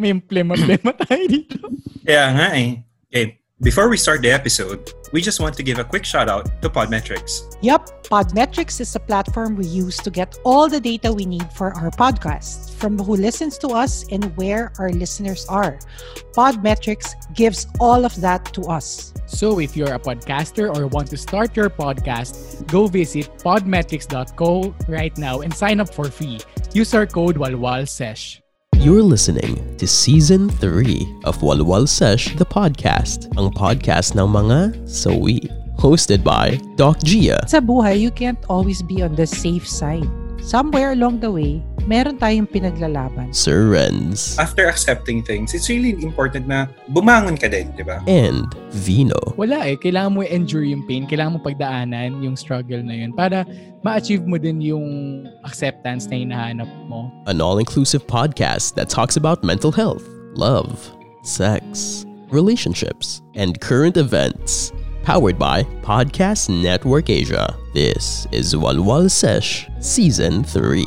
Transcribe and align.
May 0.00 0.14
emblema-emblema 0.14 0.96
tayo 0.96 1.24
dito. 1.28 1.58
Kaya 2.06 2.32
nga 2.32 2.46
eh. 2.56 2.80
Okay, 3.10 3.40
before 3.60 3.90
we 3.90 3.98
start 3.98 4.22
the 4.22 4.30
episode, 4.30 4.94
we 5.12 5.20
just 5.20 5.42
want 5.42 5.52
to 5.58 5.62
give 5.66 5.76
a 5.76 5.84
quick 5.84 6.06
shout 6.06 6.30
out 6.30 6.48
to 6.62 6.70
Podmetrics. 6.70 7.44
Yep, 7.60 8.08
Podmetrics 8.08 8.80
is 8.80 8.94
a 8.96 9.02
platform 9.02 9.56
we 9.56 9.66
use 9.66 9.98
to 9.98 10.08
get 10.08 10.38
all 10.46 10.70
the 10.70 10.80
data 10.80 11.12
we 11.12 11.26
need 11.26 11.44
for 11.52 11.74
our 11.76 11.90
podcast, 11.90 12.72
from 12.80 12.96
who 12.96 13.18
listens 13.18 13.58
to 13.58 13.76
us 13.76 14.06
and 14.08 14.34
where 14.38 14.72
our 14.78 14.88
listeners 14.88 15.44
are. 15.50 15.76
Podmetrics 16.32 17.12
gives 17.34 17.66
all 17.78 18.06
of 18.06 18.14
that 18.22 18.46
to 18.54 18.62
us. 18.70 19.12
So 19.26 19.60
if 19.60 19.76
you're 19.76 19.92
a 19.92 20.00
podcaster 20.00 20.72
or 20.72 20.86
want 20.86 21.10
to 21.10 21.18
start 21.18 21.54
your 21.58 21.68
podcast, 21.68 22.64
go 22.70 22.86
visit 22.86 23.28
podmetrics.co 23.44 24.74
right 24.88 25.12
now 25.18 25.40
and 25.42 25.52
sign 25.52 25.80
up 25.80 25.92
for 25.92 26.06
free. 26.08 26.40
Use 26.72 26.94
our 26.94 27.06
code 27.06 27.36
WALWALSESH. 27.36 28.40
You're 28.80 29.02
listening 29.02 29.76
to 29.76 29.86
Season 29.86 30.48
3 30.48 31.20
of 31.24 31.36
Walwal 31.44 31.84
Sesh, 31.84 32.32
the 32.40 32.48
podcast, 32.48 33.28
ang 33.36 33.52
podcast 33.52 34.16
ng 34.16 34.24
mga 34.24 34.88
sawi. 34.88 35.52
Hosted 35.76 36.24
by 36.24 36.56
Doc 36.80 36.96
Gia, 37.04 37.44
Sa 37.44 37.60
buhay, 37.60 38.00
you 38.00 38.08
can't 38.08 38.40
always 38.48 38.80
be 38.80 39.04
on 39.04 39.12
the 39.12 39.28
safe 39.28 39.68
side. 39.68 40.08
Somewhere 40.40 40.96
along 40.96 41.20
the 41.20 41.28
way, 41.28 41.60
meron 41.90 42.14
tayong 42.14 42.46
pinaglalaban. 42.46 43.34
Sir 43.34 43.74
Renz, 43.74 44.38
After 44.38 44.70
accepting 44.70 45.26
things, 45.26 45.58
it's 45.58 45.66
really 45.66 45.90
important 46.06 46.46
na 46.46 46.70
bumangon 46.94 47.34
ka 47.34 47.50
din, 47.50 47.74
di 47.74 47.82
ba? 47.82 47.98
and 48.06 48.46
Vino. 48.70 49.18
Wala 49.34 49.66
eh. 49.66 49.74
Kailangan 49.74 50.14
mo 50.14 50.22
endure 50.22 50.62
yung 50.62 50.86
pain. 50.86 51.10
Kailangan 51.10 51.34
mo 51.34 51.40
pagdaanan 51.42 52.22
yung 52.22 52.38
struggle 52.38 52.78
na 52.78 52.94
yun 52.94 53.10
para 53.10 53.42
ma-achieve 53.82 54.22
mo 54.22 54.38
din 54.38 54.62
yung 54.62 55.26
acceptance 55.42 56.06
na 56.06 56.22
hinahanap 56.22 56.70
mo. 56.86 57.10
An 57.26 57.42
all-inclusive 57.42 58.06
podcast 58.06 58.78
that 58.78 58.86
talks 58.86 59.18
about 59.18 59.42
mental 59.42 59.74
health, 59.74 60.06
love, 60.38 60.70
sex, 61.26 62.06
relationships, 62.30 63.18
and 63.34 63.58
current 63.58 63.98
events. 63.98 64.70
Powered 65.02 65.40
by 65.40 65.64
Podcast 65.82 66.52
Network 66.52 67.10
Asia. 67.10 67.56
This 67.74 68.28
is 68.30 68.54
Walwal 68.54 69.10
Sesh 69.10 69.66
Season 69.80 70.44
3. 70.44 70.86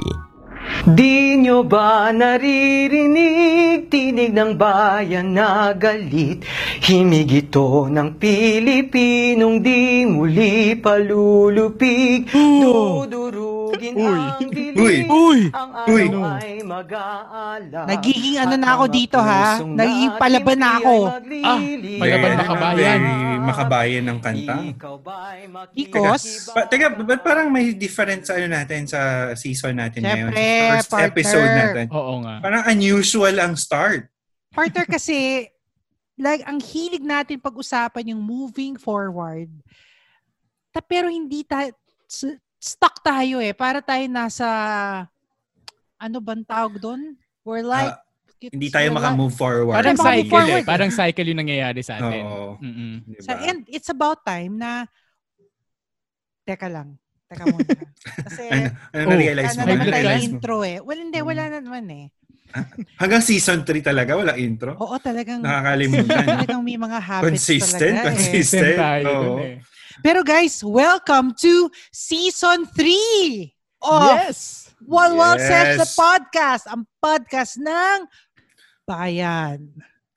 Di 0.84 1.40
nyo 1.40 1.64
ba 1.64 2.12
naririnig 2.12 3.88
tinig 3.88 4.36
ng 4.36 4.60
bayan 4.60 5.32
na 5.32 5.72
galit? 5.76 6.44
Himig 6.84 7.32
ito 7.32 7.88
ng 7.88 8.20
Pilipinong 8.20 9.64
di 9.64 10.04
muli 10.04 10.76
palulupig. 10.76 12.28
Dudurugin 13.84 14.00
Uy. 14.00 14.16
ang 14.16 14.52
dilim, 14.56 14.76
Uy. 14.80 14.96
Uy! 15.04 15.40
ang 15.52 15.72
Uy. 15.86 16.04
araw 16.08 16.24
ay 16.40 16.54
mag-aala. 16.64 17.80
Nagiging 17.86 18.38
ano 18.38 18.56
na 18.56 18.70
ako 18.72 18.86
dito, 18.88 19.18
ha? 19.20 19.60
Nagiging 19.60 20.14
palaban 20.16 20.58
na 20.58 20.70
ako. 20.78 20.96
ay 21.04 21.20
magliligaw. 21.20 22.00
palaban 22.00 22.32
makabayan. 22.40 23.02
Very 23.04 23.32
makabayan 23.44 24.04
ng 24.08 24.20
kanta. 24.24 24.56
Because? 25.76 26.48
Pa, 26.48 26.64
teka, 26.64 26.96
ba't 26.96 27.22
parang 27.22 27.52
may 27.52 27.76
difference 27.76 28.32
sa 28.32 28.40
ano 28.40 28.48
natin 28.48 28.88
sa 28.88 29.00
season 29.36 29.76
natin 29.76 30.00
ngayon? 30.02 30.32
Siyempre, 30.32 30.40
Sa 30.40 30.72
first 30.72 30.90
partner. 30.90 31.08
episode 31.12 31.52
natin. 31.52 31.86
Oo 31.92 32.14
nga. 32.24 32.36
Parang 32.40 32.64
unusual 32.66 33.36
ang 33.36 33.54
start. 33.54 34.08
Partner 34.50 34.88
kasi, 34.96 35.50
like, 36.16 36.46
ang 36.46 36.64
hilig 36.64 37.04
natin 37.04 37.36
pag-usapan 37.38 38.16
yung 38.16 38.24
moving 38.24 38.80
forward. 38.80 39.52
Ta, 40.72 40.80
pero 40.80 41.12
hindi 41.12 41.44
s- 42.08 42.40
stuck 42.64 43.04
tayo 43.04 43.44
eh. 43.44 43.52
Para 43.52 43.84
tayo 43.84 44.08
nasa, 44.08 44.48
ano 46.00 46.18
bang 46.20 46.48
tawag 46.48 46.80
doon? 46.80 47.20
We're 47.44 47.60
like, 47.62 47.92
it's- 48.40 48.56
Hindi 48.56 48.72
tayo 48.72 48.96
makamove 48.96 49.36
forward. 49.36 49.76
Parang 49.76 50.00
cycle 50.00 50.32
forward. 50.32 50.64
eh. 50.64 50.66
Parang 50.66 50.92
cycle 50.92 51.28
yung 51.28 51.42
nangyayari 51.44 51.84
sa 51.84 52.00
atin. 52.00 52.24
Oo. 52.24 52.56
Mm-mm. 52.64 52.94
Diba? 53.06 53.24
Sa, 53.24 53.36
and 53.44 53.68
it's 53.68 53.92
about 53.92 54.24
time 54.24 54.56
na, 54.56 54.88
teka 56.44 56.68
lang, 56.68 56.96
teka 57.28 57.44
muna. 57.46 57.68
Kasi, 58.28 58.44
ano, 58.48 58.68
ano 58.94 59.04
Oh, 59.04 59.10
na-realize 59.12 59.54
mo? 59.54 59.62
ano 59.62 59.74
blood 59.78 59.92
tayo 59.92 60.08
intro 60.18 60.56
eh. 60.64 60.78
Well, 60.80 61.00
hindi, 61.00 61.20
wala 61.20 61.44
na 61.50 61.60
naman 61.60 61.86
eh. 61.92 62.08
Hanggang 62.96 63.20
season 63.20 63.66
3 63.66 63.82
talaga, 63.82 64.14
wala 64.14 64.38
intro? 64.38 64.78
Oo, 64.78 64.96
talagang, 65.00 65.42
Nakakalimutan. 65.42 66.22
talagang 66.22 66.62
may 66.62 66.78
mga 66.78 67.00
habits 67.02 67.28
Consistent, 67.44 67.80
talaga 67.92 68.00
eh. 68.00 68.08
consistent. 68.08 68.64
Same 68.64 68.78
tayo 68.78 69.06
Oo. 69.10 69.20
dun 69.20 69.40
eh. 69.42 69.56
Pero 70.02 70.26
guys, 70.26 70.66
welcome 70.66 71.36
to 71.38 71.70
season 71.94 72.66
3 72.66 73.54
of 73.86 74.02
Yes! 74.10 74.72
Walwal 74.82 75.38
Yes. 75.38 75.46
Sesh 75.46 75.74
the 75.78 75.90
podcast, 75.94 76.66
ang 76.66 76.90
podcast 76.98 77.62
ng 77.62 78.10
bayan. 78.90 79.70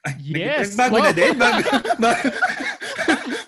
Ay, 0.06 0.16
Yes. 0.22 0.78
Bago 0.78 1.02
na 1.02 1.10
din? 1.12 1.34
Bago, 1.36 1.60
bago, 2.04 2.26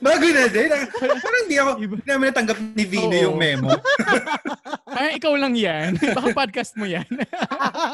bago 0.02 0.26
na 0.28 0.44
din? 0.50 0.68
Parang 0.98 1.40
hindi 1.46 1.56
ako, 1.56 1.70
hindi 1.80 2.04
naman 2.04 2.26
natanggap 2.34 2.58
ni 2.60 2.84
Vino 2.84 3.14
Oo. 3.14 3.24
yung 3.30 3.36
memo. 3.38 3.72
Parang 4.84 5.14
ikaw 5.14 5.32
lang 5.38 5.54
yan. 5.54 5.94
Baka 5.96 6.34
podcast 6.34 6.74
mo 6.74 6.84
yan. 6.84 7.06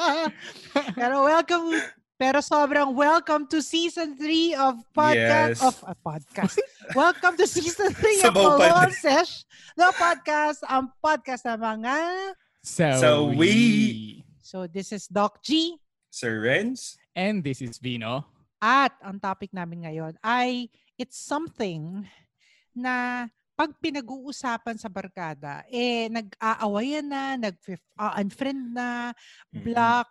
pero 0.99 1.22
welcome, 1.22 1.77
pero 2.14 2.38
sobrang 2.38 2.94
welcome 2.94 3.42
to 3.50 3.58
season 3.58 4.14
3 4.14 4.54
of 4.54 4.78
podcast, 4.94 5.58
Yes. 5.58 5.66
of 5.66 5.75
uh, 5.82 5.98
podcast. 5.98 6.56
welcome 6.98 7.34
to 7.34 7.47
season 7.47 7.91
3 8.22 8.30
of 8.30 8.34
din. 8.34 8.91
Sesh, 8.94 9.42
the 9.75 9.91
podcast, 9.98 10.62
ang 10.70 10.94
podcast 11.03 11.42
ng 11.42 11.58
mga... 11.58 11.94
So, 12.62 12.86
So 12.97 13.10
we- 13.34 14.22
So 14.44 14.70
this 14.70 14.94
is 14.94 15.10
Doc 15.10 15.42
G. 15.42 15.74
Sir 16.14 16.47
Renz? 16.47 16.94
And 17.19 17.42
this 17.42 17.58
is 17.58 17.82
Vino. 17.82 18.22
At 18.62 18.94
ang 19.03 19.19
topic 19.19 19.50
namin 19.50 19.82
ngayon 19.82 20.14
ay 20.22 20.70
it's 20.94 21.19
something 21.19 22.06
na 22.70 23.26
pag 23.54 23.74
pinag-uusapan 23.82 24.78
sa 24.78 24.86
barkada, 24.86 25.62
eh, 25.66 26.06
nag-aawayan 26.10 27.06
na, 27.06 27.34
nag-unfriend 27.38 28.62
na, 28.74 29.10
Mm-mm. 29.50 29.62
block, 29.62 30.10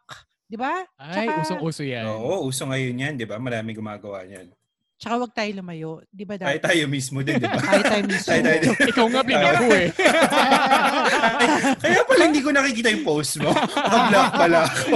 di 0.54 0.58
ba? 0.62 0.86
Ay, 1.02 1.26
Tsaka- 1.26 1.42
usong-uso 1.42 1.82
yan. 1.82 2.06
Oo, 2.06 2.46
uso 2.46 2.70
ngayon 2.70 2.94
yan, 2.94 3.14
di 3.18 3.26
ba? 3.26 3.42
Marami 3.42 3.74
gumagawa 3.74 4.22
yan. 4.22 4.54
Tsaka 5.02 5.18
wag 5.18 5.34
tayo 5.34 5.50
lumayo, 5.58 6.00
di 6.14 6.24
ba 6.24 6.38
Tayo 6.38 6.62
tayo 6.62 6.86
mismo 6.86 7.26
din, 7.26 7.42
di 7.42 7.50
ba? 7.50 7.58
Tayo 7.58 7.82
tayo 7.82 8.04
mismo. 8.14 8.28
Tayo 8.30 8.42
tayo 8.46 8.58
din. 8.62 8.72
Ikaw 8.94 9.06
nga 9.10 9.22
binago 9.26 9.66
eh. 9.74 9.90
Kaya 11.84 12.00
pala 12.06 12.24
hindi 12.30 12.40
ko 12.40 12.50
nakikita 12.54 12.94
yung 12.94 13.02
post 13.04 13.42
mo. 13.42 13.50
Naka-block 13.50 14.30
pala 14.32 14.60
ako. 14.64 14.96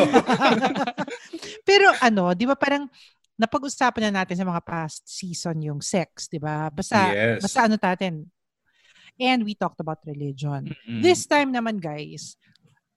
Pero 1.67 1.87
ano, 1.97 2.37
di 2.37 2.45
ba 2.45 2.53
parang 2.53 2.85
napag-usapan 3.35 4.07
na 4.07 4.21
natin 4.23 4.37
sa 4.37 4.45
mga 4.45 4.61
past 4.61 5.01
season 5.09 5.57
yung 5.59 5.81
sex, 5.81 6.29
di 6.29 6.37
ba? 6.37 6.69
Basta, 6.69 7.11
Yes. 7.11 7.41
basta 7.41 7.65
ano 7.65 7.75
natin. 7.75 8.29
And 9.17 9.41
we 9.41 9.57
talked 9.57 9.81
about 9.81 10.05
religion. 10.05 10.69
Mm-mm. 10.71 11.01
This 11.01 11.25
time 11.25 11.49
naman, 11.49 11.81
guys, 11.81 12.37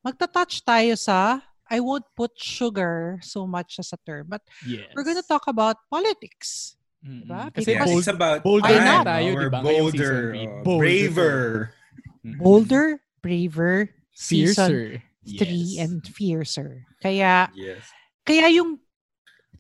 magta-touch 0.05 0.61
tayo 0.63 0.93
sa, 0.95 1.41
I 1.71 1.79
won't 1.79 2.05
put 2.19 2.35
sugar 2.35 3.23
so 3.23 3.47
much 3.47 3.79
as 3.79 3.95
a 3.95 3.99
term, 4.03 4.27
but 4.27 4.43
yes. 4.67 4.91
we're 4.93 5.07
gonna 5.07 5.23
talk 5.23 5.47
about 5.47 5.79
politics. 5.89 6.75
Diba? 7.01 7.49
Kasi 7.55 7.73
Yes, 7.73 7.79
Because- 7.81 7.89
bold, 7.89 8.03
it's 8.05 8.13
about 8.13 8.39
bolder 8.45 8.77
na 8.77 8.93
time, 9.01 9.07
tayo, 9.09 9.31
or 9.33 9.43
di 9.47 9.49
ba? 9.49 9.61
Ngayong 9.65 9.87
Bolder, 9.89 10.13
season 10.13 10.49
or 10.51 10.63
Bolder. 10.67 10.79
braver. 10.83 11.37
Bolder, 12.21 12.87
braver, 13.23 13.75
season 14.13 14.69
fiercer. 14.69 14.85
3 15.25 15.49
Yes. 15.49 15.79
and 15.81 16.01
fiercer. 16.05 16.71
Kaya, 17.01 17.49
Yes. 17.57 17.87
kaya 18.27 18.53
yung, 18.53 18.77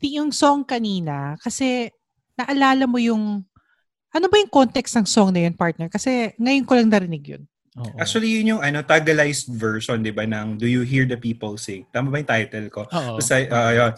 yung 0.02 0.30
song 0.32 0.68
kanina, 0.68 1.40
kasi 1.40 1.88
naalala 2.36 2.84
mo 2.84 3.00
yung, 3.00 3.44
ano 4.12 4.26
ba 4.28 4.36
yung 4.36 4.52
context 4.52 4.92
ng 4.98 5.08
song 5.08 5.32
na 5.32 5.48
yun, 5.48 5.56
partner? 5.56 5.88
Kasi 5.88 6.36
ngayon 6.36 6.66
ko 6.68 6.72
lang 6.76 6.90
narinig 6.92 7.24
yun. 7.24 7.44
Oo. 7.78 7.94
Actually, 8.02 8.34
yun 8.34 8.58
yung 8.58 8.62
ano, 8.62 8.82
tagalized 8.82 9.46
version, 9.46 10.02
di 10.02 10.10
ba, 10.10 10.26
ng 10.26 10.58
Do 10.58 10.66
You 10.66 10.82
Hear 10.82 11.06
the 11.06 11.14
People 11.14 11.54
Sing? 11.54 11.86
Tama 11.94 12.10
ba 12.10 12.18
yung 12.18 12.26
title 12.26 12.66
ko? 12.66 12.82
Oo. 12.90 13.14
Basta, 13.22 13.38
uh, 13.46 13.70
yun, 13.70 13.92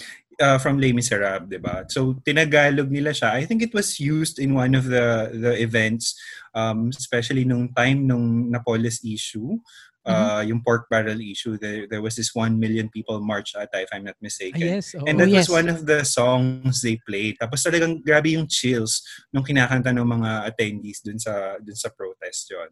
uh, 0.45 0.59
from 0.61 0.77
Les 0.77 0.93
Miserables, 0.93 1.49
di 1.49 1.57
ba? 1.57 1.81
So, 1.89 2.21
tinagalog 2.21 2.93
nila 2.93 3.17
siya. 3.17 3.33
I 3.33 3.49
think 3.49 3.65
it 3.65 3.73
was 3.73 3.97
used 3.97 4.37
in 4.37 4.53
one 4.53 4.77
of 4.77 4.93
the 4.93 5.33
the 5.33 5.53
events, 5.57 6.21
um, 6.53 6.93
especially 6.93 7.49
nung 7.49 7.73
time 7.73 8.05
nung 8.05 8.53
Napoles 8.53 9.01
issue, 9.09 9.57
uh, 10.05 10.45
yung 10.45 10.61
pork 10.61 10.91
barrel 10.93 11.17
issue. 11.25 11.57
There, 11.57 11.87
there 11.89 12.03
was 12.05 12.13
this 12.19 12.35
one 12.37 12.61
million 12.61 12.91
people 12.93 13.25
march 13.25 13.55
ata, 13.57 13.81
if 13.81 13.89
I'm 13.89 14.05
not 14.05 14.21
Ah, 14.21 14.25
mistaken. 14.29 14.61
yes. 14.83 14.93
oo. 14.99 15.07
And 15.09 15.17
that 15.17 15.33
Oh, 15.33 15.37
was 15.39 15.49
yes. 15.49 15.53
one 15.53 15.73
of 15.73 15.87
the 15.89 16.05
songs 16.05 16.83
they 16.85 17.01
played. 17.09 17.41
Tapos 17.41 17.65
talagang 17.65 18.05
grabe 18.05 18.37
yung 18.37 18.45
chills 18.53 19.01
nung 19.33 19.47
kinakanta 19.47 19.95
ng 19.97 20.05
mga 20.05 20.31
attendees 20.45 21.01
dun 21.01 21.17
sa 21.17 21.57
dun 21.57 21.79
sa 21.79 21.89
protest 21.89 22.53
yon. 22.53 22.69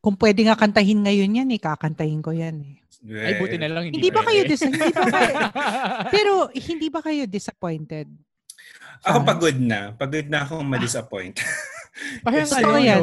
Kung 0.00 0.16
pwede 0.16 0.40
nga 0.42 0.56
kantahin 0.56 1.04
ngayon 1.04 1.44
yan, 1.44 1.48
eh, 1.50 1.60
kakantahin 1.60 2.20
ko 2.20 2.32
yan 2.32 2.56
eh. 2.60 2.74
Ay, 2.98 3.38
buti 3.38 3.56
na 3.56 3.70
lang 3.70 3.86
hindi 3.86 4.00
Hindi 4.00 4.10
ba 4.10 4.26
kayo 4.26 4.42
dis- 4.42 4.64
hindi 4.64 4.90
ba 4.90 5.04
kayo, 5.06 5.34
pero 6.14 6.32
hindi 6.50 6.88
ba 6.90 7.00
kayo 7.00 7.22
disappointed? 7.24 8.08
Ako 9.06 9.22
pagod 9.22 9.54
na. 9.54 9.94
Pagod 9.94 10.26
na 10.26 10.42
akong 10.42 10.66
ma-disappoint. 10.66 11.38
Parang 12.26 12.48
ano, 12.48 12.74
yan. 12.76 13.02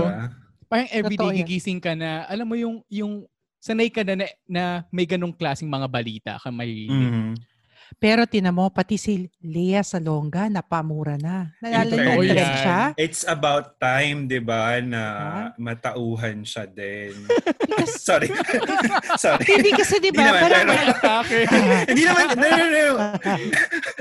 Parang 0.67 0.87
everyday 0.91 1.15
Totoo 1.21 1.31
yan. 1.31 1.39
gigising 1.41 1.79
ka 1.79 1.95
na, 1.95 2.27
alam 2.27 2.43
mo 2.43 2.59
yung, 2.59 2.83
yung 2.91 3.23
sanay 3.57 3.87
ka 3.87 4.03
na, 4.03 4.13
na, 4.15 4.25
na 4.45 4.63
may 4.91 5.07
ganong 5.07 5.31
klaseng 5.31 5.71
mga 5.71 5.87
balita 5.87 6.31
ka 6.37 6.51
may 6.51 6.85
Mhm. 6.85 7.54
Pero 7.95 8.25
tinamo, 8.25 8.67
pati 8.69 8.95
si 8.95 9.13
Lea 9.39 9.81
Salonga, 9.81 10.47
napamura 10.47 11.15
na. 11.15 11.53
Nalala 11.59 11.85
niyo 11.87 12.21
yan. 12.21 12.33
trend 12.33 12.55
siya? 12.59 12.79
It's 12.97 13.23
about 13.23 13.77
time, 13.77 14.25
di 14.25 14.37
ba, 14.37 14.77
na 14.79 15.03
Ah. 15.05 15.47
matauhan 15.55 16.41
siya 16.41 16.65
din. 16.65 17.13
Because, 17.61 18.01
Sorry. 18.07 18.29
Sorry. 19.23 19.41
hindi 19.47 19.71
kasi 19.71 19.97
di 19.97 20.09
ba, 20.09 20.21
Hindi 20.21 20.29
naman, 20.29 20.41
parang, 20.43 20.65
pero- 20.67 20.93
Atake. 20.95 21.37
Hindi 21.89 22.03
naman, 22.03 22.25
no, 22.31 22.45
no, 22.45 22.65
no. 22.65 22.85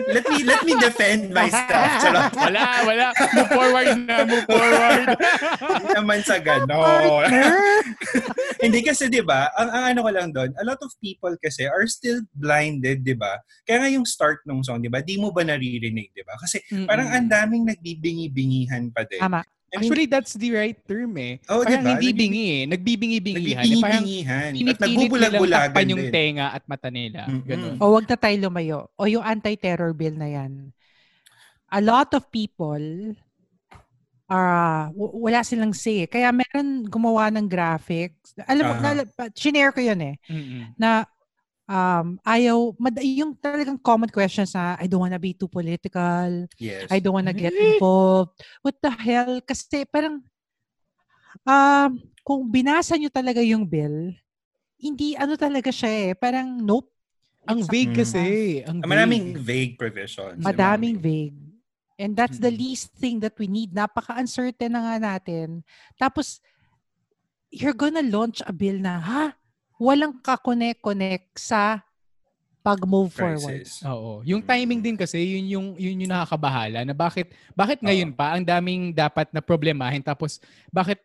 Let 0.06 0.25
me, 0.26 0.36
let 0.42 0.60
me 0.62 0.72
defend 0.76 1.22
myself. 1.31 1.88
Charot. 1.98 2.32
wala, 2.34 2.62
wala. 2.84 3.06
Move 3.32 3.50
forward 3.50 3.88
na, 4.00 4.16
move 4.22 4.46
forward. 4.46 5.06
Hindi 5.60 5.88
naman 5.94 6.19
sa 6.20 6.36
ganon. 6.38 7.31
Hindi 8.56 8.81
kasi 8.81 9.06
'di 9.06 9.20
ba, 9.20 9.52
ang, 9.52 9.69
ang 9.69 9.84
ano 9.86 10.00
ko 10.00 10.10
lang 10.10 10.28
doon, 10.31 10.50
a 10.54 10.64
lot 10.64 10.81
of 10.81 10.90
people 10.98 11.32
kasi 11.36 11.64
are 11.64 11.84
still 11.84 12.20
blinded, 12.32 13.02
'di 13.02 13.12
ba? 13.12 13.36
Kaya 13.62 13.74
nga 13.76 13.88
yung 13.88 14.05
start 14.05 14.43
ng 14.43 14.61
song, 14.61 14.79
'di 14.79 14.88
ba? 14.88 15.00
Di 15.00 15.17
mo 15.17 15.31
ba 15.31 15.43
naririnig, 15.43 16.11
'di 16.11 16.23
ba? 16.23 16.35
Kasi 16.37 16.59
parang 16.85 17.09
ang 17.09 17.26
daming 17.26 17.65
nagbibingi-bingihan 17.65 18.91
pa 18.91 19.03
din. 19.03 19.19
Tama. 19.19 19.41
I 19.75 19.82
mean, 19.82 19.91
Actually, 19.91 20.06
that's 20.06 20.35
the 20.35 20.50
right 20.55 20.79
term 20.87 21.19
eh. 21.19 21.43
Oh, 21.50 21.67
parang 21.67 21.82
diba? 21.82 21.99
hindi 21.99 22.09
bingi 22.15 22.44
eh. 22.47 22.62
Nagbibingi-bingihan. 22.71 23.59
Eh, 23.67 23.75
Parang 23.82 24.06
nagbibingi-bingihan. 24.06 24.50
At 24.71 24.79
nagbubulag-bulagan 24.79 25.71
takpan 25.75 25.91
yung 25.91 26.05
din. 26.06 26.12
tenga 26.15 26.47
at 26.55 26.62
mata 26.65 26.88
nila. 26.94 27.26
Mm-mm. 27.26 27.43
Ganun. 27.43 27.75
O 27.82 27.91
wag 27.91 28.06
na 28.06 28.15
tayo 28.15 28.37
lumayo. 28.38 28.87
O 28.94 29.11
yung 29.11 29.26
anti-terror 29.26 29.91
bill 29.91 30.15
na 30.15 30.31
yan. 30.31 30.70
A 31.67 31.82
lot 31.82 32.15
of 32.15 32.31
people 32.31 32.79
ah 34.25 34.88
w- 34.94 35.15
wala 35.20 35.43
silang 35.43 35.75
say. 35.75 36.06
Kaya 36.06 36.31
meron 36.31 36.87
gumawa 36.87 37.29
ng 37.29 37.44
graphics. 37.44 38.31
Alam 38.47 38.65
mo, 38.65 38.75
Aha. 38.75 38.82
nala- 38.85 39.11
pa- 39.11 39.35
shinare 39.35 39.75
ko 39.75 39.82
yun 39.82 40.00
eh. 40.00 40.15
Mm-mm. 40.31 40.70
Na 40.79 41.03
um, 41.64 42.16
ayaw, 42.22 42.72
mad- 42.76 43.00
yung 43.02 43.32
talagang 43.37 43.81
common 43.81 44.08
questions 44.08 44.52
na, 44.52 44.76
I 44.76 44.87
don't 44.87 45.00
wanna 45.00 45.20
be 45.20 45.32
too 45.32 45.49
political. 45.49 46.49
Yes. 46.56 46.88
I 46.88 47.00
don't 47.00 47.16
wanna 47.16 47.32
get 47.32 47.52
involved. 47.52 48.37
What 48.61 48.76
the 48.81 48.93
hell? 48.93 49.40
Kasi 49.40 49.84
parang, 49.84 50.20
um, 51.44 51.90
kung 52.25 52.49
binasa 52.49 52.96
nyo 52.96 53.08
talaga 53.08 53.44
yung 53.44 53.64
bill, 53.64 54.12
hindi 54.81 55.16
ano 55.16 55.37
talaga 55.37 55.72
siya 55.72 56.11
eh. 56.11 56.12
Parang 56.16 56.61
nope. 56.61 56.88
Ang 57.44 57.61
It's 57.61 57.69
vague 57.69 57.93
Mm. 57.93 58.00
kasi. 58.00 58.25
Ang 58.64 58.81
vague. 58.81 58.88
Maraming 58.88 59.25
vague 59.37 59.75
provisions. 59.76 60.40
Madaming 60.40 60.96
vague. 60.96 61.37
And 61.94 62.17
that's 62.17 62.40
the 62.40 62.50
Mm. 62.50 62.58
least 62.58 62.90
thing 62.96 63.20
that 63.20 63.37
we 63.37 63.46
need. 63.46 63.70
Napaka-uncertain 63.70 64.72
na 64.72 64.81
nga 64.82 64.96
natin. 64.99 65.60
Tapos, 65.94 66.40
you're 67.52 67.76
gonna 67.76 68.02
launch 68.02 68.40
a 68.43 68.50
bill 68.50 68.81
na, 68.81 68.99
ha? 68.99 69.25
Walang 69.79 70.19
kakonek-connect 70.23 71.38
sa 71.38 71.82
pag-move 72.65 73.12
forward. 73.12 73.69
Oo. 73.85 74.25
Yung 74.25 74.41
timing 74.41 74.81
din 74.81 74.97
kasi, 74.97 75.21
yun 75.21 75.44
yung, 75.53 75.69
yun 75.76 76.00
yung 76.00 76.12
nakakabahala 76.17 76.81
na 76.81 76.97
bakit, 76.97 77.29
bakit 77.53 77.85
ngayon 77.85 78.17
pa 78.17 78.32
ang 78.32 78.44
daming 78.47 78.88
dapat 78.88 79.29
na 79.37 79.44
problemahin 79.44 80.00
tapos 80.00 80.41
bakit 80.73 80.97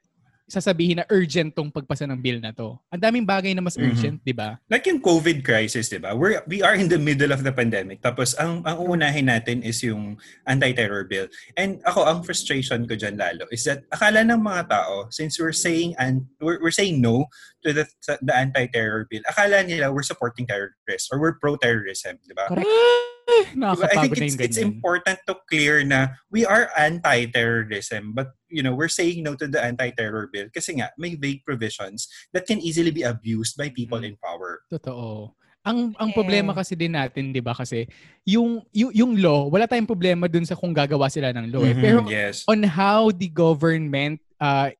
sasabihin 0.50 0.98
na 1.00 1.06
urgent 1.14 1.54
tong 1.54 1.70
pagpasa 1.70 2.10
ng 2.10 2.18
bill 2.18 2.42
na 2.42 2.50
to. 2.50 2.74
Ang 2.90 3.02
daming 3.02 3.26
bagay 3.30 3.54
na 3.54 3.62
mas 3.62 3.78
Mhm. 3.78 3.86
urgent, 3.86 4.18
di 4.26 4.34
ba? 4.34 4.58
Like 4.66 4.90
yung 4.90 4.98
COVID 5.00 5.46
crisis, 5.46 5.88
di 5.88 6.02
ba? 6.02 6.18
We're, 6.18 6.42
we 6.50 6.66
are 6.66 6.74
in 6.74 6.90
the 6.90 6.98
middle 6.98 7.30
of 7.30 7.46
the 7.46 7.54
pandemic. 7.54 8.02
Tapos 8.02 8.34
ang, 8.36 8.66
ang 8.66 8.82
uunahin 8.82 9.30
natin 9.30 9.62
is 9.62 9.78
yung 9.86 10.18
anti-terror 10.50 11.06
bill. 11.06 11.30
And 11.54 11.78
ako, 11.86 12.10
ang 12.10 12.20
frustration 12.26 12.90
ko 12.90 12.98
dyan 12.98 13.22
lalo 13.22 13.46
is 13.54 13.62
that 13.70 13.86
akala 13.94 14.26
ng 14.26 14.42
mga 14.42 14.74
tao, 14.74 15.08
since 15.14 15.38
we're 15.38 15.54
saying 15.54 15.94
and 16.02 16.26
we're, 16.42 16.58
we're 16.58 16.74
saying 16.74 16.98
no 16.98 17.30
to 17.62 17.70
the, 17.72 17.86
the 18.26 18.34
anti-terror 18.34 19.06
bill, 19.06 19.22
akala 19.30 19.62
nila 19.62 19.94
we're 19.94 20.02
supporting 20.02 20.50
terrorists 20.50 21.14
or 21.14 21.22
we're 21.22 21.38
pro-terrorism, 21.38 22.18
di 22.26 22.34
ba? 22.34 22.50
Correct. 22.50 23.19
Diba? 23.56 23.88
I 23.90 23.96
think 24.08 24.18
it's, 24.18 24.36
it's 24.38 24.58
important 24.60 25.20
to 25.26 25.36
clear 25.50 25.84
na 25.84 26.14
we 26.30 26.46
are 26.46 26.70
anti-terrorism 26.78 28.14
but 28.14 28.34
you 28.50 28.62
know 28.62 28.74
we're 28.74 28.92
saying 28.92 29.24
no 29.24 29.36
to 29.36 29.48
the 29.48 29.62
anti-terror 29.62 30.30
bill 30.32 30.48
kasi 30.50 30.78
nga 30.80 30.90
may 30.98 31.16
vague 31.16 31.44
provisions 31.46 32.08
that 32.34 32.46
can 32.46 32.60
easily 32.60 32.92
be 32.92 33.04
abused 33.04 33.58
by 33.58 33.70
people 33.70 34.02
in 34.02 34.18
power. 34.20 34.62
Totoo. 34.70 35.34
Ang 35.60 35.92
ang 36.00 36.16
problema 36.16 36.56
kasi 36.56 36.74
din 36.74 36.96
natin, 36.96 37.36
'di 37.36 37.44
ba? 37.44 37.52
Kasi 37.52 37.86
yung 38.24 38.64
yung, 38.72 38.92
yung 38.96 39.12
law, 39.20 39.52
wala 39.52 39.68
tayong 39.68 39.86
problema 39.86 40.26
dun 40.26 40.48
sa 40.48 40.56
kung 40.56 40.72
gagawa 40.72 41.12
sila 41.12 41.36
ng 41.36 41.52
law. 41.52 41.62
eh. 41.68 41.76
Mhm, 41.76 41.82
Pero 41.84 42.00
yes. 42.08 42.48
on 42.48 42.64
how 42.64 43.12
the 43.12 43.28
government 43.28 44.18
uh, 44.40 44.72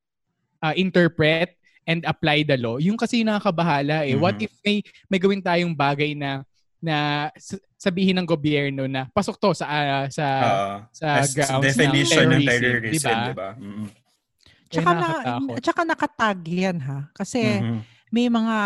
uh, 0.64 0.74
interpret 0.74 1.54
and 1.84 2.08
apply 2.08 2.48
the 2.48 2.56
law, 2.56 2.80
yung 2.80 2.96
kasi 2.96 3.22
yung 3.22 3.30
nakakabahala 3.30 4.08
eh. 4.08 4.16
What 4.16 4.40
Mhm. 4.40 4.46
if 4.48 4.54
may 4.64 4.78
may 5.12 5.20
gawin 5.20 5.44
tayong 5.44 5.76
bagay 5.76 6.16
na 6.16 6.48
na 6.80 7.28
sabihin 7.80 8.20
ng 8.20 8.28
gobyerno 8.28 8.84
na 8.92 9.08
pasok 9.08 9.40
to 9.40 9.56
sa 9.56 9.66
ah, 9.66 10.06
sa 10.12 10.26
Uh, 10.28 10.78
sa 10.92 11.08
grounds 11.32 11.64
definition 11.72 12.28
ng 12.28 12.44
ng 12.44 12.44
terrorism, 12.44 12.60
terrorism, 12.60 13.08
diba? 13.08 13.24
di 13.24 13.34
ba? 13.34 13.50
Mhm. 13.56 13.88
Tsaka, 14.70 14.90
na, 14.94 15.08
tsaka 15.64 15.82
nakatag 15.88 16.40
yan 16.46 16.78
ha. 16.84 17.08
Kasi 17.16 17.64
Mhm. 17.64 17.80
may 18.12 18.28
mga 18.28 18.58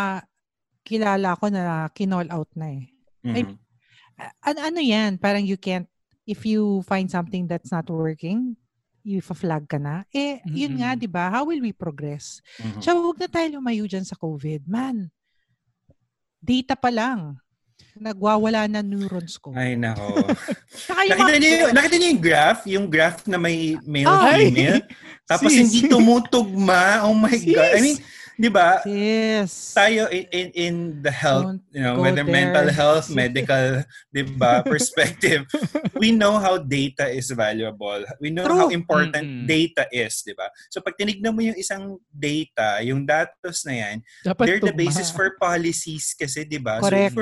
kilala 0.84 1.30
ko 1.40 1.46
na 1.48 1.88
kinall 1.94 2.28
out 2.28 2.50
na 2.58 2.74
eh. 2.74 2.90
Ay, 3.24 3.46
Mhm. 3.48 3.56
A- 4.14 4.36
ano, 4.52 4.60
ano 4.68 4.80
yan? 4.84 5.16
Parang 5.18 5.42
you 5.42 5.58
can't, 5.58 5.88
if 6.26 6.44
you 6.44 6.82
find 6.86 7.10
something 7.10 7.48
that's 7.50 7.72
not 7.74 7.88
working, 7.90 8.54
if 9.02 9.26
flag 9.34 9.66
ka 9.66 9.82
na, 9.82 10.06
eh, 10.14 10.38
yun 10.46 10.78
nga, 10.78 10.94
di 10.94 11.10
ba? 11.10 11.34
How 11.34 11.44
will 11.46 11.62
we 11.62 11.74
progress? 11.74 12.42
Mhm. 12.62 12.82
So, 12.82 12.90
huwag 12.94 13.18
na 13.18 13.30
tayo 13.30 13.58
lumayo 13.58 13.86
dyan 13.86 14.06
sa 14.06 14.14
COVID. 14.16 14.66
Man, 14.66 15.10
data 16.40 16.76
pa 16.76 16.92
lang. 16.94 17.40
Nagwawala 17.94 18.66
na 18.66 18.82
neurons 18.82 19.38
ko. 19.38 19.54
Ay, 19.54 19.78
nako. 19.78 20.26
Nakita 21.10 21.34
niyo, 21.38 21.50
yung- 21.62 21.74
nakita 21.74 21.96
niyo 21.96 22.10
yung 22.10 22.24
graph? 22.24 22.62
Yung 22.66 22.88
graph 22.90 23.22
na 23.26 23.38
may 23.38 23.78
male, 23.84 24.10
Ay! 24.10 24.50
female? 24.50 24.82
Tapos 25.30 25.50
Sis. 25.50 25.60
hindi 25.62 25.80
tumutugma. 25.88 27.06
Oh 27.06 27.14
my 27.14 27.32
God. 27.32 27.70
I 27.70 27.78
Sis. 27.78 27.84
mean, 27.86 27.98
di 28.34 28.50
ba? 28.50 28.82
Yes. 28.84 29.78
tayo 29.78 30.10
in, 30.10 30.26
in, 30.34 30.48
in 30.58 30.76
the 31.00 31.14
health, 31.14 31.54
Don't 31.54 31.62
you 31.70 31.80
know, 31.80 32.02
whether 32.02 32.26
mental 32.26 32.66
there. 32.66 32.74
health, 32.74 33.06
medical, 33.14 33.86
di 34.10 34.26
ba, 34.26 34.66
perspective, 34.66 35.46
we 35.94 36.10
know 36.10 36.42
how 36.42 36.58
data 36.58 37.06
is 37.08 37.30
valuable. 37.30 38.02
We 38.18 38.34
know 38.34 38.50
True. 38.50 38.58
how 38.58 38.68
important 38.70 39.14
Mm-mm. 39.16 39.46
data 39.46 39.86
is, 39.88 40.26
di 40.26 40.34
ba? 40.34 40.50
So 40.68 40.82
pag 40.82 40.98
tinignan 40.98 41.30
mo 41.30 41.46
yung 41.46 41.56
isang 41.56 42.02
data, 42.10 42.82
yung 42.82 43.06
datos 43.06 43.62
na 43.64 43.74
yan, 43.78 43.96
Dapat 44.26 44.44
they're 44.50 44.58
the 44.60 44.74
tugma. 44.74 44.82
basis 44.82 45.14
for 45.14 45.38
policies 45.38 46.18
kasi, 46.18 46.42
di 46.42 46.58
ba? 46.58 46.82
So 46.82 46.90
Correct. 46.90 47.14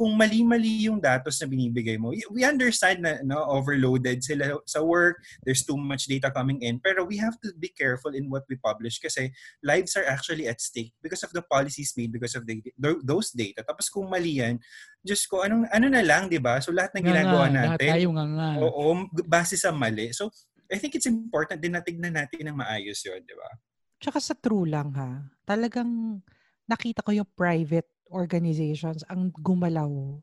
Kung 0.00 0.16
mali-mali 0.16 0.88
yung 0.88 0.96
datos 0.96 1.36
na 1.36 1.44
binibigay 1.44 2.00
mo, 2.00 2.16
we 2.32 2.40
understand 2.40 3.04
na 3.04 3.20
no, 3.20 3.36
overloaded 3.52 4.24
sila 4.24 4.56
sa 4.64 4.80
work, 4.80 5.20
there's 5.44 5.60
too 5.60 5.76
much 5.76 6.08
data 6.08 6.32
coming 6.32 6.56
in, 6.64 6.80
pero 6.80 7.04
we 7.04 7.20
have 7.20 7.36
to 7.36 7.52
be 7.60 7.68
careful 7.68 8.16
in 8.16 8.32
what 8.32 8.40
we 8.48 8.56
publish 8.56 8.96
kasi 8.96 9.28
lives 9.60 9.92
are 10.00 10.08
actually 10.08 10.48
at 10.48 10.56
stake 10.56 10.96
because 11.04 11.20
of 11.20 11.28
the 11.36 11.44
policies 11.44 11.92
made 12.00 12.08
because 12.08 12.32
of 12.32 12.48
the, 12.48 12.64
tho- 12.80 13.04
those 13.04 13.28
data. 13.36 13.60
Tapos 13.60 13.92
kung 13.92 14.08
mali 14.08 14.40
yan, 14.40 14.56
Diyos 15.04 15.28
ko, 15.28 15.44
anong, 15.44 15.68
ano 15.68 15.92
na 15.92 16.00
lang, 16.00 16.32
di 16.32 16.40
ba? 16.40 16.56
So 16.64 16.72
lahat 16.72 16.96
ng 16.96 17.04
Nga 17.04 17.10
ginagawa 17.12 17.44
nga, 17.44 17.52
lahat 17.52 17.68
natin, 17.76 17.90
tayo 17.92 18.08
nga 18.16 18.24
nga. 18.24 18.48
oo, 18.56 18.84
base 19.28 19.60
sa 19.60 19.68
mali. 19.68 20.16
So 20.16 20.32
I 20.72 20.80
think 20.80 20.96
it's 20.96 21.12
important 21.12 21.60
din 21.60 21.76
na 21.76 21.84
tignan 21.84 22.16
natin 22.16 22.40
ng 22.48 22.56
maayos 22.56 23.04
yun, 23.04 23.20
di 23.20 23.36
ba? 23.36 23.52
Tsaka 24.00 24.16
sa 24.16 24.32
true 24.32 24.64
lang 24.64 24.96
ha, 24.96 25.28
talagang 25.44 26.24
nakita 26.64 27.04
ko 27.04 27.12
yung 27.12 27.28
private 27.36 27.99
organizations 28.10 29.06
ang 29.08 29.30
gumalaw. 29.32 30.18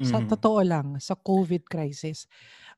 Sa 0.00 0.16
Mhm. 0.16 0.32
totoo 0.32 0.60
lang, 0.64 0.96
sa 0.96 1.12
COVID 1.12 1.68
crisis. 1.68 2.24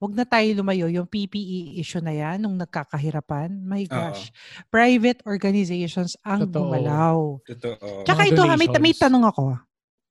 Huwag 0.03 0.19
na 0.19 0.27
tayo 0.27 0.43
lumayo. 0.59 0.91
Yung 0.91 1.07
PPE 1.07 1.79
issue 1.79 2.03
na 2.03 2.11
yan, 2.11 2.43
nung 2.43 2.59
nagkakahirapan, 2.59 3.63
my 3.63 3.87
gosh. 3.87 4.35
Private 4.75 5.23
organizations 5.23 6.19
ang 6.27 6.51
Totoo. 6.51 6.67
gumalaw. 6.67 7.39
Totoo. 7.47 8.03
Tsaka 8.03 8.27
ito, 8.27 8.43
ha, 8.43 8.59
may, 8.59 8.67
may 8.83 8.91
tanong 8.91 9.23
ako. 9.23 9.55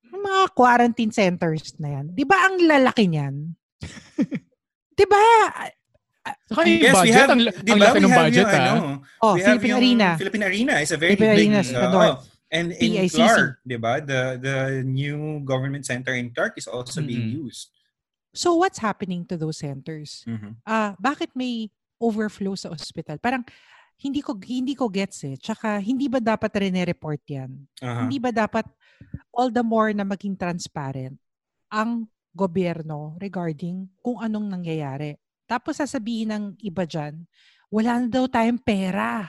Yung 0.08 0.24
mga 0.24 0.56
quarantine 0.56 1.12
centers 1.12 1.76
na 1.76 2.00
yan, 2.00 2.16
di 2.16 2.24
ba 2.24 2.48
ang 2.48 2.56
lalaki 2.64 3.12
niyan? 3.12 3.60
di 5.00 5.06
ba? 5.12 5.20
Saka 6.48 6.64
yung 6.64 6.80
Yes, 6.80 6.96
we 6.96 7.12
budget, 7.12 7.16
have, 7.18 7.32
ang, 7.34 7.42
di 7.44 7.72
ang 7.76 7.80
ba, 7.82 7.86
laki 7.92 7.98
we 7.98 8.04
ng 8.06 8.12
have 8.14 8.22
budget 8.24 8.48
yung, 8.48 8.56
ah. 8.56 8.62
ano, 8.64 8.76
Oh, 9.20 9.34
we 9.36 9.42
have 9.42 9.60
Philippine 9.60 9.68
yung 9.68 9.82
Arena. 9.84 10.08
Philippine 10.16 10.46
Arena 10.48 10.74
is 10.80 10.92
a 10.94 10.98
very 10.98 11.20
Philippine 11.20 11.52
big, 11.52 11.60
Arena 11.60 11.60
uh, 11.76 11.92
oh, 11.92 12.16
and 12.52 12.76
in 12.76 12.92
PICC. 13.00 13.16
Clark, 13.16 13.52
di 13.64 13.78
ba? 13.80 14.04
The, 14.04 14.22
the 14.38 14.58
new 14.84 15.40
government 15.42 15.88
center 15.88 16.14
in 16.14 16.30
Clark 16.30 16.60
is 16.60 16.68
also 16.68 17.00
being 17.00 17.32
Mhm. 17.32 17.48
used. 17.48 17.72
So 18.32 18.56
what's 18.56 18.80
happening 18.80 19.24
to 19.28 19.36
those 19.36 19.60
centers? 19.60 20.24
Mhm. 20.24 20.60
Ah, 20.64 20.96
bakit 21.00 21.32
may 21.34 21.72
overflow 21.98 22.56
sa 22.56 22.72
ospital? 22.72 23.20
Parang 23.20 23.44
hindi 24.00 24.20
ko 24.20 24.34
hindi 24.36 24.74
ko 24.74 24.88
gets 24.88 25.24
eh. 25.24 25.36
Tsaka 25.36 25.80
hindi 25.80 26.08
ba 26.08 26.20
dapat 26.20 26.52
rene-report 26.52 27.22
'yan? 27.28 27.52
Aha. 27.80 28.04
Hindi 28.08 28.18
ba 28.18 28.32
dapat 28.32 28.66
all 29.32 29.52
the 29.52 29.62
more 29.62 29.92
na 29.92 30.04
maging 30.04 30.36
transparent 30.36 31.16
ang 31.70 32.08
gobyerno 32.32 33.20
regarding 33.20 33.88
kung 34.00 34.18
anong 34.18 34.48
nangyayari? 34.48 35.16
Tapos 35.46 35.78
sasabihin 35.78 36.32
ng 36.32 36.46
iba 36.64 36.88
dyan, 36.88 37.28
wala 37.68 38.00
na 38.00 38.08
daw 38.08 38.26
tayong 38.26 38.60
pera. 38.64 39.28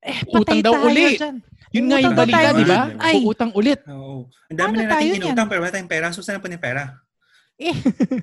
Eh, 0.00 0.24
patay 0.24 0.60
Utang 0.60 0.64
daw 0.64 0.72
tayo 0.72 0.86
uli. 0.88 1.06
dyan. 1.14 1.36
Yun 1.74 1.86
nga 1.90 1.98
yung 1.98 2.16
balita, 2.16 2.48
di 2.54 2.66
ba? 2.66 2.80
Uutang 3.22 3.52
ulit. 3.54 3.82
Oo. 3.90 4.30
Ang 4.50 4.58
dami 4.58 4.74
Paano 4.74 4.78
na 4.78 4.84
natin 4.86 4.94
tayo 4.94 5.08
inutang 5.18 5.48
pero 5.50 5.60
wala 5.64 5.72
tayong 5.74 5.90
pera. 5.90 6.06
So, 6.14 6.22
saan 6.22 6.38
na 6.38 6.42
po 6.42 6.50
yung 6.50 6.62
pera? 6.62 6.82
Eh, 7.56 7.72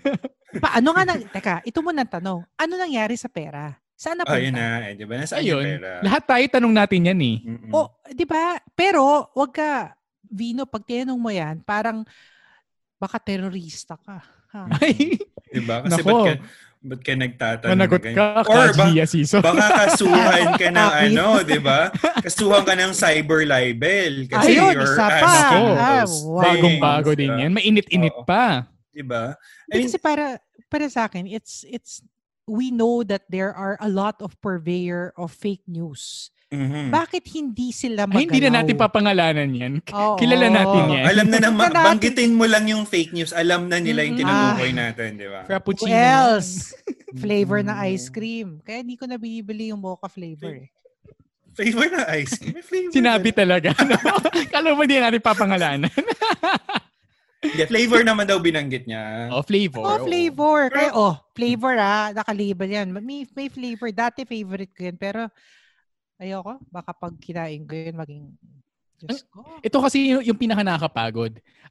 paano 0.64 0.94
nga 0.94 1.04
na, 1.04 1.14
teka, 1.20 1.56
ito 1.66 1.80
muna 1.82 2.06
ang 2.06 2.14
tanong. 2.14 2.40
Ano 2.56 2.74
nangyari 2.78 3.18
sa 3.18 3.28
pera? 3.28 3.76
Saan 3.98 4.20
napunta? 4.20 4.38
Oh, 4.38 4.44
yun 4.44 4.56
na. 4.56 4.92
Eh, 4.92 4.94
di 4.96 5.06
ba? 5.06 5.16
Nasaan 5.20 5.44
yung 5.44 5.60
Ayun. 5.60 5.66
pera? 5.80 5.92
Lahat 6.06 6.24
tayo 6.24 6.46
tanong 6.48 6.74
natin 6.74 7.10
yan 7.10 7.20
eh. 7.20 7.38
Mm-mm. 7.42 7.72
O, 7.74 7.90
di 8.14 8.26
ba? 8.28 8.62
Pero, 8.78 9.32
wag 9.34 9.52
ka, 9.52 9.98
Vino, 10.34 10.66
pag 10.66 10.84
tinanong 10.86 11.20
mo 11.20 11.30
yan, 11.30 11.62
parang 11.62 12.02
baka 12.98 13.22
terorista 13.22 14.00
ka. 14.02 14.24
Ha? 14.54 14.62
Ay, 14.82 15.18
Di 15.54 15.62
ba? 15.62 15.86
Kasi 15.86 16.02
Nako. 16.02 16.10
ba't 16.10 16.22
ka, 16.26 16.34
ba't 16.84 17.00
ka 17.00 17.16
nagtatanong? 17.16 17.72
managot 17.80 18.04
na 18.04 18.12
ka? 18.12 18.26
Or 18.52 18.70
ba, 18.76 18.86
Siso. 19.08 19.40
baka 19.40 19.88
kasuhan 19.88 20.60
ka 20.60 20.68
ng 20.68 20.92
ano, 21.08 21.40
di 21.48 21.60
ba? 21.64 21.88
Kasuhan 22.20 22.68
ka 22.68 22.76
ng 22.76 22.92
cyber 22.92 23.48
libel. 23.48 24.28
Kasi 24.28 24.60
Ayun, 24.60 24.76
you're 24.76 24.92
isa 24.92 25.08
pa. 25.08 25.28
Ah, 25.32 26.04
wow. 26.04 26.44
Bagong-bago 26.44 27.16
din 27.16 27.32
yan. 27.32 27.52
Mainit-init 27.56 28.12
Oo. 28.12 28.28
pa. 28.28 28.68
Di 28.92 29.00
ba? 29.00 29.40
Mean, 29.72 29.88
kasi 29.88 29.96
para, 29.96 30.38
para 30.68 30.86
sa 30.92 31.08
akin, 31.08 31.24
it's, 31.26 31.64
it's, 31.72 32.04
we 32.52 32.68
know 32.68 33.02
that 33.08 33.24
there 33.32 33.56
are 33.56 33.80
a 33.80 33.88
lot 33.88 34.20
of 34.20 34.36
purveyor 34.44 35.16
of 35.16 35.32
fake 35.32 35.64
news. 35.66 36.30
Mhm. 36.54 36.94
Bakit 36.94 37.24
hindi 37.34 37.74
sila 37.74 38.06
magalaw? 38.06 38.22
Ay, 38.22 38.26
hindi 38.30 38.40
na 38.40 38.52
natin 38.54 38.76
papangalanan 38.78 39.50
yan. 39.50 39.74
Oo. 39.90 40.16
Kilala 40.16 40.48
natin 40.48 40.82
yan. 40.88 41.04
Alam 41.10 41.28
na 41.28 41.40
naman, 41.42 41.68
banggitin 41.74 42.32
mo 42.32 42.46
lang 42.46 42.70
yung 42.70 42.86
fake 42.86 43.12
news. 43.12 43.34
Alam 43.34 43.66
na 43.66 43.82
nila 43.82 44.06
yung 44.06 44.16
tinutukoy 44.16 44.72
natin, 44.72 45.18
di 45.18 45.26
ba? 45.26 45.42
Who 45.42 45.50
Frappuccino. 45.50 45.90
else? 45.90 46.78
Flavor 47.14 47.66
Mm. 47.66 47.78
ice 47.90 48.08
cream. 48.10 48.62
Kaya 48.62 48.82
hindi 48.82 48.94
ko 48.94 49.06
na 49.06 49.18
binibili 49.18 49.74
yung 49.74 49.82
mocha 49.82 50.06
flavor 50.06 50.54
eh. 50.54 50.70
Flavor 51.54 51.86
na 51.90 52.02
ice 52.18 52.34
cream. 52.38 52.54
May 52.58 52.66
flavor. 52.66 52.94
Sinabi 52.94 53.30
na. 53.30 53.36
talaga. 53.38 53.70
no? 53.86 53.98
Kala 54.54 54.74
mo 54.74 54.82
hindi 54.82 54.98
natin 54.98 55.22
papangalanan. 55.22 55.94
Hindi, 57.44 57.64
flavor 57.68 58.02
naman 58.08 58.24
daw 58.24 58.40
binanggit 58.40 58.88
niya. 58.88 59.28
oh, 59.36 59.44
flavor. 59.44 59.84
Oh, 59.84 60.00
flavor. 60.02 60.72
Kaya, 60.72 60.90
oh, 60.96 61.14
flavor 61.36 61.76
ah. 61.76 62.10
Nakalabel 62.16 62.70
yan. 62.72 62.88
May, 63.04 63.28
may 63.36 63.52
flavor. 63.52 63.92
Dati 63.92 64.24
favorite 64.24 64.72
ko 64.72 64.88
yun. 64.88 64.96
Pero, 64.96 65.28
ayoko. 66.24 66.64
Baka 66.72 66.92
pag 66.96 67.14
kinain 67.20 67.68
ko 67.68 67.74
yun, 67.76 67.96
maging, 68.00 68.24
Diyos 69.04 69.28
ko. 69.28 69.44
Ito 69.60 69.78
kasi 69.84 70.16
yung, 70.16 70.24
yung 70.24 70.40
pinaka. 70.40 70.64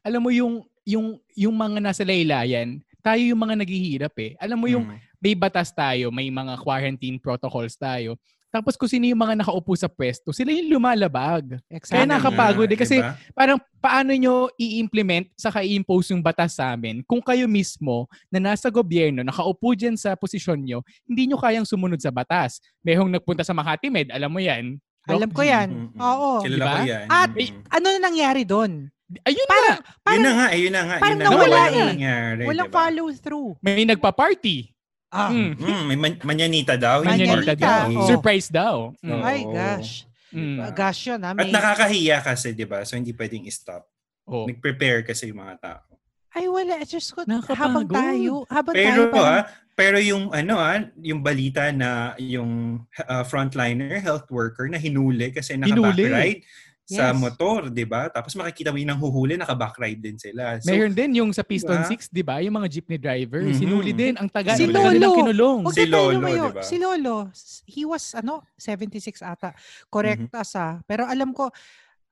Alam 0.05 0.21
mo 0.21 0.29
yung 0.29 0.61
yung 0.83 1.17
yung 1.33 1.55
mga 1.55 1.79
nasa 1.79 2.03
laylayan, 2.05 2.83
tayo 3.01 3.21
yung 3.23 3.39
mga 3.39 3.55
naghihirap 3.63 4.15
eh. 4.19 4.31
Alam 4.37 4.57
mo 4.59 4.67
yung 4.69 4.85
Mm. 4.85 4.99
may 5.23 5.33
batas 5.33 5.71
tayo, 5.71 6.11
may 6.11 6.27
mga 6.29 6.59
quarantine 6.59 7.17
protocols 7.17 7.73
tayo. 7.79 8.19
Tapos 8.53 8.77
kung 8.77 8.85
sino 8.85 9.09
yung 9.09 9.17
mga 9.17 9.41
nakaupo 9.41 9.73
sa 9.73 9.89
pwesto, 9.89 10.29
sila 10.29 10.53
yung 10.53 10.77
lumalabag. 10.77 11.57
Exactly. 11.65 11.97
Kaya 11.97 12.05
nakakapagod 12.05 12.69
eh, 12.69 12.77
kasi- 12.77 13.01
Diba? 13.01 13.17
Parang 13.33 13.57
paano 13.81 14.13
nyo 14.13 14.45
i-implement 14.55 15.25
saka 15.33 15.65
i-impose 15.65 16.13
yung 16.13 16.21
batas 16.21 16.53
sa 16.53 16.69
amin 16.69 17.01
kung 17.01 17.17
kayo 17.17 17.49
mismo 17.49 18.05
na 18.29 18.37
nasa 18.37 18.69
gobyerno, 18.69 19.25
nakaupo 19.25 19.73
dyan 19.73 19.97
sa 19.97 20.13
posisyon 20.13 20.61
nyo, 20.61 20.85
hindi 21.03 21.25
nyo 21.25 21.41
kayang 21.41 21.65
sumunod 21.65 21.97
sa 21.97 22.13
batas. 22.13 22.61
Mayroong 22.79 23.09
nagpunta 23.09 23.41
sa 23.41 23.57
Makati 23.57 23.89
Med, 23.89 24.13
alam 24.13 24.29
mo 24.29 24.37
yan. 24.37 24.77
Doc 25.03 25.17
Alam 25.17 25.31
ko 25.33 25.41
yan. 25.41 25.67
Mm-mm. 25.67 25.99
Oo. 25.99 26.29
Kilala 26.39 26.55
Diba? 26.55 26.71
ko 26.71 26.81
yan. 26.87 27.05
At, 27.09 27.29
Mm. 27.33 27.59
Ano 27.67 27.85
na 27.89 27.99
nangyari 27.99 28.43
doon? 28.45 28.71
Ayun 29.19 29.45
Parang, 29.45 29.77
na, 29.77 29.85
parang 29.99 30.15
yun 30.15 30.23
na 30.23 30.31
nga, 30.33 30.47
eh, 30.47 30.57
yun 30.57 30.73
na 30.73 30.81
nga. 30.83 30.95
parang 30.97 31.19
nawala 31.19 31.41
walang 31.43 31.73
eh. 31.75 31.87
nangyari, 31.91 32.41
walang 32.45 32.65
diba? 32.65 32.77
follow 32.79 33.07
through. 33.13 33.49
may 33.59 33.83
nagpa-party. 33.83 34.72
Ah, 35.13 35.29
Mm. 35.29 35.53
Mm, 35.55 35.83
may 35.85 35.97
man- 35.99 36.21
manyanita 36.23 36.73
daw. 36.73 37.05
Manyanita. 37.05 37.53
daw. 37.53 37.85
oh. 37.93 38.09
Surprise 38.09 38.49
daw. 38.49 38.89
Mm. 38.97 39.11
Oo. 39.11 39.21
Ay, 39.21 39.39
gosh. 39.45 40.09
Mm. 40.33 40.57
Ah, 40.57 40.71
Gosh 40.71 41.01
yun 41.05 41.21
ha. 41.21 41.29
At 41.29 41.37
May, 41.37 41.53
nakakahiya 41.53 42.17
kasi, 42.19 42.51
di 42.51 42.65
ba? 42.65 42.81
So, 42.81 42.97
hindi 42.97 43.13
pwedeng 43.13 43.45
i-stop. 43.45 43.85
Oh. 44.25 44.49
Nag-prepare 44.49 45.05
kasi 45.05 45.29
yung 45.29 45.37
mga 45.39 45.55
tao. 45.61 45.85
ay, 46.33 46.49
wala. 46.49 46.81
Just 46.81 47.13
ko, 47.13 47.21
Nakakapagod. 47.21 47.53
habang 47.53 47.85
tayo, 47.85 48.33
habang 48.49 48.73
Pero 48.73 48.89
tayo, 49.05 49.13
parang, 49.13 49.29
ah, 49.37 49.43
pero 49.73 49.97
yung 49.97 50.29
ano 50.29 50.57
ah, 50.57 50.81
yung 50.97 51.21
balita 51.21 51.69
na 51.69 52.17
yung 52.17 52.81
uh, 52.99 53.21
frontliner 53.21 54.01
health 54.01 54.25
worker 54.29 54.65
na 54.65 54.77
hinuli 54.77 55.29
kasi 55.29 55.53
Hinuli. 55.53 56.41
Naka-backride 56.83 56.91
sa 56.99 57.11
Yes. 57.11 57.15
motor, 57.15 57.71
'di 57.71 57.85
ba? 57.87 58.11
Tapos 58.11 58.35
makikita 58.35 58.67
mo 58.67 58.75
yung 58.75 58.99
huhuli 58.99 59.39
naka-backride 59.39 60.03
din 60.03 60.19
sila. 60.19 60.59
So, 60.59 60.67
Meron 60.67 60.91
din 60.91 61.15
yung 61.15 61.31
sa 61.31 61.39
Piston 61.41 61.79
Diba? 61.79 61.87
6, 61.87 62.11
di 62.11 62.23
ba? 62.23 62.43
Yung 62.43 62.59
mga 62.59 62.67
jeepney 62.67 62.99
driver. 62.99 63.39
Mhm. 63.39 63.55
Sinuli 63.55 63.91
din. 63.95 64.13
Ang 64.19 64.27
taga, 64.27 64.51
Si 64.59 64.67
Lolo. 64.67 65.15
kinulong. 65.15 65.59
Huwag 65.63 65.75
Si 65.75 65.85
Lolo, 65.87 66.19
diba? 66.19 66.61
Si 66.63 66.75
Lolo, 66.75 67.15
he 67.63 67.87
was, 67.87 68.11
ano, 68.13 68.43
76 68.59 69.23
ata. 69.23 69.55
Correct 69.87 70.27
Mhm. 70.27 70.35
us 70.35 70.51
ah. 70.59 70.83
Pero 70.83 71.07
alam 71.07 71.31
ko, 71.31 71.47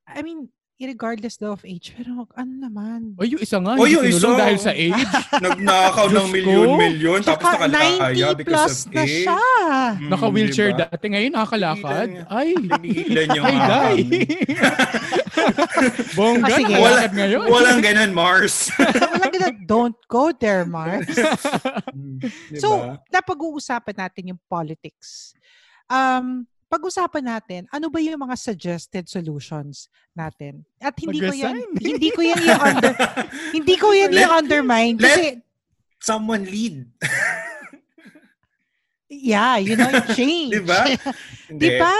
I 0.07 0.23
mean, 0.23 0.47
regardless 0.83 1.35
daw 1.35 1.53
of 1.53 1.61
age, 1.61 1.93
pero 1.93 2.25
ano 2.33 2.53
naman. 2.57 3.13
O 3.15 3.23
yung 3.23 3.41
isa 3.41 3.57
nga, 3.57 3.77
O, 3.77 3.85
yung 3.85 4.01
isa. 4.01 4.31
dahil 4.33 4.57
sa 4.57 4.71
age. 4.71 4.97
nagnakaw 5.45 6.07
ng 6.09 6.27
milyon-milyon 6.29 7.19
tapos 7.21 7.47
90 7.69 8.41
because 8.41 8.47
plus 8.47 8.75
of 8.85 8.93
na 8.93 9.03
age. 9.03 9.13
siya. 9.23 9.41
Mm, 9.97 10.09
Naka-wheelchair 10.09 10.69
diba? 10.71 10.81
dati. 10.87 11.05
Ngayon 11.07 11.31
nakakalakad. 11.31 12.09
Ay. 12.27 12.49
Tigilan 12.81 13.27
yung 13.35 13.45
Ay, 13.45 13.57
day. 13.57 13.99
Ah, 14.61 14.89
Bongga, 16.17 16.55
sige. 16.55 16.73
nakalakad 16.73 17.11
ngayon. 17.15 17.41
Walang 17.47 17.81
ganun, 17.81 18.11
Mars. 18.11 18.55
Walang 18.77 19.33
ganun, 19.33 19.55
don't 19.65 19.99
go 20.07 20.29
there, 20.31 20.63
Mark. 20.63 21.05
Diba? 21.11 22.59
So, 22.59 22.67
napag-uusapan 23.09 23.95
natin 23.97 24.23
yung 24.35 24.39
politics. 24.47 25.33
Um, 25.87 26.47
pag-usapan 26.71 27.25
natin, 27.27 27.61
ano 27.67 27.91
ba 27.91 27.99
yung 27.99 28.15
mga 28.23 28.39
suggested 28.39 29.11
solutions 29.11 29.91
natin? 30.15 30.63
At 30.79 30.95
hindi 30.95 31.19
ko 31.19 31.35
yan, 31.35 31.59
Mag-resign. 31.59 31.83
hindi 31.83 32.09
ko 32.15 32.21
yan 32.23 32.41
yung 32.47 32.61
under, 32.63 32.93
hindi 33.59 33.75
ko 33.75 33.87
yan 33.91 34.11
yung 34.15 34.33
undermine. 34.39 34.95
Kasi, 34.95 35.43
someone 35.99 36.47
lead. 36.47 36.87
yeah, 39.11 39.59
you 39.59 39.75
know, 39.75 39.91
change. 40.17 40.55
Diba? 40.55 40.95
Hindi. 41.51 41.75
Diba? 41.75 41.95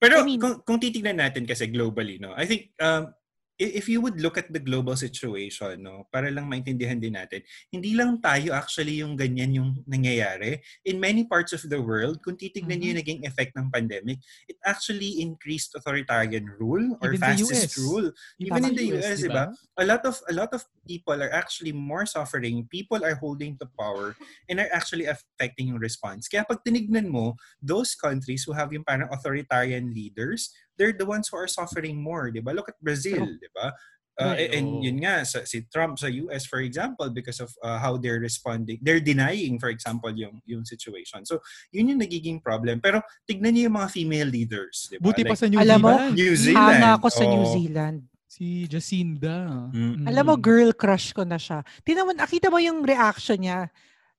Pero 0.00 0.14
I 0.22 0.24
mean- 0.24 0.40
kung, 0.40 0.56
kung 0.64 0.80
titignan 0.80 1.20
natin 1.20 1.44
kasi 1.44 1.68
globally, 1.68 2.16
no, 2.16 2.32
I 2.32 2.48
think 2.48 2.72
um, 2.80 3.12
if 3.58 3.90
you 3.90 3.98
would 3.98 4.22
look 4.22 4.38
at 4.38 4.46
the 4.54 4.62
global 4.62 4.94
situation, 4.94 5.82
no, 5.82 6.06
para 6.14 6.30
lang 6.30 6.46
maintindihan 6.46 7.02
din 7.02 7.18
natin, 7.18 7.42
hindi 7.74 7.98
lang 7.98 8.22
tayo 8.22 8.54
actually 8.54 9.02
yung 9.02 9.18
ganyan 9.18 9.50
yung 9.50 9.70
nangyayari. 9.84 10.62
In 10.86 11.02
many 11.02 11.26
parts 11.26 11.50
of 11.50 11.66
the 11.66 11.82
world, 11.82 12.22
kung 12.22 12.38
titignan 12.38 12.78
niyo 12.78 12.94
yung 12.94 13.02
naging 13.02 13.22
effect 13.26 13.58
ng 13.58 13.66
pandemic, 13.74 14.22
it 14.46 14.56
actually 14.62 15.18
increased 15.18 15.74
authoritarian 15.74 16.46
rule 16.62 16.94
or 17.02 17.10
Even 17.12 17.34
US. 17.50 17.74
rule. 17.74 18.14
Even 18.38 18.62
in 18.70 18.74
the 18.78 18.86
US, 18.94 19.26
di 19.26 19.28
ba? 19.28 19.50
A 19.74 19.84
lot 19.84 20.06
of 20.06 20.22
a 20.30 20.34
lot 20.34 20.54
of 20.54 20.62
people 20.86 21.18
are 21.18 21.34
actually 21.34 21.74
more 21.74 22.06
suffering. 22.06 22.62
People 22.70 23.02
are 23.02 23.18
holding 23.18 23.58
the 23.58 23.66
power 23.74 24.14
and 24.46 24.62
are 24.62 24.70
actually 24.70 25.10
affecting 25.10 25.74
yung 25.74 25.82
response. 25.82 26.30
Kaya 26.30 26.46
pag 26.46 26.62
tinignan 26.62 27.10
mo, 27.10 27.34
those 27.58 27.98
countries 27.98 28.46
who 28.46 28.54
have 28.54 28.70
yung 28.70 28.86
parang 28.86 29.10
authoritarian 29.10 29.90
leaders, 29.90 30.54
they're 30.78 30.94
the 30.94 31.04
ones 31.04 31.28
who 31.28 31.36
are 31.36 31.50
suffering 31.50 31.98
more, 31.98 32.30
di 32.30 32.40
ba? 32.40 32.54
Look 32.54 32.70
at 32.70 32.78
Brazil, 32.80 33.26
di 33.26 33.50
ba? 33.52 33.74
Uh, 34.18 34.34
and 34.34 34.66
oo. 34.66 34.82
yun 34.82 34.98
nga, 34.98 35.22
sa, 35.22 35.46
si 35.46 35.62
Trump 35.70 35.94
sa 35.94 36.10
US, 36.10 36.42
for 36.42 36.58
example, 36.58 37.06
because 37.06 37.38
of 37.38 37.54
uh, 37.62 37.78
how 37.78 37.94
they're 37.94 38.18
responding, 38.18 38.74
they're 38.82 38.98
denying, 38.98 39.62
for 39.62 39.70
example, 39.70 40.10
yung, 40.10 40.42
yung 40.42 40.66
situation. 40.66 41.22
So, 41.22 41.38
yun 41.70 41.94
yung 41.94 42.02
nagiging 42.02 42.42
problem. 42.42 42.82
Pero, 42.82 42.98
tignan 43.30 43.54
niyo 43.54 43.70
yung 43.70 43.78
mga 43.78 43.94
female 43.94 44.26
leaders, 44.26 44.90
di 44.90 44.98
ba? 44.98 45.06
Buti 45.06 45.22
pa 45.22 45.38
Like, 45.38 45.38
sa 45.38 45.46
New 45.46 45.62
Alam 45.62 45.78
mo, 45.78 45.94
Zealand. 45.94 46.14
New 46.18 46.34
Zealand. 46.34 46.66
Hanga 46.82 46.90
ako 46.98 47.06
sa 47.14 47.24
New 47.30 47.44
oo. 47.46 47.54
Zealand. 47.54 47.98
Si 48.26 48.44
Jacinda. 48.66 49.70
Mm. 49.70 50.10
Alam 50.10 50.24
mo, 50.26 50.34
girl 50.34 50.74
crush 50.74 51.14
ko 51.14 51.22
na 51.22 51.38
siya. 51.38 51.62
Tinaman, 51.86 52.18
nakita 52.18 52.50
mo 52.50 52.58
yung 52.58 52.82
reaction 52.82 53.38
niya 53.38 53.70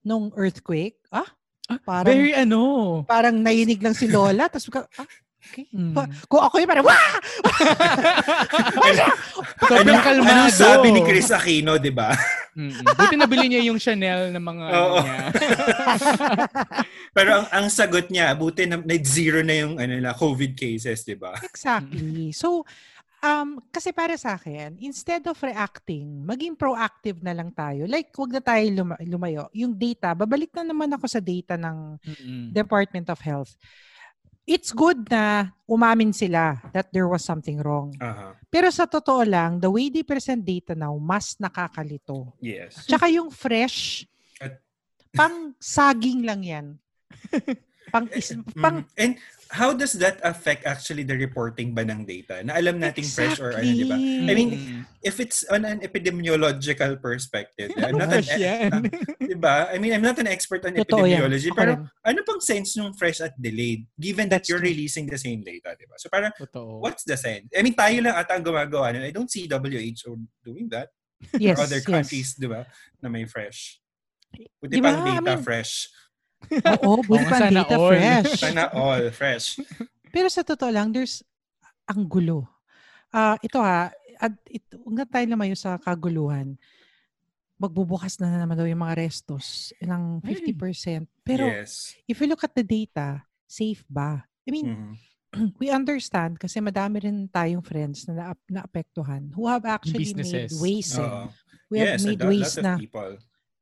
nung 0.07 0.31
earthquake? 0.39 0.95
Ah? 1.11 1.27
Parang, 1.83 2.07
Very 2.07 2.31
ano. 2.33 3.03
parang 3.03 3.35
nayinig 3.35 3.83
lang 3.83 3.93
si 3.93 4.07
Lola. 4.07 4.47
Tapos, 4.47 4.71
ka- 4.71 4.87
ah, 4.95 5.09
okay. 5.39 5.65
Mm. 5.71 5.95
Kung 6.27 6.43
ako 6.43 6.55
yung 6.59 6.69
parang, 6.69 6.87
wah! 6.87 7.07
Sobrang 9.69 10.01
kalmado. 10.03 10.29
anong 10.29 10.53
sabi 10.53 10.87
ni 10.91 11.01
Chris 11.03 11.31
Aquino, 11.31 11.79
di 11.79 11.91
ba? 11.91 12.11
Buti 12.95 13.15
nabili 13.15 13.47
niya 13.47 13.63
yung 13.71 13.79
Chanel 13.79 14.35
ng 14.35 14.43
mga 14.43 14.63
ano 14.67 14.75
Oo. 14.75 14.97
niya. 14.99 15.17
Pero 17.15 17.29
ang, 17.39 17.45
ang 17.49 17.65
sagot 17.71 18.11
niya, 18.11 18.35
buti 18.35 18.67
na 18.67 18.77
net 18.81 19.05
zero 19.07 19.39
na 19.41 19.55
yung 19.55 19.79
ano 19.79 19.95
na, 19.97 20.11
COVID 20.11 20.53
cases, 20.53 21.07
di 21.07 21.15
ba? 21.15 21.35
Exactly. 21.39 22.35
So, 22.35 22.67
um, 23.23 23.63
kasi 23.71 23.95
para 23.95 24.15
sa 24.19 24.35
akin, 24.35 24.75
instead 24.79 25.23
of 25.27 25.39
reacting, 25.39 26.23
maging 26.27 26.59
proactive 26.59 27.23
na 27.23 27.31
lang 27.31 27.51
tayo. 27.55 27.87
Like, 27.87 28.11
wag 28.15 28.35
na 28.35 28.43
tayo 28.43 28.63
luma- 28.71 29.01
lumayo. 29.03 29.47
Yung 29.55 29.71
data, 29.75 30.11
babalik 30.11 30.51
na 30.55 30.67
naman 30.67 30.91
ako 30.91 31.05
sa 31.07 31.23
data 31.23 31.55
ng 31.55 31.77
Mm-mm. 32.03 32.43
Department 32.51 33.07
of 33.07 33.19
Health. 33.23 33.55
It's 34.49 34.73
good 34.73 35.05
na 35.13 35.53
umamin 35.69 36.09
sila 36.09 36.57
that 36.73 36.89
there 36.89 37.05
was 37.05 37.21
something 37.21 37.61
wrong. 37.61 37.93
Aha. 38.01 38.33
Pero 38.49 38.73
sa 38.73 38.89
totoo 38.89 39.21
lang, 39.21 39.61
the 39.61 39.69
way 39.69 39.93
they 39.93 40.01
present 40.01 40.41
data 40.41 40.73
now, 40.73 40.97
mas 40.97 41.37
nakakalito. 41.37 42.33
Yes. 42.41 42.89
Tsaka 42.89 43.13
yung 43.13 43.29
fresh, 43.29 44.09
pang 45.13 45.53
saging 45.61 46.25
lang 46.25 46.41
yan. 46.41 46.67
Pang, 47.91 48.07
is, 48.13 48.33
pang, 48.55 48.81
Mm. 48.81 48.85
And 48.97 49.11
how 49.49 49.73
does 49.73 49.93
that 49.97 50.21
affect 50.21 50.65
actually 50.65 51.01
the 51.03 51.17
reporting 51.17 51.73
ba 51.73 51.81
ng 51.81 52.05
data? 52.05 52.43
Na 52.45 52.53
alam 52.53 52.77
nating 52.77 53.09
fresh 53.09 53.41
or 53.41 53.51
ano, 53.57 53.65
di 53.65 53.85
ba? 53.87 53.97
I 53.97 54.33
mean, 54.33 54.49
if 55.01 55.17
it's 55.19 55.41
on 55.49 55.65
an 55.65 55.81
epidemiological 55.81 57.01
perspective, 57.01 57.73
I'm 57.81 57.97
not 57.97 58.13
an, 58.13 58.23
yan. 58.37 58.71
di 59.31 59.37
ba? 59.37 59.73
I 59.73 59.77
mean, 59.81 59.93
I'm 59.97 60.05
not 60.05 60.19
an 60.21 60.29
expert 60.29 60.61
on 60.69 60.77
Totoo 60.77 61.09
yan. 61.09 61.25
epidemiology, 61.25 61.49
Ako 61.49 61.57
pero 61.57 61.71
rin. 61.75 61.89
ano 62.05 62.19
pang 62.21 62.41
sense 62.41 62.77
nung 62.77 62.93
fresh 62.93 63.21
at 63.25 63.33
delayed 63.41 63.85
given 63.97 64.29
that 64.29 64.45
That's 64.45 64.49
you're 64.53 64.61
true. 64.61 64.69
releasing 64.69 65.09
the 65.09 65.17
same 65.17 65.41
data, 65.41 65.73
di 65.73 65.89
ba? 65.89 65.97
So 65.97 66.09
parang, 66.13 66.31
Totoo. 66.37 66.79
what's 66.85 67.01
the 67.03 67.17
sense? 67.17 67.49
I 67.55 67.65
mean, 67.65 67.73
tayo 67.73 67.97
lang 68.05 68.13
ata 68.13 68.37
ang 68.37 68.45
gumagawa 68.45 68.93
nun. 68.93 69.03
I 69.07 69.11
don't 69.11 69.29
see 69.31 69.49
WHO 69.49 70.13
doing 70.45 70.69
that. 70.69 70.93
yes, 71.35 71.59
or 71.59 71.67
other 71.67 71.83
yes. 71.83 71.87
countries, 71.89 72.29
di 72.39 72.47
ba, 72.47 72.63
na 73.03 73.09
may 73.11 73.25
fresh. 73.27 73.81
Buti 74.61 74.77
Di 74.77 74.79
pa 74.79 74.87
ba? 74.87 74.89
ang 74.93 75.01
data 75.03 75.31
I 75.31 75.35
mean, 75.35 75.43
fresh. 75.43 75.89
Oo, 76.81 77.01
buti 77.01 77.25
pa 77.25 77.37
ang 77.39 77.53
data 77.53 77.75
all. 77.75 77.89
fresh. 77.91 78.31
Sana 78.37 78.63
all 78.71 79.05
fresh. 79.09 79.61
Pero 80.09 80.27
sa 80.27 80.41
totoo 80.41 80.69
lang, 80.69 80.89
there's 80.89 81.21
ang 81.85 82.05
gulo. 82.05 82.45
Ah, 83.09 83.37
ito 83.39 83.57
ha, 83.57 83.89
at 84.15 84.33
ito, 84.45 84.77
na 84.87 85.05
tayo 85.05 85.25
lumayo 85.25 85.53
sa 85.53 85.75
kaguluhan. 85.75 86.57
Magbubukas 87.55 88.15
na 88.17 88.31
naman 88.31 88.55
daw 88.55 88.63
yung 88.63 88.79
mga 88.79 88.95
restos 88.97 89.75
ng 89.79 90.23
50%. 90.23 91.03
Pero 91.21 91.43
yes. 91.45 91.91
if 92.07 92.15
you 92.15 92.27
look 92.27 92.41
at 92.41 92.55
the 92.55 92.63
data, 92.63 93.19
safe 93.43 93.83
ba? 93.85 94.23
I 94.45 94.49
mean, 94.49 94.67
Mhm. 94.69 94.93
we 95.61 95.69
understand 95.69 96.39
kasi 96.39 96.57
madami 96.57 97.03
rin 97.03 97.27
tayong 97.27 97.61
friends 97.61 98.07
na 98.07 98.33
na- 98.33 98.49
naapektuhan 98.49 99.29
who 99.29 99.45
have 99.45 99.61
actually 99.61 100.09
made 100.09 100.25
Businesses. 100.25 100.57
ways. 100.57 100.89
eh. 100.97 101.29
We 101.69 101.77
have 101.79 101.99
yes, 101.99 102.01
made 102.01 102.17
a 102.17 102.25
lot, 102.25 102.31
ways 102.33 102.53
na. 102.57 102.73
people. 102.81 103.13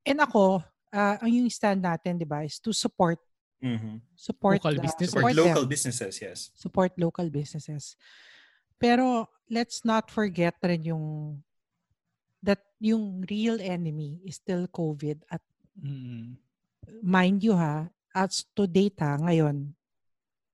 And 0.05 0.17
ako, 0.21 0.63
ah, 0.89 1.17
ang 1.19 1.29
yung 1.29 1.49
stand 1.49 1.81
natin, 1.81 2.17
di 2.17 2.25
ba, 2.25 2.43
is 2.43 2.59
to 2.59 2.71
support 2.71 3.19
Mhm. 3.57 4.01
support 4.13 4.61
Local 4.61 4.77
the- 4.77 4.83
businesses. 4.85 5.09
Support 5.09 5.17
support 5.17 5.33
them. 5.33 5.45
local 5.49 5.65
businesses, 5.65 6.13
yes. 6.21 6.39
support 6.53 6.91
local 6.95 7.27
businesses. 7.27 7.83
Pero 8.77 9.25
let's 9.49 9.81
not 9.81 10.13
forget 10.13 10.53
rin 10.61 10.85
yung 10.85 11.05
that 12.39 12.61
yung 12.77 13.25
real 13.25 13.57
enemy 13.57 14.21
is 14.21 14.37
still 14.37 14.69
COVID 14.69 15.25
at 15.33 15.41
Mm. 15.73 16.37
mind 17.01 17.41
you 17.41 17.57
ha, 17.57 17.89
as 18.13 18.45
to 18.53 18.69
data 18.69 19.17
ngayon, 19.17 19.73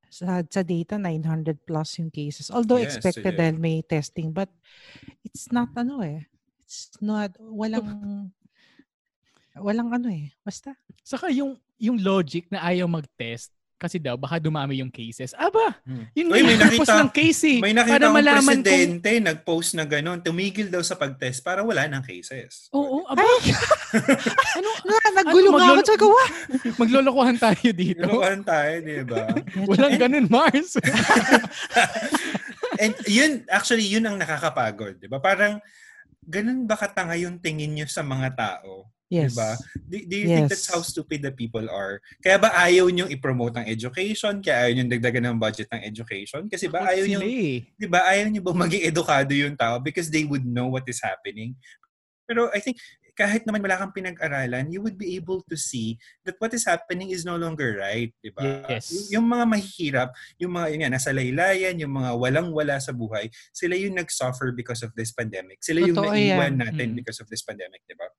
sa, 0.07 0.39
sa 0.47 0.63
data 0.63 0.95
900 0.95 1.59
plus 1.65 1.99
yung 1.99 2.07
cases. 2.07 2.47
Although 2.47 2.79
Yes, 2.79 2.95
expected 2.95 3.35
yeah. 3.35 3.39
dahil 3.39 3.59
may 3.59 3.83
testing 3.83 4.31
but 4.31 4.47
it's 5.27 5.51
not 5.51 5.75
ano 5.75 5.99
eh. 5.99 6.23
It's 6.63 6.95
not 7.03 7.35
walang 7.35 8.31
walang 9.55 9.89
ano 9.89 10.07
eh. 10.07 10.33
Basta 10.39 10.74
Saka 11.00 11.27
yung 11.29 11.53
yung 11.75 12.00
logic 12.00 12.48
na 12.48 12.63
ayaw 12.63 12.88
mag-test 12.88 13.51
kasi 13.75 14.00
daw 14.00 14.15
baka 14.15 14.39
dumami 14.39 14.79
yung 14.79 14.88
cases. 14.88 15.36
Aba, 15.36 15.75
Hmm. 15.83 16.07
yun 16.15 16.31
nga 16.31 16.39
may 16.39 16.55
nakita- 16.55 17.03
ng 17.03 17.12
case 17.12 17.43
eh. 17.43 17.60
May 17.60 17.75
nakita 17.75 18.00
para 18.00 18.07
malaman 18.07 18.39
kung... 18.39 18.63
presidente 18.63 19.12
nag-post 19.19 19.75
na 19.75 19.83
gano'n. 19.83 20.24
Tumigil 20.24 20.72
daw 20.72 20.79
sa 20.79 20.95
pag-test 20.95 21.43
para 21.43 21.60
wala 21.60 21.83
ng 21.86 22.00
cases. 22.00 22.72
Oo, 22.72 23.03
aba. 23.03 23.19
ano, 24.55 24.69
na, 24.88 24.95
nagulo 25.19 25.51
nga 25.51 25.67
ako. 25.67 25.75
maglolo- 25.75 25.83
Sabi 25.83 26.00
ko, 26.00 26.07
"Wah!" 26.07 26.29
maglolokohan 26.79 27.36
tayo 27.38 27.67
dito. 27.75 28.00
Inukuhan 28.00 28.39
tayo, 28.41 28.74
di 28.79 29.03
ba? 29.03 29.24
Walang 29.69 29.95
ganun, 30.00 30.27
Mars. 30.31 30.79
And 32.81 32.95
yun, 33.05 33.43
actually, 33.48 33.83
yun 33.86 34.07
ang 34.07 34.15
nakakapagod. 34.15 34.95
Di 34.95 35.12
ba? 35.12 35.19
Parang, 35.19 35.60
ganun 36.24 36.63
ba 36.63 36.79
katanga 36.79 37.19
yung 37.19 37.36
tingin 37.38 37.75
nyo 37.75 37.86
sa 37.86 38.00
mga 38.00 38.31
tao? 38.31 38.88
Yes. 39.12 39.36
Diba? 39.36 39.51
Do, 39.88 39.95
do 40.10 40.15
you 40.15 40.27
think 40.27 40.48
that's 40.50 40.65
Yes. 40.67 40.74
how 40.74 40.81
stupid 40.81 41.22
the 41.22 41.29
people 41.31 41.67
are? 41.69 42.01
Kaya 42.19 42.39
ba 42.39 42.50
ayaw 42.55 42.89
nyo 42.89 43.05
i-promote 43.05 43.60
ang 43.62 43.67
education? 43.69 44.41
Kaya 44.41 44.67
ayaw 44.67 44.74
nyo 44.74 44.83
dagdagan 44.89 45.24
ng 45.29 45.38
budget 45.38 45.69
ng 45.69 45.83
education? 45.86 46.50
Kasi 46.50 46.65
ba 46.65 46.88
ayaw 46.89 47.05
Sila 47.05 47.22
eh. 47.24 47.62
di 47.77 47.88
ba, 47.88 48.07
ayaw 48.10 48.31
nyo 48.31 48.41
ba 48.41 48.53
maging 48.57 48.83
edukado 48.89 49.31
yung 49.38 49.53
tao 49.53 49.77
because 49.77 50.10
they 50.10 50.25
would 50.25 50.43
know 50.43 50.65
what 50.65 50.88
is 50.89 50.98
happening? 50.98 51.53
Pero 52.25 52.50
I 52.55 52.63
think, 52.63 52.79
kahit 53.13 53.45
naman 53.45 53.62
wala 53.62 53.77
kang 53.77 53.93
pinag-aralan, 53.93 54.74
you 54.74 54.81
would 54.81 54.98
be 54.98 55.13
able 55.13 55.45
to 55.45 55.53
see 55.53 56.01
that 56.25 56.33
what 56.41 56.50
is 56.50 56.65
happening 56.65 57.13
is 57.13 57.22
no 57.22 57.38
longer 57.38 57.77
right, 57.77 58.10
di 58.25 58.33
ba? 58.33 58.65
Yes. 58.65 58.89
Y- 58.89 59.22
yung 59.22 59.29
mga 59.29 59.45
mahihirap, 59.45 60.10
yung 60.41 60.58
mga 60.58 60.67
yun 60.73 60.80
nga, 60.82 60.91
nasa 60.97 61.13
laylayan, 61.13 61.77
yung 61.77 61.93
mga 61.93 62.17
walang-wala 62.17 62.82
sa 62.82 62.89
buhay, 62.89 63.30
sila 63.54 63.77
yung 63.77 63.93
nag-suffer 63.93 64.49
because 64.58 64.82
of 64.82 64.89
this 64.97 65.13
pandemic. 65.13 65.62
Sila 65.62 65.86
yung 65.86 65.93
Totoo 65.93 66.10
naiwan 66.10 66.58
yan. 66.58 66.62
natin 66.65 66.88
Mm. 66.89 66.97
because 66.97 67.21
of 67.21 67.30
this 67.30 67.45
pandemic, 67.45 67.86
di 67.86 67.93
ba? 67.93 68.10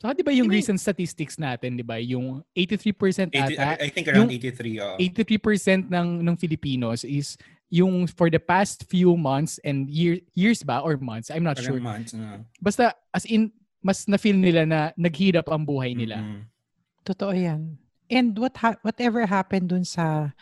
Saka 0.00 0.16
di 0.16 0.24
ba 0.24 0.32
yung 0.32 0.48
I 0.48 0.56
mean- 0.56 0.58
recent 0.64 0.80
statistics 0.80 1.36
natin, 1.36 1.76
di 1.76 1.84
ba? 1.84 2.00
Yung 2.00 2.40
83% 2.56 3.36
80, 3.36 3.36
ata, 3.36 3.76
I 3.76 3.88
think 3.92 4.08
around 4.08 4.32
yung 4.32 4.32
83, 4.32 4.80
oh. 4.80 4.96
83% 4.96 5.92
ng 5.92 6.08
ng 6.24 6.34
Filipinos 6.40 7.04
is 7.04 7.36
yung 7.68 8.08
for 8.08 8.32
the 8.32 8.40
past 8.40 8.88
few 8.88 9.12
months 9.14 9.60
and 9.62 9.92
year, 9.92 10.16
years 10.32 10.64
ba 10.64 10.80
or 10.80 10.96
months, 10.96 11.28
I'm 11.28 11.44
not 11.44 11.60
Parang 11.60 11.76
sure. 11.76 11.84
months, 11.84 12.16
no? 12.16 12.42
Basta 12.58 12.96
as 13.12 13.28
in 13.28 13.52
mas 13.84 14.08
na-feel 14.08 14.40
nila 14.40 14.64
na 14.64 14.80
naghirap 14.96 15.48
ang 15.52 15.64
buhay 15.68 15.92
nila. 15.92 16.20
Mm-mm. 16.20 16.48
Totoo 17.04 17.32
yan. 17.36 17.76
And 18.08 18.34
what 18.40 18.56
ha- 18.58 18.80
whatever 18.80 19.24
happened 19.28 19.68
dun 19.68 19.84
sa 19.84 20.32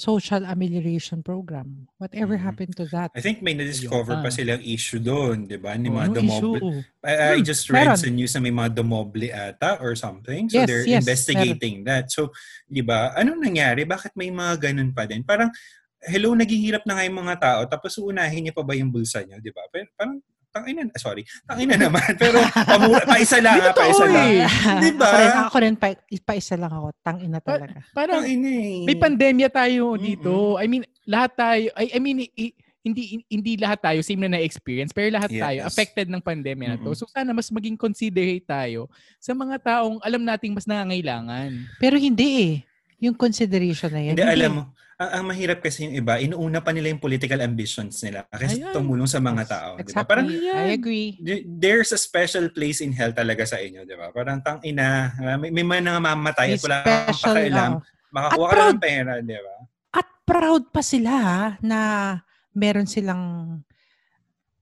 social 0.00 0.48
amelioration 0.48 1.20
program, 1.20 1.84
whatever 2.00 2.40
Mhm. 2.40 2.44
happened 2.48 2.72
to 2.72 2.88
that? 2.88 3.12
I 3.12 3.20
think 3.20 3.44
may 3.44 3.52
na-discover 3.52 4.16
Ayun. 4.16 4.24
pa 4.24 4.30
silang 4.32 4.64
issue 4.64 4.96
doon, 4.96 5.44
di 5.44 5.60
ba? 5.60 5.76
Ni 5.76 5.92
Oh, 5.92 6.00
mga 6.00 6.06
anong 6.08 6.16
dumoble. 6.16 6.56
issue? 6.56 6.80
I, 7.04 7.12
I 7.12 7.36
Hmm, 7.36 7.44
just 7.44 7.64
read 7.68 7.84
meron. 7.84 8.00
sa 8.00 8.08
news 8.08 8.32
na 8.32 8.40
may 8.40 8.54
mga 8.54 8.70
dumoble 8.72 9.28
ata 9.28 9.76
or 9.76 9.92
something. 9.92 10.48
So 10.48 10.56
Yes, 10.56 10.66
they're 10.66 10.88
yes, 10.88 11.04
investigating 11.04 11.84
that. 11.84 12.08
So, 12.08 12.32
di 12.64 12.80
ba, 12.80 13.12
anong 13.12 13.44
nangyari? 13.44 13.84
Bakit 13.84 14.16
may 14.16 14.32
mga 14.32 14.72
ganun 14.72 14.96
pa 14.96 15.04
din? 15.04 15.20
Parang, 15.20 15.52
hello, 16.00 16.32
naghihirap 16.32 16.88
na 16.88 16.96
nga 16.96 17.04
yung 17.04 17.20
mga 17.20 17.36
tao, 17.36 17.60
tapos 17.68 17.92
uunahin 18.00 18.48
niyo 18.48 18.56
pa 18.56 18.64
ba 18.64 18.72
yung 18.72 18.88
bulsa 18.88 19.20
niyo, 19.20 19.36
di 19.36 19.52
ba? 19.52 19.68
Pero 19.68 19.84
parang, 20.00 20.16
tangina, 20.50 20.82
ah, 20.84 20.98
sorry, 20.98 21.22
tangina 21.42 21.74
naman. 21.74 22.02
Pero, 22.14 22.38
pamura, 22.42 23.02
paisa 23.04 23.38
lang, 23.38 23.56
ha, 23.56 23.70
totoo 23.70 23.80
paisa 23.80 24.04
lang. 24.04 24.26
eh. 24.28 24.46
Di 24.78 24.90
ba? 24.92 25.06
Ako 25.06 25.16
rin, 25.16 25.30
ako 25.40 25.56
rin 25.58 25.74
pa, 25.74 25.88
pa 26.20 26.32
isa 26.34 26.54
lang 26.54 26.70
ako. 26.70 26.88
Tang 27.00 27.18
ina 27.18 27.38
talaga. 27.38 27.80
Parang 27.90 28.22
Tangina 28.22 28.50
eh. 28.50 28.84
may 28.84 28.94
pandemya 28.94 29.48
tayo 29.48 29.94
Mm-mm. 29.94 30.02
dito. 30.02 30.32
I 30.56 30.66
mean, 30.66 30.82
lahat 31.04 31.30
tayo, 31.34 31.66
I, 31.74 31.94
I 31.94 31.98
mean, 31.98 32.26
i- 32.28 32.54
hindi 32.80 33.20
hindi 33.28 33.60
lahat 33.60 33.84
tayo 33.84 34.00
same 34.00 34.24
na 34.24 34.32
na-experience, 34.32 34.96
pero 34.96 35.12
lahat 35.12 35.28
tayo 35.28 35.60
Yes. 35.60 35.68
affected 35.68 36.08
ng 36.08 36.16
pandemya 36.18 36.66
na 36.66 36.76
to. 36.76 36.88
Mm-mm. 36.88 36.96
So 36.96 37.04
sana 37.06 37.36
mas 37.36 37.52
maging 37.52 37.76
considerate 37.76 38.40
tayo 38.40 38.88
sa 39.20 39.36
mga 39.36 39.60
taong 39.60 40.00
alam 40.00 40.24
nating 40.24 40.56
mas 40.56 40.64
nangangailangan. 40.64 41.52
Pero 41.76 42.00
hindi 42.00 42.28
eh. 42.40 42.54
Yung 43.00 43.16
consideration 43.16 43.88
na 43.88 44.00
yan. 44.02 44.12
Hindi, 44.12 44.24
alam 44.24 44.50
mo, 44.52 44.62
ang, 45.00 45.10
ang 45.10 45.24
mahirap 45.26 45.64
kasi 45.64 45.88
yung 45.88 45.96
iba, 45.96 46.20
inuuna 46.20 46.60
pa 46.60 46.70
nila 46.70 46.92
yung 46.92 47.00
political 47.00 47.40
ambitions 47.40 47.96
nila 48.04 48.28
kasi 48.28 48.60
Ayan. 48.60 48.76
tumulong 48.76 49.08
sa 49.08 49.16
mga 49.16 49.42
tao. 49.48 49.70
di 49.74 49.88
ba? 49.88 50.04
Exactly. 50.04 50.04
Parang, 50.04 50.26
I 50.28 50.76
agree. 50.76 51.16
th- 51.16 51.44
there's 51.48 51.90
a 51.90 52.00
special 52.00 52.52
place 52.52 52.84
in 52.84 52.92
hell 52.92 53.10
talaga 53.10 53.48
sa 53.48 53.56
inyo, 53.56 53.88
di 53.88 53.96
ba? 53.96 54.12
Parang 54.12 54.44
tang 54.44 54.60
ina, 54.60 55.08
may, 55.40 55.48
may 55.48 55.64
mga 55.64 55.96
May 55.96 56.60
at 56.60 56.60
wala 56.60 56.76
kang 56.84 57.00
special, 57.08 57.34
pakialam. 57.34 57.70
oo. 57.72 57.82
Makakuha 58.10 58.44
At 58.44 58.50
ka 58.50 58.52
proud- 58.52 58.74
ng 58.76 58.82
pera, 58.82 59.12
di 59.18 59.38
ba? 59.40 59.56
At 59.90 60.08
proud 60.22 60.62
pa 60.68 60.82
sila 60.84 61.10
ha, 61.16 61.40
na 61.64 61.80
meron 62.52 62.84
silang 62.84 63.56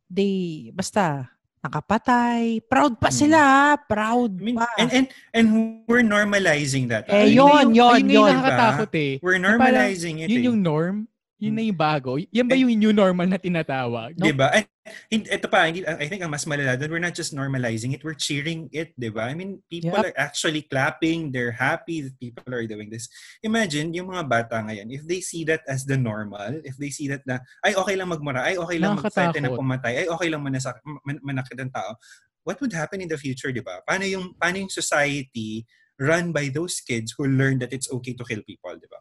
they 0.06 0.68
basta 0.70 1.28
nakapatay. 1.60 2.62
Proud 2.64 2.98
pa 2.98 3.08
Mm. 3.10 3.16
sila. 3.16 3.40
Proud 3.84 4.30
I 4.38 4.42
mean, 4.42 4.56
pa. 4.56 4.66
and, 4.78 4.90
and, 4.92 5.06
and 5.34 5.46
we're 5.86 6.06
normalizing 6.06 6.88
that. 6.88 7.06
Eh, 7.08 7.12
ah. 7.12 7.24
yun, 7.26 7.48
Ayun 7.48 7.68
yun, 7.74 7.92
ayun 7.92 8.04
na 8.06 8.12
yung 8.12 8.26
yun. 8.26 8.30
nakakatakot 8.38 8.90
eh. 8.94 9.12
We're 9.20 9.38
Na 9.38 9.54
parang 9.54 9.58
normalizing 9.58 10.16
it. 10.22 10.28
Yun 10.30 10.40
eh. 10.42 10.46
yung 10.48 10.58
norm. 10.62 10.96
Yun 11.38 11.54
na 11.54 11.62
Hmm. 11.62 11.70
yung 11.70 11.78
bago. 11.78 12.10
Yan 12.18 12.46
ba 12.50 12.58
yung 12.58 12.74
new 12.74 12.90
normal 12.90 13.30
na 13.30 13.38
tinatawag? 13.38 14.18
Di 14.18 14.34
ba? 14.34 14.50
And, 14.50 14.66
hin- 15.06 15.30
ito 15.30 15.46
pa, 15.46 15.70
hindi, 15.70 15.86
I 15.86 16.10
think 16.10 16.26
ang 16.26 16.34
mas 16.34 16.42
malala 16.42 16.74
doon, 16.74 16.90
we're 16.90 17.02
not 17.02 17.14
just 17.14 17.30
normalizing 17.30 17.94
it, 17.94 18.02
we're 18.02 18.18
cheering 18.18 18.66
it, 18.74 18.90
di 18.98 19.06
ba? 19.06 19.30
I 19.30 19.38
mean, 19.38 19.62
people 19.70 19.94
Yep. 19.94 20.02
are 20.10 20.16
actually 20.18 20.66
clapping, 20.66 21.30
they're 21.30 21.54
happy 21.54 22.02
that 22.02 22.18
people 22.18 22.50
are 22.50 22.66
doing 22.66 22.90
this. 22.90 23.06
Imagine, 23.46 23.94
yung 23.94 24.10
mga 24.10 24.26
bata 24.26 24.58
ngayon, 24.66 24.90
if 24.90 25.06
they 25.06 25.22
see 25.22 25.46
that 25.46 25.62
as 25.70 25.86
the 25.86 25.94
normal, 25.94 26.58
if 26.66 26.74
they 26.74 26.90
see 26.90 27.06
that 27.06 27.22
na, 27.22 27.38
ay, 27.62 27.78
okay 27.78 27.94
lang 27.94 28.10
magmura, 28.10 28.42
ay, 28.42 28.58
okay 28.58 28.78
lang 28.82 28.98
mag-threaten 28.98 29.46
na 29.46 29.54
pumatay, 29.54 29.94
ay, 30.02 30.06
okay 30.10 30.26
lang 30.26 30.42
manasak, 30.42 30.74
man, 31.06 31.22
manakit 31.22 31.54
ang 31.62 31.70
tao, 31.70 31.94
what 32.42 32.58
would 32.58 32.74
happen 32.74 32.98
in 32.98 33.06
the 33.06 33.20
future, 33.20 33.54
di 33.54 33.62
ba? 33.62 33.78
Paano 33.86 34.02
yung, 34.10 34.34
paano 34.34 34.58
yung 34.58 34.72
society 34.74 35.62
run 36.02 36.34
by 36.34 36.50
those 36.50 36.82
kids 36.82 37.14
who 37.14 37.30
learn 37.30 37.62
that 37.62 37.70
it's 37.70 37.86
okay 37.94 38.10
to 38.10 38.26
kill 38.26 38.42
people, 38.42 38.74
di 38.74 38.90
ba? 38.90 38.98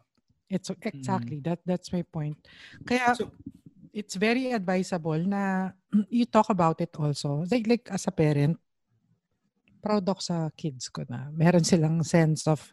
It's 0.48 0.72
exactly 0.72 1.44
that 1.44 1.60
that's 1.62 1.92
my 1.92 2.00
point. 2.02 2.40
Kaya 2.82 3.12
So- 3.14 3.32
it's 3.92 4.16
very 4.16 4.52
advisable 4.52 5.20
na 5.20 5.72
you 6.08 6.24
talk 6.24 6.48
about 6.48 6.80
it 6.80 6.92
also. 6.96 7.44
Like 7.44 7.68
like 7.68 7.84
as 7.92 8.08
a 8.08 8.12
parent, 8.12 8.56
proud 9.78 10.08
ako 10.08 10.20
sa 10.20 10.36
kids 10.56 10.88
ko 10.88 11.04
na 11.04 11.28
meron 11.30 11.62
silang 11.62 12.00
sense 12.00 12.48
of 12.48 12.64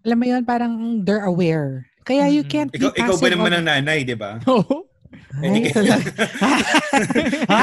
alam 0.00 0.16
mo 0.16 0.24
yun, 0.24 0.46
parang 0.46 1.02
they're 1.04 1.26
aware. 1.28 1.84
Kaya 2.06 2.30
you 2.32 2.40
Mm-mm. 2.40 2.48
can't 2.48 2.72
Ikaw, 2.72 2.90
be 2.94 2.96
ikaw 2.96 3.12
ba 3.12 3.20
passive 3.20 3.34
naman 3.36 3.52
ang 3.52 3.64
nanay, 3.68 4.00
di 4.06 4.16
ba? 4.16 4.40
Oo. 4.48 4.88
Ay, 5.42 5.66
Hindi- 5.66 5.74
talaga. 5.74 6.06
ha? 7.52 7.62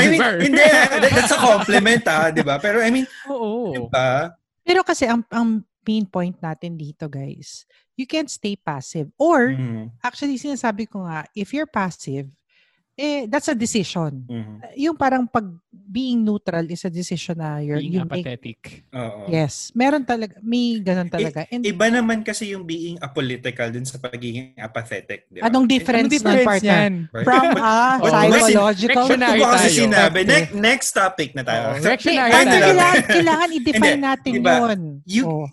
I 0.00 0.06
mean, 0.08 0.22
hindi, 0.40 0.62
that- 0.62 1.10
that's 1.12 1.34
a 1.34 1.40
compliment 1.40 2.04
ah, 2.06 2.30
di 2.30 2.40
ba? 2.40 2.56
Pero 2.56 2.80
I 2.80 2.90
mean, 2.94 3.06
Oo. 3.28 3.74
di 3.74 3.80
ba? 3.90 4.32
Pero 4.64 4.80
kasi 4.80 5.04
ang, 5.10 5.26
ang 5.28 5.60
main 5.86 6.06
point 6.06 6.36
natin 6.40 6.76
dito, 6.78 7.08
guys. 7.10 7.64
You 7.96 8.06
can't 8.08 8.30
stay 8.30 8.56
passive. 8.56 9.12
Or, 9.20 9.52
Mhm. 9.52 9.92
actually, 10.04 10.36
sinasabi 10.40 10.88
ko 10.88 11.04
nga, 11.04 11.26
if 11.36 11.52
you're 11.52 11.68
passive, 11.68 12.30
eh, 13.00 13.24
that's 13.24 13.48
a 13.48 13.56
decision. 13.56 14.28
Mhm. 14.28 14.54
Yung 14.78 14.92
parang 14.94 15.24
pag 15.24 15.48
being 15.90 16.20
neutral 16.20 16.62
is 16.64 16.84
a 16.84 16.92
decision 16.92 17.34
na 17.34 17.58
you're, 17.58 17.80
Being 17.80 17.96
you 17.96 18.04
make- 18.04 18.22
apathetic. 18.22 18.84
Oo. 18.92 19.26
Yes. 19.26 19.72
Meron 19.72 20.04
talaga, 20.04 20.38
may 20.38 20.78
ganun 20.78 21.08
talaga. 21.08 21.48
And 21.50 21.64
Iba 21.64 21.88
naman 21.88 22.22
kasi 22.22 22.52
yung 22.52 22.62
being 22.62 22.94
apolitical 22.98 23.66
dun 23.66 23.82
sa 23.82 23.98
pagiging 23.98 24.54
apathetic, 24.54 25.26
di 25.26 25.40
ba? 25.40 25.50
anong 25.50 25.66
difference, 25.66 26.06
Anong 26.06 26.14
difference 26.14 26.38
ng 26.38 26.46
partner? 26.46 26.70
yan? 26.70 26.92
From 27.10 27.44
a 27.56 27.74
Oh, 27.98 28.06
psychological 28.06 28.86
Direction 29.02 29.18
na 29.18 29.28
Ito 29.28 29.40
ba 29.40 29.48
kasi 29.50 29.66
tayo. 29.66 29.80
sinabi? 29.82 30.18
Next, 30.22 30.52
next 30.54 30.88
topic 30.92 31.28
na 31.34 31.42
tayo. 31.42 31.62
Oh, 31.64 31.74
basta 31.74 31.90
tayo. 31.90 32.06
kailangan, 32.06 32.96
kailangan 33.08 33.48
i-define 33.50 34.00
natin 34.00 34.30
diba, 34.32 34.54
yun. 34.68 34.80
you 35.02 35.24
Oh. 35.26 35.46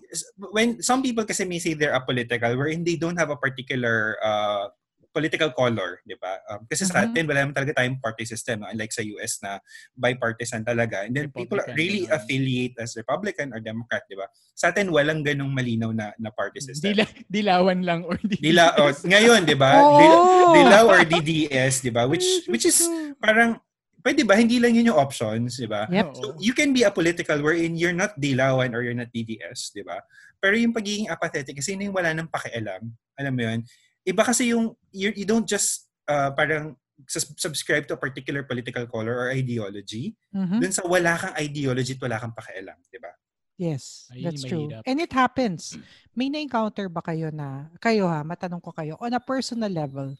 when 0.51 0.77
some 0.79 1.01
people 1.01 1.23
kasi 1.23 1.45
may 1.45 1.57
say 1.57 1.73
they're 1.73 1.93
apolitical 1.93 2.53
wherein 2.53 2.81
they 2.81 2.93
don't 2.95 3.15
have 3.15 3.29
a 3.29 3.38
particular 3.38 4.17
uh, 4.21 4.69
political 5.17 5.49
color, 5.58 5.97
di 6.06 6.13
ba? 6.13 6.38
Um, 6.45 6.69
kasi 6.69 6.86
sa 6.86 7.01
Mhm. 7.01 7.06
atin, 7.10 7.23
wala 7.25 7.39
naman 7.41 7.56
talaga 7.58 7.73
tayong 7.82 7.97
party 7.97 8.21
system, 8.21 8.62
no? 8.62 8.69
unlike 8.69 8.93
sa 8.93 9.01
US 9.01 9.41
na 9.41 9.58
bipartisan 9.97 10.62
talaga. 10.62 11.10
And 11.10 11.17
then 11.17 11.34
people 11.34 11.58
Republican, 11.58 11.73
really 11.73 12.06
ganun. 12.06 12.13
affiliate 12.21 12.75
as 12.77 12.93
Republican 12.93 13.49
or 13.49 13.60
Democrat, 13.60 14.06
di 14.06 14.13
ba? 14.13 14.30
Sa 14.53 14.69
atin, 14.69 14.93
walang 14.93 15.25
ganong 15.25 15.49
malinaw 15.49 15.89
na, 15.89 16.13
na 16.21 16.30
party 16.30 16.62
system. 16.62 16.93
Dila, 16.93 17.10
dilawan 17.25 17.82
lang 17.82 18.06
or 18.06 18.21
di. 18.21 18.38
Dila, 18.38 18.77
oh, 18.77 18.93
ngayon, 18.93 19.41
di 19.49 19.58
ba? 19.58 19.71
Oo. 19.82 19.97
Dila, 19.97 20.17
dilaw 20.53 20.84
or 20.86 21.01
DDS, 21.01 21.82
di 21.82 21.89
ba? 21.89 22.06
Which, 22.06 22.45
which 22.45 22.69
is 22.69 22.77
parang, 23.17 23.58
pwede 24.06 24.21
ba, 24.23 24.38
hindi 24.38 24.62
lang 24.62 24.77
yun 24.77 24.93
yung 24.93 25.01
options, 25.01 25.58
di 25.58 25.65
ba? 25.65 25.89
Yep. 25.89 26.08
So, 26.13 26.38
you 26.38 26.53
can 26.53 26.71
be 26.71 26.86
apolitical 26.86 27.41
wherein 27.41 27.73
you're 27.73 27.97
not 27.97 28.13
dilawan 28.21 28.77
or 28.77 28.86
you're 28.86 28.95
not 28.95 29.10
DDS, 29.10 29.73
di 29.73 29.82
ba? 29.82 29.97
Pero 30.38 30.53
yung 30.53 30.69
pagiging 30.69 31.10
apathetic, 31.10 31.58
kasi 31.58 31.73
yun 31.73 31.89
yung 31.89 31.97
wala 31.97 32.13
nang 32.13 32.30
pakialam. 32.30 32.93
Alam 33.17 33.34
mo 33.34 33.41
yun? 33.41 33.60
Iba 34.07 34.23
kasi 34.23 34.55
yung, 34.55 34.71
you, 34.95 35.11
you 35.11 35.27
don't 35.27 35.43
just 35.43 35.91
uh, 36.07 36.31
parang 36.31 36.79
sus- 37.05 37.35
subscribe 37.35 37.83
to 37.85 37.93
a 37.93 37.99
particular 37.99 38.41
political 38.47 38.87
color 38.87 39.11
or 39.11 39.27
ideology. 39.29 40.15
Mhm. 40.31 40.63
Dun 40.63 40.71
sa 40.71 40.87
wala 40.87 41.19
kang 41.19 41.35
ideology 41.35 41.93
at 41.93 42.01
wala 42.01 42.15
kang 42.15 42.31
pakialam, 42.31 42.79
di 42.87 42.97
ba? 42.97 43.11
Yes, 43.57 44.05
Ayun 44.13 44.23
that's 44.23 44.43
true. 44.45 44.69
mahirap. 44.69 44.83
And 44.85 44.97
it 45.01 45.11
happens. 45.11 45.75
May 46.13 46.29
na-encounter 46.29 46.87
ba 46.87 47.01
kayo 47.01 47.33
na, 47.33 47.67
kayo 47.81 48.05
ha, 48.05 48.21
matanong 48.23 48.61
ko 48.61 48.69
kayo, 48.71 48.95
on 49.01 49.11
a 49.11 49.19
personal 49.19 49.69
level, 49.73 50.13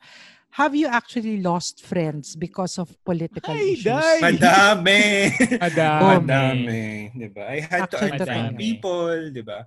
have 0.58 0.74
you 0.74 0.90
actually 0.90 1.38
lost 1.38 1.86
friends 1.86 2.34
because 2.34 2.82
of 2.82 2.90
political 3.06 3.54
Ay, 3.54 3.78
issues? 3.78 3.94
day! 3.94 4.18
Madami! 4.26 5.02
Madami. 5.70 6.02
Madami. 6.18 6.86
Di 7.14 7.28
ba? 7.30 7.44
I 7.46 7.60
had 7.62 7.86
to 7.88 8.02
Actually, 8.02 8.12
unfriend 8.18 8.50
totoo. 8.50 8.58
people, 8.58 9.18
di 9.30 9.44
ba? 9.46 9.60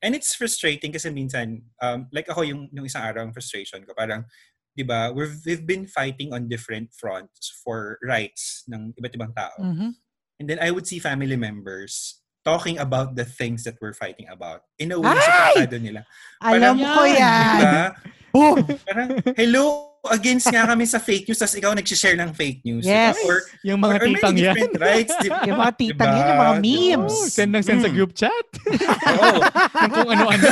And 0.00 0.16
it's 0.16 0.32
frustrating 0.32 0.92
kasi 0.92 1.12
minsan, 1.12 1.60
um, 1.84 2.08
like 2.12 2.28
ako 2.28 2.42
yung, 2.42 2.68
yung 2.72 2.88
isang 2.88 3.04
araw 3.04 3.24
ang 3.28 3.36
frustration 3.36 3.84
ko, 3.84 3.92
parang, 3.92 4.24
di 4.72 4.80
ba, 4.82 5.12
we've, 5.12 5.36
we've 5.44 5.66
been 5.66 5.84
fighting 5.84 6.32
on 6.32 6.48
different 6.48 6.88
fronts 6.96 7.52
for 7.60 8.00
rights 8.00 8.64
ng 8.68 8.96
iba't 8.96 9.12
ibang 9.12 9.32
tao. 9.36 9.60
Mhm. 9.60 9.92
And 10.40 10.48
then 10.48 10.56
I 10.56 10.72
would 10.72 10.88
see 10.88 10.98
family 10.98 11.36
members 11.36 12.24
talking 12.44 12.80
about 12.80 13.12
the 13.12 13.28
things 13.28 13.64
that 13.68 13.76
we're 13.80 13.92
fighting 13.92 14.24
about. 14.32 14.64
In 14.80 14.92
a 14.92 14.98
way, 14.98 15.12
Ay! 15.12 15.68
sa 15.68 15.76
nila. 15.76 16.08
Alam 16.40 16.80
Parang- 16.80 16.96
ko 16.96 17.02
Yan, 17.04 17.16
yan. 17.20 17.60
Diba? 17.60 17.86
Boom! 18.32 18.56
Parang, 18.88 19.08
hello, 19.36 19.89
against 20.02 20.48
nga 20.48 20.64
kami 20.64 20.84
sa 20.84 20.96
fake 20.96 21.28
news, 21.28 21.36
tapos 21.36 21.54
ikaw 21.54 21.70
nag-share 21.70 22.16
ng 22.16 22.32
fake 22.32 22.60
news. 22.62 22.82
diba? 22.82 23.12
Yes. 23.12 23.20
Or, 23.20 23.36
Yung 23.60 23.78
mga 23.78 23.94
or, 23.94 24.04
titang 24.06 24.36
yan. 24.38 24.56
rights. 24.74 25.12
Di 25.14 25.28
ba? 25.28 25.44
Yung 25.44 25.58
mga 25.58 25.72
titang 25.76 26.08
Diba? 26.08 26.16
yan, 26.16 26.24
yung 26.26 26.40
mga 26.40 26.54
Diba? 26.54 26.64
memes. 26.64 27.12
Oh, 27.12 27.28
send 27.28 27.50
ng 27.50 27.60
send 27.60 27.80
sa 27.80 27.88
Mm. 27.88 27.94
group 27.94 28.12
chat. 28.14 28.46
Oo. 29.20 29.38
Yung 29.76 29.92
kung 29.92 30.08
ano-ano. 30.10 30.48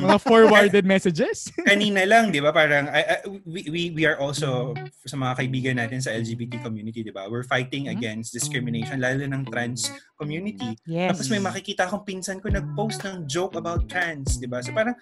mga 0.00 0.18
forwarded 0.20 0.84
messages. 0.84 1.50
kanina 1.60 2.04
lang, 2.04 2.30
'di 2.30 2.38
ba? 2.38 2.50
Parang 2.50 2.86
I, 2.86 3.02
I- 3.18 3.22
we, 3.42 3.60
we 3.66 3.80
we 3.92 4.02
are 4.04 4.16
also 4.16 4.70
sa 5.02 5.16
mga 5.16 5.34
kaibigan 5.36 5.74
natin 5.76 5.98
sa 5.98 6.10
LGBT 6.10 6.60
community, 6.60 7.00
'di 7.00 7.10
ba? 7.10 7.26
We're 7.26 7.42
fighting 7.42 7.86
Mhm. 7.86 7.92
against 7.92 8.30
discrimination 8.30 8.98
lalo 8.98 9.24
ng 9.24 9.42
trans 9.46 9.88
community. 10.14 10.78
Yes. 10.84 11.10
Tapos 11.10 11.26
may 11.26 11.42
makikita 11.42 11.84
akong 11.84 12.04
pinsan 12.04 12.38
ko 12.38 12.48
nag-post 12.48 13.02
ng 13.02 13.26
joke 13.26 13.54
about 13.54 13.86
trans, 13.86 14.38
'di 14.38 14.46
ba? 14.46 14.60
So 14.60 14.70
parang 14.70 14.94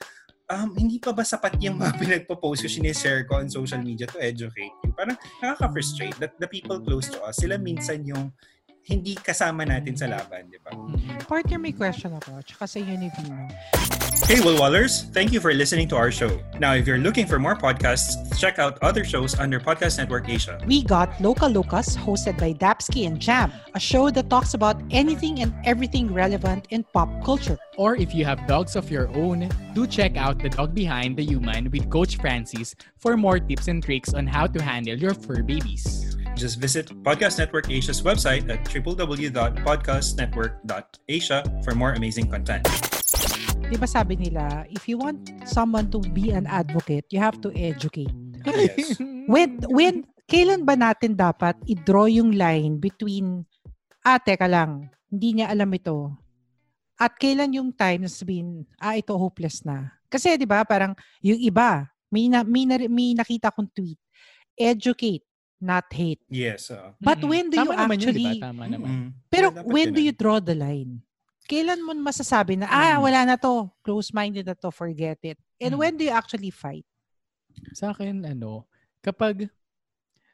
um, 0.51 0.75
hindi 0.75 0.99
pa 0.99 1.15
ba 1.15 1.23
sapat 1.23 1.61
yung 1.63 1.79
mga 1.79 1.95
pinagpo-post 2.01 2.67
ko, 2.67 2.69
sinishare 2.69 3.23
ko 3.29 3.39
on 3.39 3.47
social 3.47 3.79
media 3.79 4.09
to 4.09 4.19
educate 4.19 4.73
you? 4.83 4.91
Parang 4.95 5.19
nakaka-frustrate 5.39 6.17
that 6.19 6.35
the 6.41 6.49
people 6.49 6.81
close 6.81 7.07
to 7.11 7.21
us, 7.23 7.39
sila 7.39 7.61
minsan 7.61 8.03
yung 8.03 8.33
hindi 8.83 9.15
kasama 9.15 9.63
natin 9.63 9.95
sa 9.95 10.11
laban, 10.11 10.51
di 10.51 10.59
ba? 10.59 10.75
Partner, 11.31 11.59
may 11.59 11.73
question 11.73 12.19
ako. 12.19 12.43
Tsaka 12.43 12.67
sa 12.67 12.77
inyo 12.83 12.95
ni 12.99 13.09
Vino. 13.15 13.37
Hey, 14.27 14.39
Woolwallers! 14.39 15.11
Thank 15.11 15.35
you 15.35 15.41
for 15.41 15.53
listening 15.53 15.91
to 15.91 15.97
our 15.99 16.11
show. 16.15 16.39
Now, 16.59 16.75
if 16.79 16.87
you're 16.87 17.03
looking 17.03 17.27
for 17.27 17.43
more 17.43 17.59
podcasts, 17.59 18.15
check 18.39 18.59
out 18.59 18.79
other 18.81 19.03
shows 19.03 19.35
under 19.39 19.59
Podcast 19.59 19.99
Network 19.99 20.29
Asia. 20.29 20.63
We 20.67 20.83
got 20.87 21.11
Local 21.21 21.51
Lucas, 21.51 21.97
hosted 21.97 22.39
by 22.39 22.55
Dapsky 22.55 23.07
and 23.07 23.19
Jam, 23.19 23.53
a 23.75 23.81
show 23.81 24.11
that 24.11 24.31
talks 24.31 24.55
about 24.55 24.81
anything 24.91 25.43
and 25.43 25.53
everything 25.65 26.15
relevant 26.15 26.71
in 26.71 26.87
pop 26.95 27.11
culture. 27.25 27.59
Or 27.77 27.97
if 27.97 28.15
you 28.15 28.25
have 28.25 28.47
dogs 28.47 28.77
of 28.77 28.91
your 28.91 29.11
own, 29.11 29.51
do 29.75 29.87
check 29.87 30.17
out 30.17 30.39
The 30.39 30.51
Dog 30.51 30.73
Behind 30.73 31.17
the 31.17 31.25
Human 31.25 31.71
with 31.71 31.91
Coach 31.91 32.17
Francis 32.17 32.75
for 32.99 33.17
more 33.17 33.41
tips 33.41 33.67
and 33.67 33.83
tricks 33.83 34.15
on 34.15 34.27
how 34.27 34.47
to 34.47 34.63
handle 34.63 34.97
your 34.97 35.15
fur 35.15 35.43
babies. 35.43 36.02
Just 36.37 36.59
visit 36.59 36.91
Podcast 37.05 37.39
Network 37.39 37.69
Asia's 37.69 38.01
website 38.01 38.49
at 38.49 38.65
www.podcastnetwork.asia 38.65 41.39
for 41.61 41.77
more 41.77 41.93
amazing 41.93 42.25
content. 42.29 42.65
Di 43.69 43.77
ba 43.81 43.87
sabi 43.89 44.17
nila, 44.17 44.65
if 44.69 44.89
you 44.89 44.99
want 45.01 45.33
someone 45.49 45.91
to 45.93 46.01
be 46.13 46.31
an 46.33 46.47
advocate, 46.49 47.05
you 47.13 47.21
have 47.21 47.41
to 47.41 47.53
educate. 47.57 48.13
Yes. 48.45 49.01
When, 49.33 49.63
when, 49.71 50.05
kailan 50.27 50.67
ba 50.67 50.75
natin 50.75 51.15
dapat 51.15 51.55
i-draw 51.69 52.11
yung 52.11 52.35
line 52.35 52.83
between, 52.83 53.47
ah, 54.03 54.19
teka 54.19 54.51
lang, 54.51 54.91
hindi 55.09 55.39
niya 55.39 55.47
alam 55.53 55.71
ito. 55.71 56.11
At 56.99 57.15
kailan 57.23 57.55
yung 57.55 57.71
time 57.71 58.03
na 58.05 58.11
sabihin, 58.11 58.67
ah, 58.83 58.99
ito 58.99 59.15
hopeless 59.15 59.63
na. 59.63 59.95
Kasi, 60.11 60.35
di 60.37 60.49
ba, 60.49 60.67
parang 60.67 60.99
yung 61.23 61.39
iba, 61.39 61.87
may, 62.11 62.27
na, 62.29 62.43
may, 62.43 62.67
na, 62.67 62.83
may 62.91 63.15
nakita 63.15 63.55
kong 63.55 63.71
tweet, 63.73 64.01
educate, 64.59 65.23
not 65.63 65.87
hate. 65.95 66.19
Yes. 66.27 66.69
uh, 66.69 66.93
But 66.99 67.23
when 67.23 67.49
do 67.49 67.57
Tama 67.57 67.73
you 67.73 67.79
naman 67.79 67.97
actually, 67.97 68.27
Yun, 68.27 68.35
diba? 68.37 68.47
Tama 68.51 68.65
naman. 68.67 68.91
pero 69.31 69.47
Yeah, 69.55 69.63
when 69.63 69.89
do 69.95 70.01
you 70.03 70.11
draw 70.13 70.43
the 70.43 70.59
line? 70.59 71.01
Kailan 71.47 71.83
mo 71.83 71.95
masasabi 71.95 72.59
na, 72.59 72.67
ah, 72.67 72.99
Mm. 72.99 73.03
wala 73.03 73.21
na 73.27 73.37
to, 73.39 73.71
close-minded 73.83 74.47
na 74.47 74.55
to, 74.59 74.71
forget 74.75 75.19
it. 75.23 75.39
And 75.63 75.75
Mm. 75.75 75.79
when 75.79 75.93
do 75.95 76.03
you 76.07 76.15
actually 76.15 76.51
fight? 76.51 76.87
Sa 77.75 77.95
akin, 77.95 78.27
ano, 78.27 78.67
kapag 78.99 79.47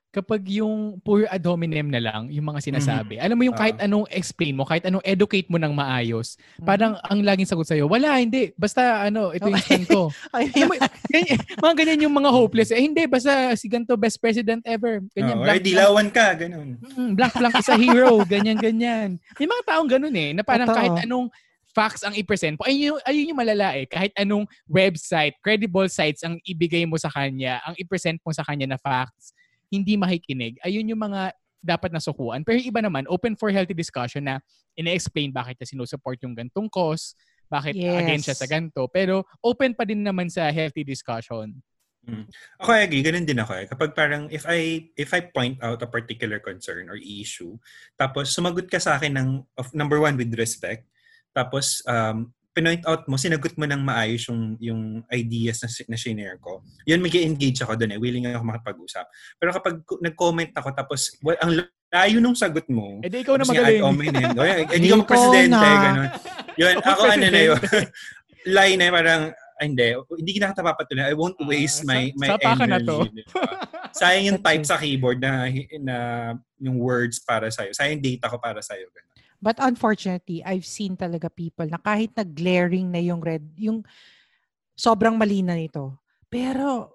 kapag 0.09 0.41
yung 0.49 0.97
pure 1.05 1.29
ad 1.29 1.45
hominem 1.45 1.85
na 1.85 2.01
lang, 2.01 2.33
yung 2.33 2.49
mga 2.49 2.65
sinasabi. 2.65 3.21
Alam 3.21 3.37
mo 3.37 3.45
yung 3.45 3.55
kahit 3.55 3.77
Ah. 3.77 3.85
anong 3.85 4.09
explain 4.09 4.57
mo, 4.57 4.65
kahit 4.65 4.89
anong 4.89 5.05
educate 5.05 5.45
mo 5.53 5.61
ng 5.61 5.69
maayos, 5.71 6.41
Mhm. 6.57 6.65
parang 6.65 6.93
ang 7.05 7.21
laging 7.21 7.45
sagot 7.45 7.69
sa'yo, 7.69 7.85
wala, 7.85 8.17
hindi. 8.17 8.49
Basta, 8.57 9.05
ano, 9.05 9.37
ito 9.37 9.45
yung 9.45 9.61
stand 9.61 9.85
ko. 9.85 10.09
Ay, 10.35 10.49
Alam 10.57 10.73
mo, 10.73 10.75
ganyan, 11.07 11.39
mga 11.61 11.75
ganyan 11.77 12.05
yung 12.09 12.15
mga 12.17 12.31
hopeless. 12.33 12.73
Eh, 12.73 12.81
hindi, 12.81 13.05
basta 13.05 13.53
si 13.53 13.69
ganito, 13.69 13.93
best 13.95 14.17
president 14.17 14.65
ever. 14.65 15.05
Ganyan, 15.13 15.39
Oh, 15.39 15.45
blank, 15.45 15.61
or 15.61 15.65
dilawan 15.65 16.09
ka, 16.09 16.27
ganun. 16.35 16.81
Mm, 16.81 17.13
blank 17.13 17.35
blank 17.37 17.55
is 17.61 17.69
a 17.69 17.77
hero, 17.77 18.25
ganyan 18.33 18.57
ganyan. 18.57 19.21
May 19.37 19.45
mga 19.47 19.63
taong 19.69 19.89
ganun 19.93 20.17
eh, 20.17 20.33
na 20.33 20.41
parang 20.41 20.67
Totoo. 20.67 20.79
kahit 20.81 21.05
anong 21.05 21.29
facts 21.69 22.01
ang 22.03 22.17
i-present 22.17 22.57
mo, 22.57 22.65
ayun 22.65 22.97
yung, 22.97 22.99
ayun 23.05 23.29
yung 23.29 23.39
malala 23.39 23.77
eh. 23.77 23.85
Kahit 23.85 24.11
anong 24.17 24.49
website, 24.67 25.37
credible 25.39 25.87
sites 25.87 26.25
ang 26.25 26.41
ibigay 26.43 26.89
mo 26.89 26.97
sa 26.97 27.13
kanya, 27.13 27.61
ang 27.63 27.77
i-present 27.77 28.19
mo 28.25 28.33
sa 28.33 28.41
kanya 28.43 28.65
na 28.67 28.81
facts, 28.81 29.37
hindi 29.69 29.95
makikinig. 29.97 30.61
Ayun 30.65 30.89
yung 30.91 31.03
mga 31.03 31.33
dapat 31.61 31.91
nasukuan. 31.93 32.43
Pero 32.47 32.59
yung 32.61 32.71
iba 32.71 32.81
naman, 32.83 33.05
open 33.11 33.35
for 33.35 33.51
healthy 33.53 33.75
discussion 33.75 34.25
na 34.25 34.41
ine-explain 34.79 35.35
bakit 35.35 35.59
niya 35.59 35.75
sinusupport 35.75 36.17
yung 36.23 36.35
gantong 36.35 36.71
cause, 36.71 37.19
bakit 37.51 37.75
Yes. 37.77 37.99
against 37.99 38.25
siya 38.31 38.39
sa 38.39 38.47
ganto. 38.47 38.87
Pero 38.89 39.27
open 39.43 39.75
pa 39.75 39.83
din 39.83 40.05
naman 40.05 40.31
sa 40.31 40.49
healthy 40.53 40.87
discussion. 40.87 41.59
Ako 42.57 42.69
I 42.73 42.89
agree, 42.89 43.05
ganun 43.05 43.29
din 43.29 43.37
ako 43.37 43.53
eh. 43.53 43.67
Kapag 43.69 43.93
parang 43.93 44.33
if 44.33 44.49
I 44.49 44.89
if 44.97 45.13
I 45.13 45.29
point 45.29 45.61
out 45.61 45.85
a 45.85 45.89
particular 45.91 46.41
concern 46.41 46.89
or 46.89 46.97
issue, 46.97 47.61
tapos 48.01 48.33
sumagot 48.33 48.65
ka 48.73 48.81
sa 48.81 48.97
akin 48.97 49.13
ng 49.13 49.29
of 49.61 49.69
number 49.77 50.01
one 50.01 50.17
with 50.17 50.33
respect, 50.33 50.89
tapos 51.37 51.85
um 51.85 52.33
pinoint 52.59 52.83
out 52.85 53.07
mo, 53.07 53.15
sinagot 53.15 53.55
mo 53.55 53.65
ng 53.65 53.79
maayos 53.79 54.27
yung, 54.27 54.59
yung 54.59 54.83
ideas 55.09 55.63
na, 55.63 55.71
na 55.87 55.97
shinare 55.97 56.43
ko, 56.43 56.67
yun 56.83 56.99
mag 56.99 57.15
engage 57.15 57.63
ako 57.63 57.79
doon 57.79 57.95
eh. 57.95 57.99
Willing 58.03 58.27
ako 58.27 58.43
makapag-usap. 58.43 59.07
Pero 59.39 59.55
kapag 59.55 59.75
nag-comment 60.03 60.51
ako, 60.51 60.69
tapos 60.75 61.15
well, 61.23 61.39
ang 61.39 61.63
layo 61.89 62.19
nung 62.19 62.35
sagot 62.35 62.67
mo, 62.67 62.99
Eh 62.99 63.07
di 63.07 63.23
ikaw 63.23 63.39
na 63.39 63.47
magaling. 63.47 63.81
hominem, 63.81 64.35
o 64.35 64.43
yan, 64.43 64.67
hindi 64.67 64.91
ka 64.91 64.97
Ikaw 64.99 65.07
presidente, 65.07 65.55
na. 65.55 65.79
ganun. 65.79 66.09
Yun, 66.59 66.75
Ako 66.83 67.03
ano 67.07 67.27
na 67.31 67.41
yun. 67.47 67.61
line 68.59 68.81
eh, 68.83 68.91
parang, 68.91 69.23
ay, 69.59 69.65
hindi, 69.67 69.87
hindi 70.19 70.31
kita 70.35 70.55
papatuloy. 70.55 71.03
I 71.07 71.15
won't 71.15 71.39
Ah, 71.39 71.47
waste 71.47 71.83
sa- 71.83 71.89
my, 71.89 72.11
my 72.15 72.29
ka 72.35 72.67
na 72.67 72.79
to. 72.79 73.07
energy. 73.07 73.23
Sayang 73.91 74.25
yung 74.31 74.41
type 74.43 74.65
sa 74.67 74.79
keyboard 74.79 75.19
na, 75.19 75.51
na 75.81 75.97
yung 76.63 76.79
words 76.79 77.19
para 77.19 77.51
sa'yo. 77.51 77.75
Sayang 77.75 77.99
data 77.99 78.31
ko 78.31 78.39
para 78.39 78.63
sa'yo. 78.63 78.87
Ganun. 78.91 79.08
But 79.39 79.59
unfortunately, 79.63 80.43
I've 80.43 80.67
seen 80.67 80.99
talaga 80.99 81.31
people 81.31 81.67
na 81.71 81.79
kahit 81.79 82.15
na 82.19 82.27
glaring 82.27 82.91
na 82.91 82.99
yung 82.99 83.23
red, 83.23 83.47
yung 83.55 83.87
sobrang 84.75 85.15
mali 85.19 85.43
na 85.43 85.55
nito. 85.59 85.99
Pero 86.31 86.95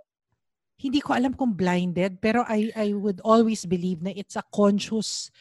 hindi 0.80 1.00
ko 1.00 1.16
alam 1.16 1.34
kung 1.34 1.56
blinded, 1.56 2.20
pero 2.20 2.44
I 2.48 2.72
I 2.76 2.92
would 2.94 3.24
always 3.24 3.64
believe 3.64 4.04
na 4.04 4.12
it's 4.12 4.36
a 4.36 4.44
conscious 4.52 5.32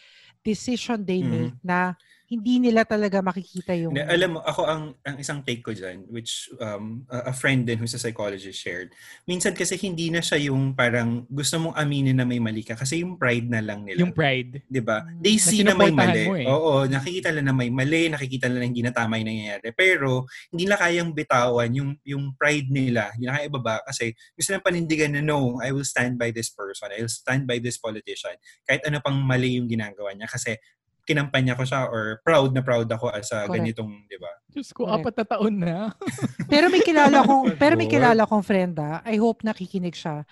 decision 0.46 1.02
they 1.06 1.22
Mhm. 1.22 1.30
make 1.30 1.58
na 1.62 1.94
hindi 2.32 2.56
nila 2.56 2.88
talaga 2.88 3.20
makikita 3.20 3.76
yung 3.76 3.92
Hindi, 3.92 4.08
alam 4.08 4.30
mo, 4.32 4.40
ako 4.40 4.62
ang, 4.64 4.82
ang 5.04 5.16
isang 5.20 5.44
take 5.44 5.60
ko 5.60 5.76
dyan, 5.76 6.08
which 6.08 6.48
um, 6.56 7.04
a, 7.12 7.28
a 7.28 7.34
friend 7.36 7.68
din 7.68 7.76
who's 7.76 7.92
a 7.92 8.00
psychologist 8.00 8.56
shared, 8.56 8.96
minsan 9.28 9.52
kasi 9.52 9.76
hindi 9.76 10.08
na 10.08 10.24
siya 10.24 10.48
yung 10.48 10.72
parang 10.72 11.28
gusto 11.28 11.60
mong 11.60 11.76
aminin 11.76 12.16
na 12.16 12.24
may 12.24 12.40
mali 12.40 12.64
ka 12.64 12.72
kasi 12.72 13.04
yung 13.04 13.20
pride 13.20 13.52
na 13.52 13.60
lang 13.60 13.84
nila. 13.84 14.00
Yung 14.00 14.16
pride. 14.16 14.64
'di 14.64 14.80
ba? 14.80 15.04
Mm. 15.04 15.20
They 15.20 15.36
Na 15.36 15.44
see 15.44 15.60
na 15.60 15.76
may 15.76 15.92
mali. 15.92 16.24
mo 16.24 16.34
eh. 16.40 16.48
Oo, 16.48 16.88
nakikita 16.88 17.28
lang 17.28 17.44
na 17.44 17.52
may 17.52 17.68
mali, 17.68 18.08
nakikita 18.08 18.48
lang 18.48 18.64
na 18.64 18.68
hindi 18.72 18.80
na 18.80 18.96
tama 18.96 19.20
yung 19.20 19.28
nangyayari. 19.28 19.68
Pero 19.76 20.24
hindi 20.48 20.64
na 20.64 20.80
kayang 20.80 21.12
bitawan 21.12 21.70
yung 21.76 21.90
yung 22.08 22.32
pride 22.32 22.72
nila. 22.72 23.12
Hindi 23.12 23.28
na 23.28 23.36
kaya 23.36 23.44
ibaba 23.52 23.84
kasi 23.84 24.16
gusto 24.32 24.56
lang 24.56 24.64
panindigan 24.64 25.12
na 25.12 25.20
no, 25.20 25.60
I 25.60 25.68
will 25.76 25.84
stand 25.84 26.16
by 26.16 26.32
this 26.32 26.48
person. 26.48 26.88
I 26.88 27.04
will 27.04 27.12
stand 27.12 27.44
by 27.44 27.60
this 27.60 27.76
politician. 27.76 28.40
Kahit 28.64 28.88
ano 28.88 29.04
pang 29.04 29.20
mali 29.20 29.60
yung 29.60 29.68
ginagawa 29.68 30.16
niya 30.16 30.32
kasi 30.32 30.56
kinampanya 31.02 31.58
ko 31.58 31.66
siya 31.66 31.86
or 31.86 32.22
proud 32.22 32.54
na 32.54 32.62
proud 32.62 32.86
ako 32.86 33.10
as 33.10 33.26
a 33.30 33.46
Correct. 33.46 33.58
ganitong, 33.58 33.90
'di 34.06 34.18
ba? 34.22 34.32
Diyos 34.48 34.70
ko, 34.70 34.86
Correct. 34.86 35.02
apat 35.02 35.14
na 35.18 35.24
taon 35.26 35.54
na. 35.58 35.76
Pero 36.52 36.70
may 36.70 36.80
kilala 36.80 37.18
kong 37.28 37.58
pero 37.58 37.74
may 37.74 37.90
kilala 37.90 38.22
kong 38.22 38.44
friend 38.44 38.74
ah. 38.78 39.02
I 39.02 39.18
hope 39.18 39.42
nakikinig 39.42 39.94
siya. 39.94 40.22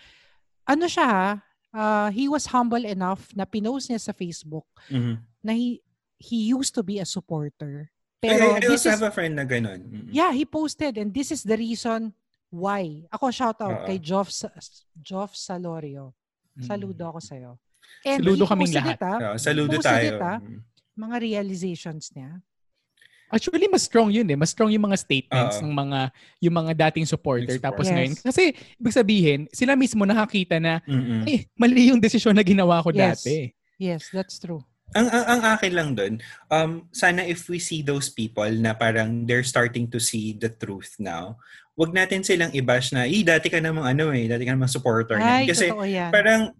Ano 0.65 0.87
siya 0.87 1.07
ha? 1.07 1.29
Ah, 1.71 2.09
he 2.11 2.27
was 2.27 2.51
humble 2.51 2.83
enough 2.83 3.31
na 3.35 3.47
pinost 3.47 3.91
niya 3.91 4.03
sa 4.03 4.11
Facebook 4.11 4.67
Mhm. 4.91 5.23
na 5.43 5.53
he 5.55 5.79
he 6.19 6.51
used 6.51 6.75
to 6.75 6.83
be 6.83 6.99
a 6.99 7.07
supporter. 7.07 7.91
Pero 8.21 8.53
I, 8.55 8.59
I 8.59 8.61
this 8.61 8.85
also 8.85 8.91
is 8.91 8.95
have 9.01 9.07
a 9.07 9.15
friend 9.15 9.39
na 9.39 9.47
ganun. 9.47 9.81
Mhm. 9.81 10.09
Yeah, 10.11 10.31
he 10.31 10.45
posted 10.45 10.99
and 10.99 11.11
this 11.11 11.31
is 11.31 11.41
the 11.43 11.57
reason 11.57 12.13
why. 12.51 13.07
Ako 13.11 13.31
shout 13.31 13.59
out 13.59 13.83
Oo. 13.83 13.87
kay 13.87 13.97
Joff 13.99 14.29
Sa- 14.29 14.53
Joff 14.95 15.33
Salorio. 15.35 16.13
Saludo 16.61 17.09
ako 17.09 17.21
sa'yo. 17.25 17.53
And 18.01 18.19
Saludo 18.25 18.45
he 18.45 18.51
kaming 18.51 18.73
lahat. 18.75 18.97
It, 18.97 19.03
ah, 19.05 19.19
Yeah, 19.21 19.35
saludo 19.37 19.77
tayo. 19.79 20.13
it, 20.17 20.23
ah. 20.23 20.39
Mga 20.97 21.17
realizations 21.21 22.13
niya. 22.13 22.41
Actually, 23.31 23.71
mas 23.71 23.87
strong 23.87 24.11
yun 24.11 24.27
eh. 24.27 24.35
Mas 24.35 24.51
strong 24.51 24.75
yung 24.75 24.91
mga 24.91 24.99
statements 24.99 25.61
Oo. 25.61 25.63
ng 25.63 25.71
mga 25.71 26.01
yung 26.43 26.55
mga 26.57 26.73
dating 26.89 27.07
supporter. 27.07 27.55
Yung 27.57 27.63
Tapos 27.63 27.87
support. 27.87 27.95
ngayon, 27.95 28.13
Yes. 28.19 28.25
kasi 28.27 28.43
ibig 28.75 28.91
sabihin, 28.97 29.41
sila 29.55 29.79
mismo 29.79 30.03
nakakita 30.03 30.59
na, 30.59 30.83
Mhm. 30.83 31.31
eh, 31.31 31.41
mali 31.55 31.95
yung 31.95 32.03
desisyon 32.03 32.35
na 32.35 32.43
ginawa 32.43 32.83
ko 32.83 32.91
Yes. 32.91 33.23
dati. 33.23 33.55
Yes, 33.79 34.11
that's 34.11 34.37
true. 34.37 34.67
ang, 34.91 35.07
ang, 35.07 35.25
ang 35.39 35.43
akin 35.55 35.71
lang 35.71 35.91
dun, 35.95 36.19
um, 36.51 36.91
sana 36.91 37.23
if 37.23 37.47
we 37.47 37.63
see 37.63 37.79
those 37.79 38.11
people 38.11 38.51
na 38.51 38.75
parang 38.75 39.23
they're 39.23 39.47
starting 39.47 39.87
to 39.87 40.03
see 40.03 40.35
the 40.35 40.51
truth 40.51 40.99
now, 40.99 41.39
wag 41.79 41.95
natin 41.95 42.27
silang 42.27 42.51
i-bash 42.51 42.91
na, 42.91 43.07
eh, 43.07 43.23
dati 43.23 43.47
ka 43.47 43.63
namang 43.63 43.87
ano 43.87 44.11
eh, 44.11 44.27
dati 44.27 44.43
ka 44.43 44.51
namang 44.51 44.67
supporter. 44.67 45.15
niyan." 45.15 45.39
Ay, 45.39 45.47
Kasi 45.47 45.71
totoo 45.71 45.87
yan. 45.87 46.11
parang 46.11 46.51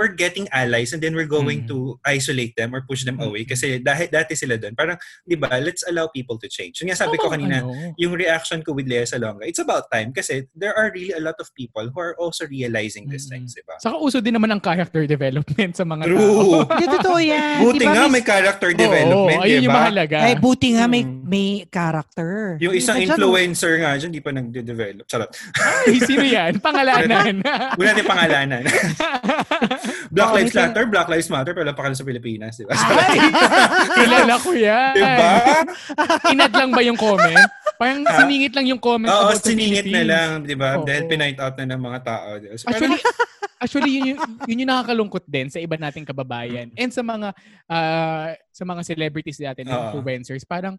we're 0.00 0.16
getting 0.16 0.48
allies 0.48 0.96
and 0.96 1.04
then 1.04 1.12
we're 1.12 1.28
going 1.28 1.60
Mm. 1.60 1.68
to 1.68 1.76
isolate 2.08 2.56
them 2.56 2.72
or 2.72 2.80
push 2.80 3.04
them 3.04 3.20
away 3.20 3.44
kasi 3.44 3.76
dahil 3.76 4.08
dati 4.08 4.32
sila 4.32 4.56
doon. 4.56 4.72
Parang, 4.72 4.96
di 5.20 5.36
ba, 5.36 5.60
let's 5.60 5.84
allow 5.84 6.08
people 6.08 6.40
to 6.40 6.48
change. 6.48 6.80
Yun 6.80 6.88
nga 6.88 6.96
sabi 6.96 7.20
ko 7.20 7.28
Tamang 7.28 7.36
kanina, 7.36 7.56
ano. 7.60 7.92
yung 8.00 8.16
reaction 8.16 8.64
ko 8.64 8.72
with 8.72 8.88
Lea 8.88 9.04
Salonga, 9.04 9.44
it's 9.44 9.60
about 9.60 9.92
time 9.92 10.08
kasi 10.10 10.48
there 10.56 10.72
are 10.72 10.88
really 10.88 11.12
a 11.12 11.20
lot 11.20 11.36
of 11.36 11.52
people 11.52 11.84
who 11.84 11.98
are 12.00 12.16
also 12.16 12.48
realizing 12.48 13.04
these 13.06 13.28
Mm. 13.28 13.44
things, 13.44 13.52
di 13.52 13.60
ba? 13.62 13.76
Saka 13.76 14.00
uso 14.00 14.24
din 14.24 14.32
naman 14.32 14.48
ang 14.48 14.62
character 14.64 15.04
development 15.04 15.76
sa 15.76 15.84
mga 15.84 16.08
tao. 16.08 16.16
True. 16.16 16.64
Hindi, 16.72 16.86
totoo 16.88 17.18
yan. 17.20 17.58
Buti 17.60 17.76
Di 17.76 17.84
ba, 17.84 17.92
nga 17.92 18.04
may- 18.08 18.24
character 18.24 18.70
development, 18.72 19.40
ayun 19.44 19.52
di 19.52 19.66
yung 19.66 19.74
ba? 19.74 19.80
mahalaga. 19.84 20.16
Ay, 20.24 20.34
buti 20.34 20.68
nga 20.72 20.84
may, 20.86 21.02
Mm. 21.04 21.20
may 21.26 21.46
character. 21.68 22.56
Yung 22.62 22.72
isang 22.72 22.96
dyan, 22.96 23.12
influencer 23.12 23.76
nga 23.76 23.98
dyan, 23.98 24.08
di 24.08 24.22
pa 24.22 24.30
nagde-develop. 24.30 25.04
Charot. 25.04 25.28
Ay, 25.58 25.98
sino 26.00 26.24
yan? 26.24 26.56
Pangalanan. 26.56 27.44
Wala 27.76 27.88
natin 27.90 28.06
pangalanan. 28.06 28.62
Black 30.10 30.30
Lives 30.34 30.54
Matter, 30.54 30.84
Black 30.86 31.08
Lives 31.08 31.30
Matter, 31.30 31.52
pero 31.52 31.70
pa 31.72 31.90
sa 31.90 32.04
Pilipinas, 32.04 32.56
di 32.56 32.64
ba? 32.64 32.74
Ay, 32.74 33.18
kilala 33.98 34.34
ko 34.38 34.50
yan. 34.52 34.94
Diba? 34.94 35.32
Inad 36.32 36.52
lang 36.54 36.70
ba 36.70 36.82
yung 36.82 36.98
comment? 36.98 37.48
Parang 37.80 38.04
Ha? 38.04 38.20
siningit 38.20 38.52
lang 38.52 38.66
yung 38.68 38.82
comment 38.82 39.08
Oo, 39.08 39.32
siningit 39.40 39.88
na 39.88 40.02
lang, 40.04 40.28
di 40.44 40.52
ba? 40.52 40.76
Oo. 40.76 40.84
Dahil 40.84 41.08
pinind 41.08 41.38
out 41.40 41.56
na 41.56 41.64
ng 41.74 41.80
mga 41.80 41.98
tao. 42.04 42.28
di 42.36 42.46
ba? 42.52 42.54
So, 42.60 42.68
Actually, 42.68 43.00
actually 43.56 43.90
yun, 43.92 44.04
yung, 44.12 44.20
yun 44.44 44.60
yung 44.64 44.70
nakakalungkot 44.72 45.24
din 45.24 45.48
sa 45.48 45.60
iba 45.60 45.80
nating 45.80 46.04
kababayan 46.04 46.68
and 46.76 46.92
sa 46.92 47.00
mga 47.00 47.32
ah, 47.68 48.32
sa 48.52 48.64
mga 48.68 48.82
celebrities 48.84 49.40
natin, 49.40 49.68
Oo. 49.68 49.96
influencers. 49.96 50.44
Parang 50.44 50.76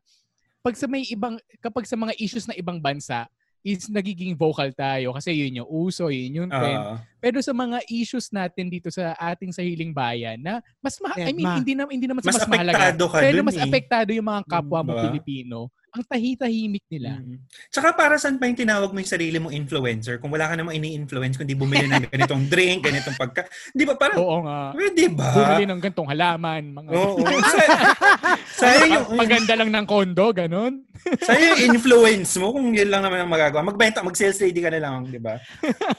pag 0.62 0.78
sa 0.78 0.86
may 0.86 1.02
ibang 1.10 1.42
kapag 1.58 1.90
sa 1.90 1.98
mga 1.98 2.14
issues 2.22 2.46
na 2.46 2.54
ibang 2.54 2.78
bansa 2.78 3.26
is 3.62 3.86
nagiging 3.88 4.34
vocal 4.34 4.70
tayo 4.74 5.14
kasi 5.14 5.38
yun 5.38 5.62
yung 5.62 5.70
uso, 5.70 6.10
yun 6.10 6.46
yung 6.46 6.50
trend. 6.50 6.82
Oo. 6.82 6.96
Pero 7.22 7.38
sa 7.40 7.54
mga 7.54 7.86
issues 7.88 8.34
natin 8.34 8.68
dito 8.68 8.90
sa 8.90 9.14
ating 9.14 9.54
sahiling 9.54 9.94
bayan 9.94 10.42
na 10.42 10.58
mas 10.82 10.98
ma- 10.98 11.14
I 11.14 11.30
mean 11.30 11.46
Edma. 11.46 11.58
hindi 11.62 11.74
na 11.78 11.86
hindi 11.86 12.08
naman 12.10 12.26
Mas 12.26 12.42
mas, 12.42 12.50
mahalaga. 12.50 12.98
ka 12.98 13.22
Pero 13.22 13.38
dun 13.38 13.46
mas 13.46 13.58
eh. 13.58 13.64
apektado 13.64 14.10
yung 14.10 14.26
mga 14.26 14.42
kapwa 14.50 14.82
mo 14.82 14.92
Diba? 14.98 15.04
Pilipino. 15.06 15.70
Ang 15.92 16.08
tahi-tahimik 16.08 16.88
nila. 16.88 17.20
Mm. 17.20 17.44
Tsaka 17.68 17.92
para 17.92 18.16
saan 18.16 18.40
pa 18.40 18.48
yung 18.48 18.56
tinawag 18.56 18.96
mo 18.96 19.04
yung 19.04 19.12
sarili 19.12 19.36
mong 19.36 19.52
influencer 19.52 20.24
kung 20.24 20.32
wala 20.32 20.48
ka 20.48 20.56
namang 20.56 20.80
ini-influence 20.80 21.36
kundi 21.36 21.52
bumili 21.52 21.84
ng 21.84 22.08
ganitong 22.08 22.48
drink, 22.54 22.88
ganitong 22.88 23.20
pagka... 23.20 23.44
Di 23.76 23.84
ba? 23.84 24.00
Parang, 24.00 24.16
Oo 24.24 24.40
nga. 24.40 24.72
pwede 24.72 25.12
ba? 25.12 25.36
Bumili 25.36 25.68
ng 25.68 25.82
gantong 25.84 26.08
halaman, 26.08 26.64
mga 26.72 26.90
Oo. 26.96 27.20
Sa- 27.52 28.72
Sayang 28.72 28.88
yung, 28.88 29.20
paganda 29.20 29.54
lang 29.60 29.68
ng 29.68 29.84
kondo, 29.84 30.32
ganun. 30.32 30.88
sayang 31.28 31.60
yung 31.60 31.76
influence 31.76 32.40
mo 32.40 32.56
kung 32.56 32.72
yun 32.72 32.88
lang 32.88 33.04
naman 33.04 33.20
ang 33.20 33.32
magagawa. 33.32 33.60
Magbenta, 33.60 34.00
mag-sales 34.00 34.40
lady 34.40 34.64
ka 34.64 34.72
na 34.72 34.80
lang, 34.80 35.12
di 35.12 35.20
ba? 35.20 35.44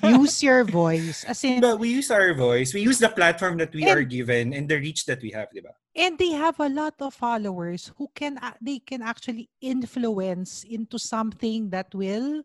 Use 0.09 0.41
your 0.41 0.65
voice. 0.65 1.29
As 1.29 1.45
in, 1.45 1.61
But 1.61 1.77
we 1.77 1.93
use 1.93 2.09
our 2.09 2.33
voice. 2.33 2.73
We 2.73 2.81
use 2.81 2.97
the 2.97 3.13
platform 3.13 3.61
that 3.61 3.69
we 3.77 3.85
And- 3.85 3.93
are 3.93 4.07
given 4.09 4.57
and 4.57 4.65
the 4.65 4.81
reach 4.81 5.05
that 5.05 5.21
we 5.21 5.37
have, 5.37 5.53
di 5.53 5.61
ba? 5.61 5.77
And 5.93 6.17
they 6.17 6.33
have 6.33 6.57
a 6.61 6.69
lot 6.73 6.97
of 7.01 7.13
followers 7.13 7.93
who 7.97 8.09
can 8.17 8.37
a- 8.41 8.57
they 8.61 8.81
can 8.81 9.03
actually 9.05 9.49
influence 9.61 10.65
into 10.65 10.97
something 10.99 11.69
that 11.69 11.89
will 11.95 12.41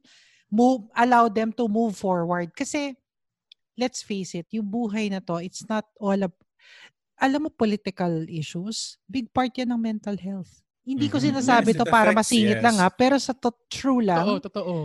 move 0.52 0.84
allow 0.96 1.28
them 1.28 1.52
to 1.52 1.68
move 1.68 1.96
forward 1.96 2.52
kasi 2.56 2.96
let's 3.80 4.04
face 4.04 4.36
it 4.36 4.48
yung 4.52 4.68
buhay 4.68 5.08
na 5.12 5.20
to 5.24 5.40
it's 5.40 5.64
not 5.68 5.88
all 6.00 6.18
of 6.20 6.32
alam 7.18 7.48
mo 7.48 7.50
political 7.52 8.24
issues 8.30 9.00
big 9.08 9.32
part 9.32 9.52
yan 9.56 9.72
ng 9.74 9.82
mental 9.82 10.16
health 10.20 10.62
hindi 10.88 11.08
ko 11.12 11.20
Mhm. 11.20 11.36
sinasabi 11.36 11.72
Yes, 11.72 11.80
to 11.80 11.84
it 11.84 11.92
para 11.92 12.10
affects, 12.12 12.20
masingit 12.32 12.60
lang 12.64 12.78
yes. 12.78 12.84
ha 12.84 12.88
pero 12.92 13.16
sa 13.20 13.36
to, 13.36 13.52
true 13.68 14.00
Totoo, 14.04 14.40
lang 14.40 14.44
totoo. 14.44 14.76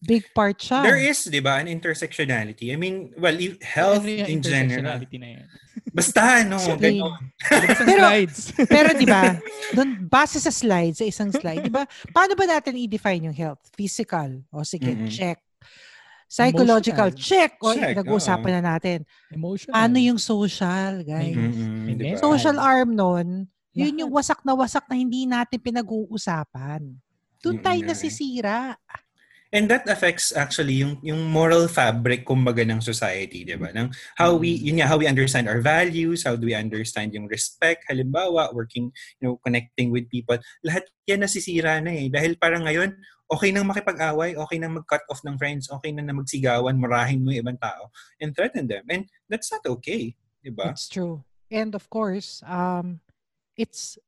Big 0.00 0.24
part 0.32 0.56
siya 0.56 0.80
There 0.80 0.96
is, 0.96 1.24
di 1.24 1.38
ba, 1.38 1.60
an 1.60 1.68
intersectionality. 1.68 2.72
I 2.72 2.76
mean, 2.76 3.12
well, 3.16 3.36
you- 3.36 3.60
health 3.60 4.00
Ano 4.02 4.24
yung 4.24 4.28
in 4.28 4.40
general. 4.40 4.96
intersectionality 4.96 5.16
na 5.20 5.28
yan? 5.36 5.46
Basta, 5.90 6.22
no, 6.46 6.56
ganon. 6.78 7.18
Pero- 7.36 7.74
slides. 7.74 8.40
Pero 8.74 8.88
'di 8.94 9.04
ba? 9.04 9.36
Doon 9.76 10.06
base 10.06 10.38
sa 10.38 10.48
slide, 10.48 10.94
sa 10.94 11.04
isang 11.04 11.28
slide, 11.28 11.62
'di 11.62 11.72
ba? 11.72 11.82
Paano 12.10 12.32
ba 12.32 12.46
natin 12.46 12.78
i-define 12.78 13.26
yung 13.26 13.36
health? 13.36 13.60
Physical. 13.74 14.40
O 14.54 14.62
sige, 14.62 14.86
Mhm. 14.94 15.10
check. 15.10 15.38
Psychological, 16.30 17.10
Emotional. 17.10 17.26
check. 17.26 17.52
O 17.58 17.74
Check, 17.74 17.96
nag-uusapan 17.98 18.52
na 18.62 18.78
natin. 18.78 19.02
Emotional. 19.34 19.74
Ano 19.74 19.98
yung 19.98 20.14
social, 20.14 21.02
guys? 21.02 21.34
Mental. 21.34 22.22
Social 22.22 22.54
arm 22.56 22.94
nun, 22.94 23.28
yun 23.74 23.98
yung 23.98 24.14
wasak 24.14 24.38
na 24.46 24.54
wasak 24.54 24.86
na 24.86 24.94
hindi 24.94 25.26
natin 25.26 25.58
pinag-uusapan. 25.58 26.86
Doon 27.42 27.58
tayo 27.58 27.80
nasisira. 27.82 28.78
And 29.50 29.66
that 29.66 29.82
affects 29.90 30.30
actually 30.30 30.78
yung 30.78 31.02
yung 31.02 31.26
moral 31.26 31.66
fabric 31.66 32.22
kumbaga 32.22 32.62
ng 32.62 32.78
society, 32.78 33.42
'di 33.42 33.58
ba? 33.58 33.74
Ng 33.74 33.90
how 34.14 34.38
we 34.38 34.54
Mm. 34.54 34.62
yun 34.62 34.76
nga 34.78 34.86
how 34.86 34.94
we 34.94 35.10
understand 35.10 35.50
our 35.50 35.58
values, 35.58 36.22
how 36.22 36.38
do 36.38 36.46
we 36.46 36.54
understand 36.54 37.10
yung 37.18 37.26
respect, 37.26 37.82
halimbawa 37.90 38.54
working, 38.54 38.94
you 39.18 39.24
know, 39.26 39.42
connecting 39.42 39.90
with 39.90 40.06
people. 40.06 40.38
Lahat 40.62 40.86
yan 41.02 41.26
nasisira 41.26 41.82
na 41.82 41.90
eh 41.90 42.06
dahil 42.06 42.38
parang 42.38 42.62
ngayon 42.62 42.94
okay 43.30 43.50
nang 43.54 43.66
makipag-away, 43.66 44.34
okay 44.34 44.58
nang 44.58 44.74
mag-cut 44.78 45.06
off 45.06 45.22
ng 45.22 45.38
friends, 45.38 45.70
okay 45.70 45.94
na 45.94 46.02
na 46.02 46.14
magsigawan, 46.14 46.74
marahin 46.78 47.22
mo 47.22 47.30
yung 47.30 47.46
ibang 47.46 47.58
tao 47.62 47.90
and 48.22 48.34
threaten 48.34 48.66
them. 48.70 48.86
And 48.86 49.06
that's 49.26 49.50
not 49.50 49.66
okay, 49.66 50.14
'di 50.46 50.54
ba? 50.54 50.70
It's 50.74 50.86
true. 50.86 51.26
And 51.50 51.74
of 51.74 51.90
course, 51.90 52.46
um, 52.46 53.02
it's, 53.58 53.98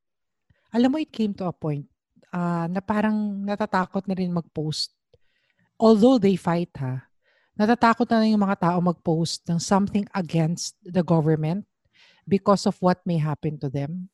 alam 0.70 0.94
mo, 0.94 1.02
it 1.02 1.10
came 1.10 1.34
to 1.42 1.50
a 1.50 1.54
point 1.54 1.90
ah, 2.30 2.70
na 2.70 2.78
parang 2.78 3.42
natatakot 3.42 4.06
na 4.06 4.14
rin 4.14 4.30
mag-post. 4.30 4.94
Although 5.82 6.22
they 6.22 6.38
fight 6.38 6.70
ha, 6.78 7.02
natatakot 7.58 8.06
na 8.06 8.22
yung 8.22 8.46
mga 8.46 8.70
tao 8.70 8.78
mag-post 8.78 9.42
ng 9.50 9.58
something 9.58 10.06
against 10.14 10.78
the 10.86 11.02
government 11.02 11.66
because 12.22 12.64
of 12.64 12.78
what 12.78 13.02
may 13.02 13.18
happen 13.18 13.58
to 13.58 13.66
them. 13.66 14.06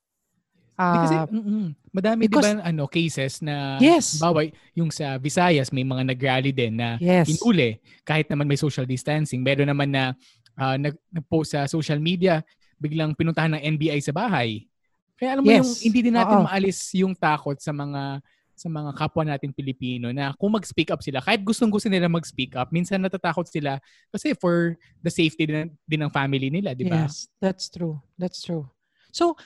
Di 0.78 0.98
kasi, 1.04 1.16
Ah, 1.18 1.26
mm-mm. 1.26 1.74
madami 1.90 2.30
because- 2.30 2.54
di 2.54 2.62
ba 2.62 2.64
ano, 2.64 2.86
cases 2.86 3.42
na, 3.42 3.76
Yes. 3.82 4.16
bawa, 4.16 4.46
yung 4.72 4.88
sa 4.88 5.18
Visayas, 5.18 5.68
may 5.68 5.82
mga 5.82 6.06
nag-rally 6.08 6.54
din 6.54 6.78
na 6.78 6.96
yes. 7.02 7.28
inuli, 7.28 7.76
kahit 8.00 8.30
naman 8.30 8.46
may 8.46 8.56
social 8.56 8.86
distancing. 8.86 9.42
Meron 9.42 9.68
naman 9.68 9.90
na 9.90 10.14
nag, 10.56 10.94
nag-post 11.10 11.52
sa 11.52 11.66
social 11.66 11.98
media, 11.98 12.40
biglang 12.78 13.10
pinuntahan 13.12 13.58
ng 13.58 13.62
NBI 13.76 13.98
sa 13.98 14.14
bahay. 14.14 14.70
Kaya 15.18 15.34
alam 15.34 15.42
mo 15.42 15.50
Yes. 15.50 15.66
yung 15.66 15.70
hindi 15.90 16.00
din 16.00 16.14
natin 16.14 16.38
Oo. 16.40 16.46
maalis 16.46 16.78
yung 16.94 17.10
takot 17.12 17.58
sa 17.58 17.74
mga 17.74 18.22
sa 18.58 18.66
mga 18.66 18.90
kapwa 18.98 19.22
natin 19.22 19.54
Pilipino 19.54 20.10
na 20.10 20.34
kung 20.34 20.50
mag-speak 20.50 20.90
up 20.90 20.98
sila, 20.98 21.22
kahit 21.22 21.46
gustong 21.46 21.70
gusto 21.70 21.86
nila 21.86 22.10
mag-speak 22.10 22.58
up, 22.58 22.74
minsan 22.74 22.98
natatakot 22.98 23.46
sila 23.46 23.78
kasi 24.10 24.34
for 24.34 24.74
the 24.98 25.08
safety 25.08 25.46
din, 25.46 25.70
din 25.86 26.02
ng 26.02 26.10
family 26.10 26.50
nila, 26.50 26.74
di 26.74 26.82
ba? 26.82 27.06
Yes, 27.06 27.30
that's 27.38 27.70
true. 27.70 28.02
That's 28.18 28.42
true. 28.42 28.66
So, 29.14 29.38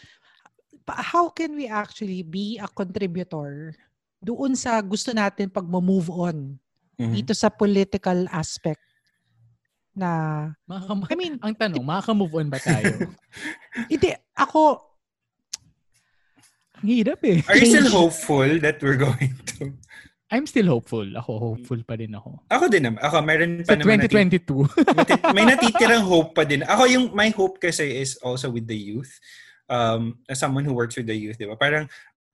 how 0.88 1.29
can 1.29 1.55
we 1.55 1.68
actually 1.68 2.25
be 2.25 2.57
a 2.57 2.66
contributor 2.66 3.77
doon 4.18 4.57
sa 4.57 4.81
gusto 4.81 5.12
natin 5.12 5.53
pag 5.53 5.68
move 5.68 6.09
on 6.09 6.57
Mhm. 6.96 7.12
dito 7.12 7.33
sa 7.37 7.53
political 7.53 8.25
aspect 8.33 8.81
na 9.92 10.53
Makaka- 10.64 11.12
I 11.12 11.16
mean, 11.16 11.37
ang 11.42 11.53
tanong, 11.53 11.85
makaka-move 11.85 12.33
on 12.40 12.48
ba 12.48 12.57
tayo? 12.57 12.96
hindi 13.92 14.09
ako 14.33 14.91
ang 16.83 16.90
hirap 16.90 17.21
eh. 17.23 17.38
Are 17.47 17.57
you 17.57 17.71
still 17.71 17.90
hopeful 18.03 18.51
that 18.59 18.83
we're 18.83 18.99
going 18.99 19.38
to? 19.57 19.71
I'm 20.33 20.49
still 20.49 20.66
hopeful. 20.66 21.05
Ako, 21.05 21.31
hopeful 21.38 21.79
pa 21.85 21.95
din 21.95 22.16
ako. 22.16 22.40
Ako 22.49 22.64
din 22.66 22.88
naman. 22.88 22.99
Ako, 23.05 23.21
meron 23.21 23.62
pa 23.62 23.77
Sa 23.77 23.79
naman 23.79 24.01
nati- 24.01 24.42
2022. 24.42 24.97
nati- 24.97 25.23
may 25.37 25.45
natitirang 25.47 26.03
hope 26.03 26.33
pa 26.33 26.42
din. 26.42 26.64
Ako, 26.64 26.83
yung 26.88 27.05
my 27.12 27.29
hope 27.31 27.61
kasi 27.61 28.01
is 28.01 28.16
also 28.18 28.49
with 28.49 28.64
the 28.64 28.75
youth. 28.75 29.12
Um, 29.68 30.25
as 30.27 30.40
someone 30.40 30.64
who 30.64 30.73
works 30.73 30.97
with 30.97 31.07
the 31.07 31.14
youth, 31.14 31.37
di 31.37 31.45
ba? 31.45 31.55
Parang, 31.55 31.85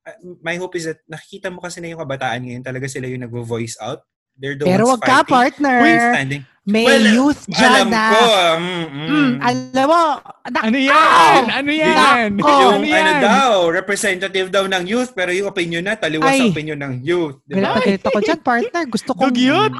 uh, 0.07 0.17
my 0.39 0.55
hope 0.55 0.73
is 0.73 0.87
that 0.87 1.03
nakikita 1.05 1.51
mo 1.51 1.59
kasi 1.59 1.83
na 1.83 1.91
yung 1.91 2.01
kabataan 2.01 2.41
ngayon, 2.41 2.63
talaga 2.63 2.87
sila 2.87 3.05
yung 3.05 3.21
nagvo-voice 3.21 3.77
out. 3.83 4.01
They're 4.39 4.55
the 4.55 4.63
pero 4.63 4.83
ones 4.85 4.91
wag 4.93 5.01
ka 5.01 5.17
fighting. 5.17 5.29
partner. 5.29 5.77
Standing. 6.09 6.43
May 6.63 6.85
Well, 6.85 7.01
youth 7.09 7.41
dyan 7.49 7.65
Alam 7.65 7.87
na. 7.89 8.03
ko. 8.07 8.23
Mm, 8.53 8.85
mm. 8.85 9.07
Mm, 9.09 9.31
alam 9.41 9.85
mo, 9.85 10.01
nak- 10.45 10.63
ano 10.63 10.77
yan? 10.77 10.93
Ow! 10.93 11.41
Ano 11.49 11.69
yan? 11.73 12.27
Nako! 12.31 12.45
yung 12.45 12.61
ano 12.61 12.77
ano 12.77 12.85
yan? 12.85 13.15
daw, 13.19 13.51
representative 13.73 14.47
daw 14.47 14.63
ng 14.63 14.83
youth, 14.85 15.11
pero 15.11 15.33
yung 15.33 15.49
opinion 15.49 15.81
na, 15.81 15.97
taliwas 15.97 16.29
sa 16.29 16.37
Ay. 16.39 16.53
opinion 16.53 16.77
ng 16.77 16.93
youth. 17.01 17.41
Di 17.43 17.57
Galit 17.57 17.65
ba? 17.65 17.73
na 17.73 17.81
galit 17.81 18.03
ako 18.03 18.19
dyan, 18.21 18.39
partner. 18.39 18.83
Gusto 18.85 19.09
kong... 19.11 19.27
Dugyot! 19.27 19.73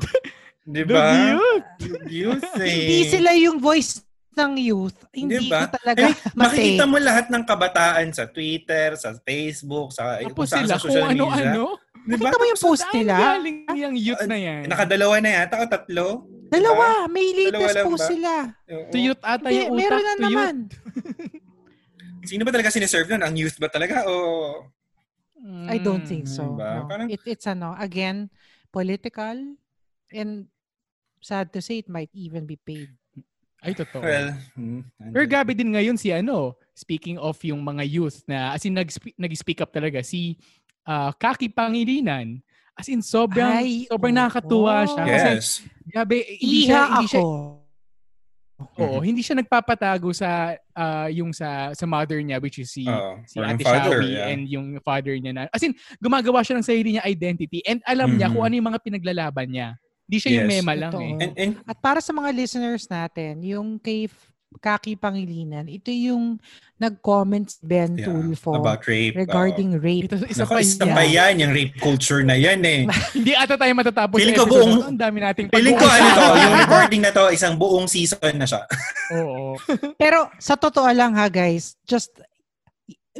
Di 0.65 0.83
ba? 0.83 1.03
Dugyot! 1.07 1.65
Youth 2.09 2.51
eh. 2.57 2.73
Hindi 2.73 2.99
sila 3.07 3.29
yung 3.33 3.57
voice 3.59 4.01
ng 4.31 4.51
youth. 4.57 4.97
Hindi 5.11 5.35
Diba? 5.45 5.67
ko 5.67 5.75
talaga 5.75 6.03
Eh, 6.05 6.13
masi. 6.31 6.33
makikita 6.33 6.83
mo 6.85 6.97
lahat 6.97 7.25
ng 7.27 7.43
kabataan 7.43 8.07
sa 8.09 8.25
Twitter, 8.25 8.95
sa 8.95 9.13
Facebook, 9.19 9.91
sa 9.91 10.17
Tapos 10.17 10.33
kung 10.33 10.47
saan 10.47 10.63
sila 10.63 10.71
sa 10.71 10.79
kung 10.79 10.89
social 10.89 11.05
media. 11.07 11.21
ano-ano. 11.21 11.65
Di 12.09 12.17
ba? 12.17 12.25
Nakita 12.25 12.35
mo 12.35 12.45
yung 12.47 12.57
post 12.59 12.81
Saan 12.81 12.93
nila? 12.95 13.13
galing 13.13 13.57
yung 13.77 13.93
youth 13.95 14.25
na 14.25 14.37
yan? 14.37 14.61
Nakadalawa 14.65 15.15
na 15.19 15.29
yata 15.31 15.55
o 15.55 15.65
tatlo? 15.65 16.05
Dalawa. 16.49 17.05
May 17.05 17.27
Diba? 17.29 17.53
Dalawa 17.53 17.61
latest 17.61 17.75
lang 17.75 17.85
post 17.85 18.01
ba? 18.01 18.09
sila. 18.09 18.31
Oo. 18.67 18.85
To 18.89 18.97
youth 18.97 19.21
ata 19.21 19.45
Hindi, 19.45 19.53
yung 19.55 19.69
utak. 19.69 19.77
meron 19.79 20.01
na 20.01 20.09
to 20.09 20.21
naman. 20.23 20.55
Sino 22.29 22.41
ba 22.43 22.51
talaga 22.51 22.69
siniserve 22.69 23.07
nun? 23.07 23.23
Ang 23.23 23.35
youth 23.37 23.57
ba 23.57 23.69
talaga? 23.69 24.03
O 24.05 24.13
youth. 25.39 25.69
I 25.69 25.77
don't 25.77 26.03
think 26.03 26.25
so. 26.25 26.51
Diba? 26.51 26.71
No. 26.75 26.87
Parang- 26.89 27.07
It, 27.07 27.21
it's 27.23 27.45
ano, 27.45 27.77
again, 27.77 28.27
political 28.67 29.55
and 30.09 30.49
sad 31.21 31.53
to 31.53 31.61
say 31.61 31.79
it 31.79 31.87
might 31.87 32.11
even 32.11 32.43
be 32.43 32.57
paid. 32.57 32.89
Ay, 33.59 33.75
totoo. 33.75 33.99
well, 33.99 34.31
hmm, 34.55 34.87
Pero 35.11 35.23
gabi 35.27 35.51
din 35.51 35.69
ngayon 35.69 35.95
si 35.95 36.09
ano, 36.09 36.55
speaking 36.71 37.19
of 37.19 37.35
yung 37.43 37.59
mga 37.59 37.83
youth 37.85 38.23
na 38.23 38.55
as 38.55 38.63
in 38.63 38.71
nag-speak, 38.71 39.15
nag-speak 39.15 39.59
up 39.59 39.67
talaga 39.69 39.99
si 39.99 40.39
ah, 40.89 41.13
Kaki 41.13 41.53
Pangilinan. 41.53 42.41
As 42.73 42.87
in 42.87 43.05
sobrang 43.05 43.59
Ay, 43.59 43.85
sobrang 43.85 44.09
oo. 44.09 44.17
nakakatuwa 44.17 44.87
siya 44.87 45.03
kasi 45.05 45.29
Yes. 45.29 45.47
gabi 45.85 46.17
hindi 46.39 46.59
siya 46.65 46.79
Iha 46.79 46.89
hindi 46.89 47.07
siya 47.07 47.21
ako. 47.21 47.29
oo, 48.79 48.97
hindi 48.99 49.21
siya 49.21 49.35
nagpapatago 49.37 50.09
sa 50.11 50.29
ah, 50.73 51.07
yung 51.07 51.31
sa 51.31 51.71
sa 51.71 51.83
mother 51.83 52.19
niya 52.19 52.39
which 52.39 52.55
is 52.57 52.71
si 52.71 52.83
Oo. 52.83 53.19
si 53.23 53.35
yung 53.35 53.51
Ate 53.51 53.63
father, 53.63 53.99
Shawi 53.99 54.09
yeah. 54.11 54.31
and 54.31 54.41
yung 54.47 54.67
father 54.79 55.15
niya 55.15 55.31
na 55.31 55.43
as 55.51 55.59
in 55.59 55.71
gumagawa 55.99 56.39
siya 56.39 56.55
ng 56.55 56.65
sarili 56.65 56.89
niya 56.95 57.03
identity 57.03 57.59
and 57.63 57.83
alam 57.83 58.15
niya 58.15 58.27
Mhm. 58.27 58.33
kung 58.35 58.43
ano 58.43 58.53
yung 58.55 58.69
mga 58.71 58.81
pinaglalaban 58.81 59.47
niya. 59.47 59.69
Hindi 60.09 60.17
siya 60.17 60.31
yung 60.33 60.47
Yes. 60.47 60.53
mema 60.57 60.73
lang 60.73 60.91
Totoo. 60.91 61.05
eh. 61.05 61.21
And, 61.21 61.33
and 61.37 61.51
At 61.63 61.77
para 61.77 61.99
sa 62.01 62.09
mga 62.09 62.29
listeners 62.33 62.89
natin, 62.89 63.45
yung 63.45 63.77
kay 63.77 64.09
Kaki 64.57 64.97
Pangilinan, 64.97 65.69
ito 65.69 65.93
yung 65.93 66.41
nag-comment 66.81 67.45
si 67.45 67.61
Ben 67.61 67.93
yeah, 67.93 68.09
Tulfo 68.09 68.57
about 68.57 68.81
rape. 68.89 69.13
regarding 69.13 69.77
rape. 69.77 70.09
Ito 70.09 70.25
isa 70.25 70.41
Nako, 70.41 70.57
pa 70.57 70.61
isa 70.65 70.83
yan. 70.83 70.95
pa 70.97 71.03
yan, 71.05 71.33
yung 71.37 71.53
rape 71.53 71.75
culture 71.77 72.25
na 72.25 72.33
yan 72.33 72.65
eh. 72.65 72.89
Hindi 73.17 73.37
ata 73.37 73.53
tayo 73.53 73.69
matatapos 73.77 74.17
Feeling 74.17 74.33
sa 74.33 74.41
ko 74.41 74.45
buong-. 74.49 74.89
Ang 74.89 74.97
dami 74.97 75.17
nating 75.21 75.53
Feeling 75.53 75.77
ko 75.77 75.85
ano 75.85 76.07
to, 76.09 76.25
yung 76.35 76.55
recording 76.65 77.01
na 77.05 77.11
to, 77.13 77.23
isang 77.29 77.55
buong 77.55 77.85
season 77.85 78.33
na 78.35 78.49
siya. 78.49 78.65
Oo. 79.21 79.53
Pero 79.95 80.33
sa 80.41 80.57
totoo 80.57 80.89
lang 80.89 81.13
ha 81.13 81.29
guys, 81.29 81.77
just 81.85 82.09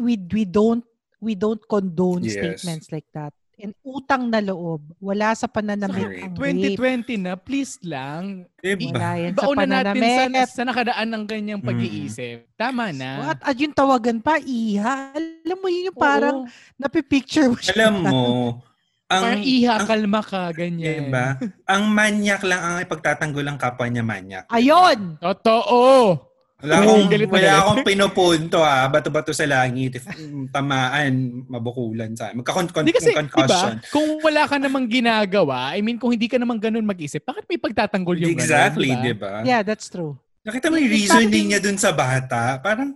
we 0.02 0.18
we 0.34 0.50
don't 0.50 0.82
we 1.22 1.38
don't 1.38 1.62
condone 1.70 2.26
Yes. 2.26 2.42
statements 2.42 2.90
like 2.90 3.06
that. 3.14 3.38
And 3.60 3.76
utang 3.84 4.32
na 4.32 4.40
loob, 4.40 4.80
wala 5.04 5.36
sa 5.36 5.44
pananamit 5.44 6.00
Sorry. 6.00 6.24
ang 6.24 6.32
rape. 6.32 6.80
2020 6.80 7.20
na, 7.20 7.36
please 7.36 7.76
lang. 7.84 8.48
Diba? 8.56 9.36
Baon 9.36 9.60
na 9.60 9.84
natin 9.84 10.00
sa, 10.00 10.08
pananamit. 10.08 10.48
sa 10.48 10.64
nakadaan 10.64 11.08
ng 11.12 11.24
ganyang 11.28 11.60
pag-iisip. 11.60 12.48
Tama 12.56 12.96
na. 12.96 13.36
At, 13.36 13.44
at 13.44 13.56
yung 13.60 13.76
tawagan 13.76 14.24
pa, 14.24 14.40
iha. 14.40 15.12
Alam 15.12 15.58
mo 15.60 15.68
yun 15.68 15.92
yung 15.92 16.00
parang 16.00 16.48
Oo. 16.48 16.80
napipicture 16.80 17.52
mo 17.52 17.60
siya. 17.60 17.76
Alam 17.76 17.94
mo, 18.08 18.24
ang, 19.12 19.24
Parang 19.28 19.44
iha, 19.44 19.74
ang, 19.76 19.88
kalma 19.92 20.22
ka, 20.24 20.44
ganyan. 20.56 21.12
diba? 21.12 21.28
ang 21.68 21.84
manyak 21.92 22.42
lang 22.48 22.62
ang 22.64 22.78
ipagtatanggol 22.80 23.44
ang 23.44 23.60
kapwa 23.60 23.92
niya 23.92 24.06
manyak. 24.08 24.44
Ayun! 24.48 25.20
Totoo! 25.20 26.29
Wala 26.60 26.76
akong, 26.84 27.04
wala 27.32 27.52
akong 27.64 27.82
pinupunto 27.88 28.60
ah. 28.60 28.84
Bato-bato 28.92 29.32
sa 29.32 29.48
langit. 29.48 29.96
If, 29.96 30.04
mm, 30.12 30.52
tamaan, 30.52 31.48
mabukulan 31.48 32.12
sa 32.20 32.36
Magka-concussion. 32.36 32.84
Hindi 32.84 32.96
kasi, 33.00 33.16
diba, 33.16 33.80
kung 33.88 34.20
wala 34.20 34.44
ka 34.44 34.60
namang 34.60 34.92
ginagawa, 34.92 35.72
I 35.72 35.80
mean, 35.80 35.96
kung 35.96 36.12
hindi 36.12 36.28
ka 36.28 36.36
naman 36.36 36.60
ganun 36.60 36.84
mag-isip, 36.84 37.24
bakit 37.24 37.48
may 37.48 37.56
pagtatanggol 37.56 38.20
yung 38.20 38.36
Exactly, 38.36 38.92
ganun, 38.92 39.04
di 39.08 39.12
diba? 39.16 39.40
ba? 39.40 39.48
Yeah, 39.48 39.64
that's 39.64 39.88
true. 39.88 40.20
Nakita 40.44 40.68
mo 40.68 40.76
yung 40.76 40.92
reasoning 40.92 41.48
niya 41.56 41.64
dun 41.64 41.80
sa 41.80 41.96
bata. 41.96 42.60
Parang, 42.60 42.92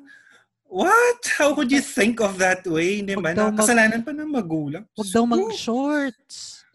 what? 0.68 1.24
How 1.40 1.56
could 1.56 1.72
you 1.72 1.80
think 1.80 2.20
of 2.20 2.36
that 2.44 2.68
way? 2.68 3.00
Di 3.00 3.16
daw 3.16 3.48
mag- 3.48 3.64
Kasalanan 3.64 4.04
pa 4.04 4.12
ng 4.12 4.28
magulang. 4.28 4.84
Huwag 4.92 5.08
daw 5.08 5.24
mag-shorts. 5.24 6.68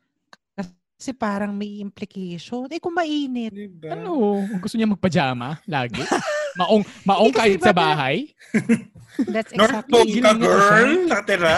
Kasi 0.99 1.15
parang 1.15 1.53
may 1.53 1.85
implication. 1.85 2.67
Eh, 2.73 2.81
kung 2.81 2.97
mainit. 2.97 3.53
Diba? 3.55 3.93
Ano? 3.93 4.43
Gusto 4.59 4.75
niya 4.75 4.89
magpajama 4.89 5.61
lagi? 5.69 6.01
maong 6.59 6.83
maong 7.07 7.33
kahit 7.33 7.63
sa 7.63 7.71
diba 7.71 7.79
bahay? 7.79 8.17
That's 9.19 9.51
North 9.51 9.75
exactly, 9.75 9.93
Pole 9.99 10.23
ka, 10.23 10.33
girl! 10.39 10.91
Nakatira. 11.11 11.55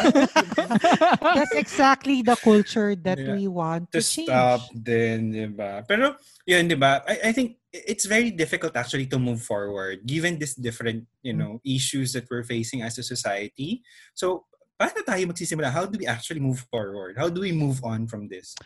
that's 1.37 1.53
exactly 1.53 2.25
the 2.25 2.33
culture 2.41 2.97
that 3.05 3.21
Yeah. 3.21 3.37
we 3.37 3.53
want 3.53 3.93
to, 3.93 4.01
to 4.01 4.07
change. 4.07 4.33
stop 4.33 4.65
din, 4.73 5.29
di 5.29 5.45
ba? 5.45 5.85
Pero, 5.85 6.17
yun, 6.49 6.65
di 6.65 6.73
ba? 6.73 7.05
I, 7.05 7.29
I 7.29 7.33
think 7.37 7.61
it's 7.69 8.09
very 8.09 8.33
difficult 8.33 8.73
actually 8.81 9.05
to 9.13 9.21
move 9.21 9.45
forward 9.45 10.09
given 10.09 10.41
this 10.41 10.57
different, 10.57 11.05
you 11.21 11.37
know, 11.37 11.61
issues 11.61 12.17
that 12.17 12.25
we're 12.33 12.49
facing 12.49 12.81
as 12.81 12.97
a 12.97 13.05
society. 13.05 13.85
So, 14.17 14.49
paano 14.81 15.05
tayo 15.05 15.29
magsisimula? 15.29 15.69
How 15.69 15.85
do 15.85 16.01
we 16.01 16.09
actually 16.09 16.41
move 16.41 16.65
forward? 16.73 17.21
How 17.21 17.29
do 17.29 17.45
we 17.45 17.53
move 17.53 17.85
on 17.85 18.09
from 18.09 18.25
this? 18.25 18.57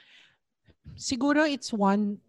Siguro 0.95 1.51
it's 1.51 1.75
one, 1.75 2.23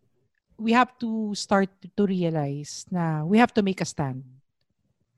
we 0.58 0.72
have 0.72 0.92
to 1.00 1.36
start 1.36 1.70
to 1.84 2.04
realize 2.06 2.86
na 2.92 3.24
we 3.24 3.38
have 3.38 3.54
to 3.54 3.64
make 3.64 3.82
a 3.82 3.88
stand. 3.88 4.24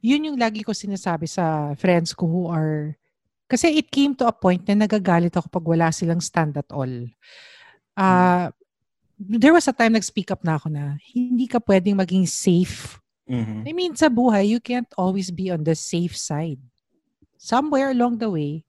Yun 0.01 0.33
yung 0.33 0.37
lagi 0.39 0.61
ko 0.61 0.71
sinasabi 0.71 1.25
sa 1.25 1.73
friends 1.75 2.13
ko 2.13 2.29
who 2.29 2.43
are, 2.49 2.93
kasi 3.49 3.79
it 3.79 3.89
came 3.89 4.13
to 4.13 4.27
a 4.27 4.33
point 4.33 4.61
na 4.67 4.85
nagagalit 4.85 5.33
ako 5.33 5.49
pag 5.49 5.65
wala 5.65 5.87
silang 5.89 6.21
stand 6.21 6.57
at 6.57 6.69
all. 6.73 6.91
Uh, 7.97 8.49
There 9.17 9.49
was 9.49 9.65
a 9.65 9.73
time 9.73 9.97
nag-speak 9.97 10.29
up 10.29 10.45
na 10.45 10.61
ako 10.61 10.69
na 10.69 10.93
hindi 11.09 11.49
ka 11.49 11.57
pwedeng 11.57 11.97
maging 11.97 12.29
safe 12.29 13.01
Mhm. 13.27 13.67
I 13.67 13.71
mean, 13.75 13.93
sa 13.93 14.07
buhay, 14.07 14.47
you 14.47 14.63
can't 14.63 14.87
always 14.95 15.27
be 15.29 15.51
on 15.51 15.67
the 15.67 15.75
safe 15.75 16.15
side. 16.15 16.63
Somewhere 17.35 17.91
along 17.91 18.23
the 18.23 18.31
way, 18.31 18.63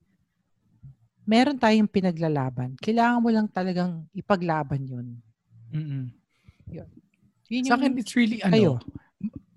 meron 1.22 1.57
tayong 1.57 1.87
pinaglalaban. 1.87 2.74
Kailangan 2.83 3.22
mo 3.22 3.31
lang 3.31 3.46
talagang 3.46 4.02
ipaglaban 4.11 4.83
yun. 4.83 5.07
Mm-mm. 5.70 6.11
Yun 7.48 7.64
Sa 7.64 7.76
akin, 7.76 7.96
it's 7.96 8.12
really, 8.12 8.38
kayo. 8.44 8.76
ano, 8.76 8.85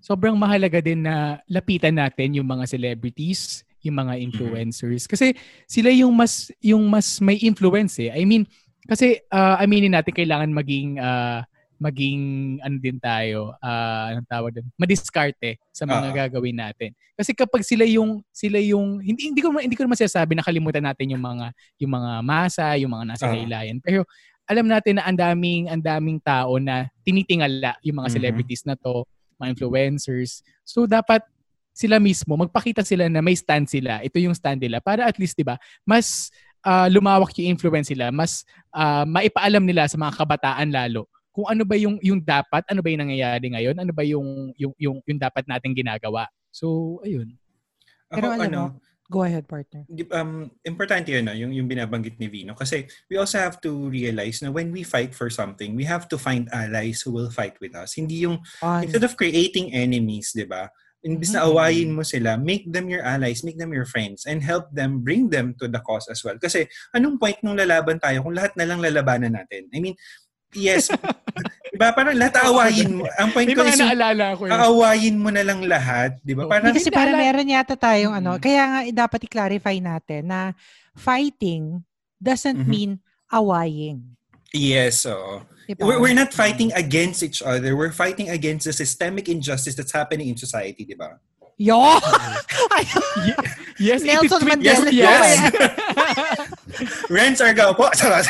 sobrang 0.00 0.34
mahalaga 0.34 0.80
din 0.80 1.04
na 1.04 1.38
lapitan 1.46 1.94
natin 1.94 2.34
yung 2.34 2.48
mga 2.48 2.64
celebrities, 2.66 3.62
yung 3.84 4.00
mga 4.00 4.16
influencers. 4.18 5.04
Kasi 5.04 5.36
sila 5.68 5.92
yung 5.92 6.10
mas, 6.16 6.48
yung 6.64 6.82
mas 6.88 7.20
may 7.20 7.36
influence 7.38 8.00
eh. 8.00 8.10
I 8.10 8.24
mean, 8.24 8.48
kasi 8.88 9.20
uh, 9.30 9.60
aminin 9.60 9.92
natin 9.94 10.10
kailangan 10.10 10.50
maging, 10.50 10.98
ah, 10.98 11.44
maging 11.82 12.22
ano 12.62 12.78
din 12.78 12.94
tayo, 13.02 13.58
ah, 13.58 14.14
anong 14.14 14.26
tawag 14.30 14.50
din, 14.54 14.66
madiskarte 14.78 15.58
sa 15.74 15.82
mga 15.82 16.08
Ah. 16.10 16.14
gagawin 16.26 16.54
natin. 16.56 16.94
Kasi 17.18 17.34
kapag 17.34 17.66
sila 17.66 17.82
yung 17.84 18.22
sila 18.30 18.58
yung 18.62 19.02
hindi 19.02 19.30
hindi 19.30 19.42
ko 19.42 19.50
hindi 19.54 19.74
ko 19.74 19.82
naman 19.84 19.98
sinasabi 19.98 20.38
na 20.38 20.46
kalimutan 20.46 20.82
natin 20.86 21.10
yung 21.10 21.22
mga 21.22 21.50
yung 21.82 21.92
mga 21.92 22.12
masa, 22.22 22.74
yung 22.78 22.94
mga 22.94 23.04
nasa 23.14 23.26
Ah. 23.26 23.34
laylayan. 23.34 23.82
Pero 23.82 24.06
alam 24.52 24.68
natin 24.68 25.00
na 25.00 25.08
ang 25.08 25.16
daming 25.16 25.72
ang 25.72 25.80
daming 25.80 26.20
tao 26.20 26.60
na 26.60 26.86
tinitingala 27.02 27.80
yung 27.80 28.04
mga 28.04 28.08
Mhm. 28.12 28.16
celebrities 28.20 28.62
na 28.68 28.76
to, 28.76 29.02
mga 29.40 29.56
influencers. 29.56 30.44
So 30.62 30.84
dapat 30.84 31.24
sila 31.72 31.96
mismo, 31.96 32.36
magpakita 32.36 32.84
sila 32.84 33.08
na 33.08 33.24
may 33.24 33.32
stand 33.32 33.64
sila. 33.64 34.04
Ito 34.04 34.20
yung 34.20 34.36
stand 34.36 34.60
nila. 34.60 34.84
Para 34.84 35.08
at 35.08 35.16
least, 35.16 35.40
di 35.40 35.42
ba, 35.42 35.56
mas 35.88 36.28
ah, 36.62 36.86
lumawak 36.86 37.32
yung 37.40 37.56
influence 37.56 37.90
nila, 37.90 38.12
mas 38.12 38.44
ah, 38.70 39.02
maipaalam 39.08 39.64
nila 39.64 39.88
sa 39.88 39.96
mga 39.98 40.14
kabataan 40.14 40.70
lalo 40.70 41.08
kung 41.32 41.48
ano 41.48 41.64
ba 41.64 41.80
yung 41.80 41.96
yung 42.04 42.20
dapat, 42.20 42.60
ano 42.68 42.84
ba 42.84 42.92
yung 42.92 43.08
nangyayari 43.08 43.48
ngayon, 43.48 43.76
ano 43.80 43.88
ba 43.96 44.04
yung 44.04 44.52
yung 44.60 44.76
yung, 44.76 45.00
yung 45.00 45.16
dapat 45.18 45.48
nating 45.48 45.72
ginagawa. 45.72 46.28
So, 46.52 47.00
ayun. 47.00 47.40
Pero 48.12 48.28
Ako, 48.28 48.36
alam 48.36 48.52
ano, 48.52 48.62
go 49.12 49.28
ahead, 49.28 49.44
partner. 49.44 49.84
um, 50.16 50.48
importante 50.64 51.12
yun, 51.12 51.28
no, 51.28 51.36
yung, 51.36 51.52
yung 51.52 51.68
binabanggit 51.68 52.16
ni 52.16 52.32
Vino. 52.32 52.56
Kasi 52.56 52.88
we 53.12 53.20
also 53.20 53.36
have 53.36 53.60
to 53.60 53.92
realize 53.92 54.40
na 54.40 54.48
when 54.48 54.72
we 54.72 54.80
fight 54.80 55.12
for 55.12 55.28
something, 55.28 55.76
we 55.76 55.84
have 55.84 56.08
to 56.08 56.16
find 56.16 56.48
allies 56.48 57.04
who 57.04 57.12
will 57.12 57.28
fight 57.28 57.60
with 57.60 57.76
us. 57.76 57.92
Hindi 58.00 58.24
yung, 58.24 58.40
On. 58.64 58.80
instead 58.80 59.04
of 59.04 59.12
creating 59.20 59.76
enemies, 59.76 60.32
di 60.32 60.48
ba? 60.48 60.72
Imbis 61.02 61.34
na 61.34 61.42
Mhm. 61.42 61.48
awayin 61.50 61.90
mo 61.90 62.06
sila, 62.06 62.38
make 62.38 62.62
them 62.70 62.86
your 62.86 63.02
allies, 63.02 63.42
make 63.42 63.58
them 63.58 63.74
your 63.74 63.84
friends, 63.84 64.22
and 64.22 64.38
help 64.38 64.70
them, 64.70 65.02
bring 65.02 65.28
them 65.34 65.50
to 65.58 65.66
the 65.66 65.82
cause 65.82 66.06
as 66.06 66.22
well. 66.22 66.38
Kasi 66.38 66.70
anong 66.94 67.18
point 67.18 67.42
nung 67.42 67.58
lalaban 67.58 67.98
tayo 67.98 68.22
kung 68.22 68.38
lahat 68.38 68.54
na 68.54 68.64
lang 68.70 68.78
lalabanan 68.78 69.34
natin? 69.34 69.66
I 69.74 69.82
mean, 69.82 69.98
yes, 70.54 70.88
di 71.68 71.76
ba? 71.76 71.92
Parang 71.92 72.12
lahat 72.12 72.36
aawayin 72.38 72.90
mo. 72.96 73.04
Ang 73.16 73.28
point 73.32 73.48
ko 73.48 73.64
is 73.64 73.76
naalala 73.76 74.36
ko 74.36 74.46
yun. 74.46 74.52
aawayin 74.52 75.16
mo 75.16 75.28
na 75.28 75.42
lang 75.42 75.60
lahat, 75.64 76.16
di 76.20 76.32
ba? 76.32 76.44
Oh. 76.44 76.50
Parang, 76.52 76.70
Hindi 76.70 76.78
kasi 76.78 76.88
Hindi, 76.88 76.98
para 77.00 77.10
ala- 77.12 77.20
meron 77.20 77.48
yata 77.48 77.74
tayong 77.74 78.14
ano, 78.14 78.30
Mm. 78.36 78.40
kaya 78.40 78.62
nga 78.64 78.80
dapat 79.06 79.20
i-clarify 79.24 79.76
natin 79.78 80.22
na 80.28 80.40
fighting 80.92 81.80
doesn't 82.16 82.62
Mhm. 82.62 82.68
mean 82.68 82.90
awaying. 83.28 84.14
yes, 84.52 85.08
oo. 85.08 85.42
Diba? 85.64 85.86
We're, 85.86 86.00
we're 86.02 86.18
not 86.18 86.34
fighting 86.34 86.68
against 86.74 87.22
each 87.22 87.40
other. 87.40 87.72
We're 87.72 87.94
fighting 87.94 88.28
against 88.28 88.66
the 88.66 88.74
systemic 88.74 89.30
injustice 89.30 89.72
that's 89.72 89.94
happening 89.94 90.28
in 90.28 90.36
society, 90.36 90.84
di 90.84 90.92
ba? 90.92 91.16
Yo! 91.62 91.78
Ay, 92.74 92.82
Yes, 93.78 94.02
Nelson 94.02 94.42
Mandela. 94.42 94.90
Yes, 94.90 95.38
yes. 95.38 95.38
Rents 97.14 97.38
are 97.38 97.54
go 97.54 97.70
po. 97.74 97.86
Sarap. 97.94 98.26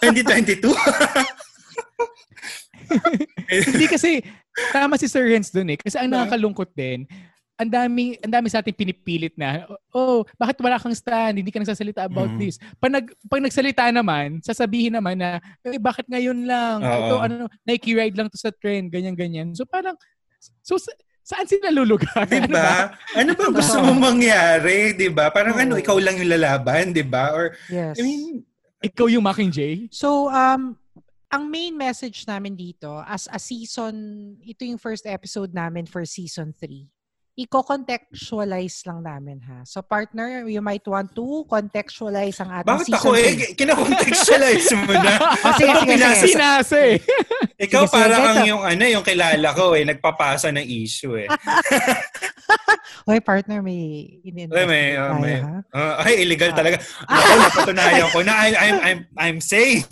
2022. 0.00 0.72
Hindi 3.48 3.86
kasi 3.88 4.20
tama 4.72 4.96
si 4.96 5.08
Sir 5.08 5.24
Renz 5.28 5.52
dun 5.52 5.72
eh. 5.72 5.76
Kasi 5.76 6.00
ang 6.00 6.08
nakakalungkot 6.08 6.72
din, 6.72 7.04
ang 7.58 7.68
dami 7.68 8.14
ang 8.22 8.32
dami 8.32 8.46
sa 8.48 8.62
ating 8.62 8.72
pinipilit 8.72 9.34
na 9.34 9.66
oh 9.90 10.22
bakit 10.38 10.62
wala 10.62 10.78
kang 10.78 10.94
stand 10.94 11.42
hindi 11.42 11.50
ka 11.50 11.58
nagsasalita 11.58 12.06
about 12.06 12.30
Mhm. 12.30 12.38
this 12.38 12.54
pag 12.78 12.94
nag 12.94 13.10
pag 13.26 13.42
nagsalita 13.42 13.82
naman 13.90 14.38
sasabihin 14.46 14.94
naman 14.94 15.18
na 15.18 15.42
eh, 15.66 15.74
bakit 15.74 16.06
ngayon 16.06 16.46
lang 16.46 16.78
Oo. 16.78 16.86
ito 16.86 17.14
ano 17.18 17.34
Nike 17.66 17.98
ride 17.98 18.14
lang 18.14 18.30
to 18.30 18.38
sa 18.38 18.54
trend 18.54 18.94
ganyan 18.94 19.18
ganyan 19.18 19.58
so 19.58 19.66
parang 19.66 19.98
so 20.62 20.78
saan 21.28 21.44
sila 21.44 21.68
lulugar 21.68 22.24
Di 22.24 22.40
Ano 22.48 22.56
ba? 22.56 22.96
Ano 23.12 23.30
ba 23.36 23.46
gusto 23.52 23.76
mong 23.84 24.00
mangyari? 24.00 24.96
Di 24.96 25.12
ba? 25.12 25.28
Parang 25.28 25.60
ano, 25.60 25.76
Oo. 25.76 25.82
ikaw 25.84 26.00
lang 26.00 26.16
yung 26.16 26.32
lalaban, 26.32 26.96
di 26.96 27.04
ba? 27.04 27.36
Or, 27.36 27.52
yes. 27.68 28.00
I 28.00 28.02
mean, 28.02 28.48
ikaw 28.80 29.12
yung 29.12 29.28
Mockingjay 29.28 29.92
So, 29.92 30.32
um, 30.32 30.72
ang 31.28 31.44
main 31.52 31.76
message 31.76 32.24
namin 32.24 32.56
dito, 32.56 33.04
as 33.04 33.28
a 33.28 33.36
season, 33.36 33.92
ito 34.40 34.64
yung 34.64 34.80
first 34.80 35.04
episode 35.04 35.52
namin 35.52 35.84
for 35.84 36.00
season 36.08 36.56
3. 36.56 36.88
Iko-contextualize 37.38 38.82
lang 38.82 39.06
namin 39.06 39.38
ha. 39.46 39.62
So, 39.62 39.78
partner, 39.78 40.42
you 40.44 40.58
might 40.58 40.82
want 40.82 41.14
to 41.14 41.46
contextualize 41.46 42.42
ang 42.42 42.50
ating 42.50 42.66
bakit 42.66 42.86
season 42.90 42.98
ako 42.98 43.08
three. 43.14 43.30
eh, 43.30 43.54
kinakontextualize 43.54 44.68
mo 44.74 44.92
na. 44.92 45.12
Oh, 45.38 45.54
sige, 45.54 45.70
sige, 45.70 45.86
pinasa- 45.86 46.66
sige. 46.66 46.82
eh. 46.82 46.96
Ikaw 47.62 47.82
Sige, 47.86 47.90
sige, 47.90 47.94
parang 47.94 48.20
ang 48.20 48.36
ganito. 48.36 48.50
yung 48.50 48.62
ano, 48.66 48.82
yung 48.90 49.04
kilala 49.06 49.48
ko 49.54 49.64
eh, 49.72 49.86
nagpapasa 49.86 50.50
ng 50.50 50.66
issue 50.66 51.14
eh. 51.14 51.28
Hoy, 53.06 53.22
partner, 53.22 53.62
may 53.62 53.78
Ay, 54.18 54.28
in-investigate 54.28 54.66
may, 54.66 54.86
uh, 54.92 55.06
tayo, 55.08 55.22
may, 55.22 55.36
ha? 55.38 55.56
uh, 55.72 55.94
ay, 56.02 56.14
illegal 56.26 56.50
talaga. 56.52 56.76
Ako, 57.06 57.32
napatunayan 57.38 58.08
ko 58.10 58.18
na 58.20 58.32
I, 58.34 58.48
I'm, 58.58 58.76
I'm, 58.82 59.00
I'm 59.16 59.38
saying. 59.38 59.86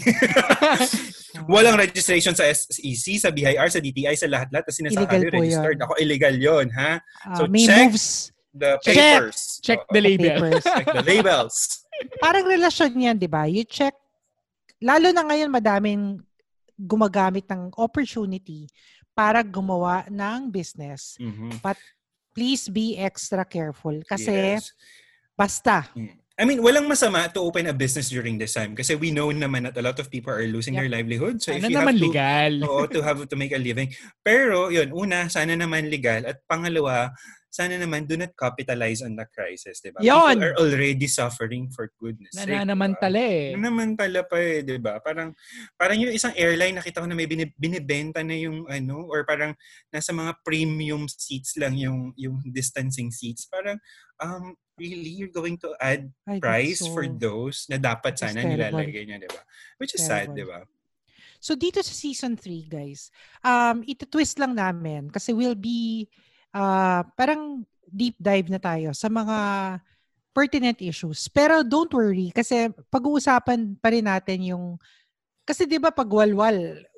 Walang 1.47 1.77
registration 1.77 2.35
sa 2.35 2.45
SEC, 2.45 3.07
sa 3.17 3.31
BIR, 3.31 3.69
sa 3.69 3.79
DTI, 3.79 4.15
sa 4.15 4.27
lahat-lahat. 4.27 4.65
Tapos 4.65 4.79
Illegal 4.79 4.95
sinasabi, 5.07 5.27
po 5.27 5.37
registered. 5.39 5.77
yun. 5.77 5.85
Ako, 5.85 5.93
illegal 5.99 6.35
yon 6.35 6.67
ha? 6.71 6.93
Ah, 7.23 7.37
So, 7.37 7.43
check. 7.49 7.91
moves, 7.91 8.07
The 8.57 8.81
Check. 8.81 8.97
papers. 8.97 9.41
check 9.61 9.81
Oo, 9.85 9.93
the 9.93 10.01
label 10.01 10.33
papers. 10.33 10.65
check 10.81 10.87
the 10.89 11.05
labels. 11.05 11.57
Parang 12.17 12.45
relasyon 12.45 12.93
yan, 12.97 13.17
di 13.17 13.29
ba? 13.29 13.45
You 13.45 13.69
check, 13.69 13.93
lalo 14.81 15.13
na 15.13 15.23
ngayon 15.23 15.53
madaming 15.53 16.03
gumagamit 16.75 17.45
ng 17.47 17.69
opportunity 17.77 18.65
para 19.13 19.45
gumawa 19.45 20.09
ng 20.09 20.49
business. 20.49 21.21
Mhm. 21.21 21.61
Please 22.33 22.69
be 22.69 22.97
extra 22.97 23.45
careful 23.45 23.97
kasi 24.05 24.29
Yes. 24.29 24.73
basta. 25.33 25.89
I 26.37 26.45
mean, 26.45 26.61
walang 26.61 26.84
masama 26.84 27.32
to 27.32 27.41
open 27.41 27.64
a 27.64 27.72
business 27.72 28.12
during 28.12 28.37
this 28.37 28.53
time 28.53 28.76
kasi 28.76 28.93
we 28.93 29.09
know 29.09 29.32
naman 29.32 29.64
that 29.64 29.80
a 29.80 29.84
lot 29.84 29.97
of 29.97 30.12
people 30.12 30.28
are 30.37 30.45
losing 30.45 30.76
Yep. 30.76 30.80
their 30.84 30.93
livelihood. 31.01 31.37
So 31.41 31.57
if 31.57 31.64
ano 31.64 31.72
you 31.72 31.76
naman 31.80 31.97
have 31.97 32.01
to, 32.01 32.07
legal 32.12 32.53
oo, 32.68 32.84
to 32.93 33.01
have 33.01 33.20
to 33.24 33.37
make 33.41 33.57
a 33.57 33.61
living. 33.61 33.89
Pero, 34.20 34.68
yun, 34.68 34.93
una, 34.93 35.32
sana 35.32 35.57
naman 35.57 35.89
legal. 35.89 36.28
At 36.28 36.45
pangalawa, 36.45 37.16
sana 37.57 37.81
naman 37.81 38.05
do 38.05 38.21
not 38.21 38.37
capitalize 38.37 39.01
on 39.01 39.17
the 39.17 39.25
crisis, 39.33 39.81
di 39.81 39.89
ba? 39.89 40.05
People 40.05 40.45
are 40.45 40.57
already 40.61 41.09
suffering 41.09 41.73
for 41.73 41.89
goodness 41.97 42.37
sake. 42.37 42.53
nananamantala 42.53 43.17
eh 43.17 43.57
Nanamantala 43.57 44.21
pa 44.29 44.37
eh, 44.37 44.61
di 44.61 44.77
ba? 44.77 45.01
Parang, 45.01 45.33
parang 45.81 45.97
yung 45.97 46.13
isang 46.13 46.37
airline, 46.37 46.77
nakita 46.77 47.01
ko 47.01 47.09
na 47.09 47.17
may 47.17 47.25
bini- 47.25 47.57
binibenta 47.57 48.21
na 48.21 48.37
yung 48.37 48.69
ano, 48.69 49.09
or 49.09 49.25
parang 49.25 49.57
nasa 49.89 50.13
mga 50.13 50.37
premium 50.45 51.09
seats 51.09 51.57
lang 51.57 51.73
yung 51.81 52.13
yung 52.21 52.45
distancing 52.45 53.09
seats. 53.09 53.49
Parang, 53.49 53.81
um, 54.21 54.53
really, 54.77 55.09
you're 55.17 55.33
going 55.33 55.57
to 55.57 55.73
add 55.81 56.13
that's 56.29 56.45
price 56.45 56.85
so- 56.85 56.93
for 56.93 57.09
those 57.09 57.65
na 57.73 57.81
dapat 57.81 58.21
sana 58.21 58.45
nilalagay 58.45 59.09
niya, 59.09 59.17
di 59.17 59.31
ba? 59.33 59.41
Which 59.81 59.97
is 59.97 60.05
sad, 60.05 60.37
Terrible. 60.37 60.37
di 60.37 60.45
ba? 60.45 60.61
So 61.41 61.57
dito 61.57 61.81
sa 61.81 61.93
season 61.93 62.37
3, 62.37 62.69
guys, 62.69 63.09
um, 63.41 63.85
ito-twist 63.85 64.37
lang 64.41 64.57
namin 64.57 65.09
kasi 65.09 65.33
we'll 65.33 65.57
be 65.57 66.09
uh, 66.57 67.05
parang 67.13 67.61
deep 67.85 68.17
dive 68.17 68.49
na 68.49 68.61
tayo 68.61 68.97
sa 68.97 69.13
mga 69.13 69.39
pertinent 70.33 70.79
issues. 70.81 71.29
Pero 71.29 71.61
don't 71.61 71.93
worry 71.93 72.33
kasi 72.33 72.73
pag-uusapan 72.89 73.77
pa 73.77 73.89
rin 73.93 74.05
natin 74.05 74.53
yung 74.57 74.65
kasi 75.47 75.69
'di 75.69 75.79
ba 75.79 75.95
pag 75.95 76.09
walwal, 76.09 76.57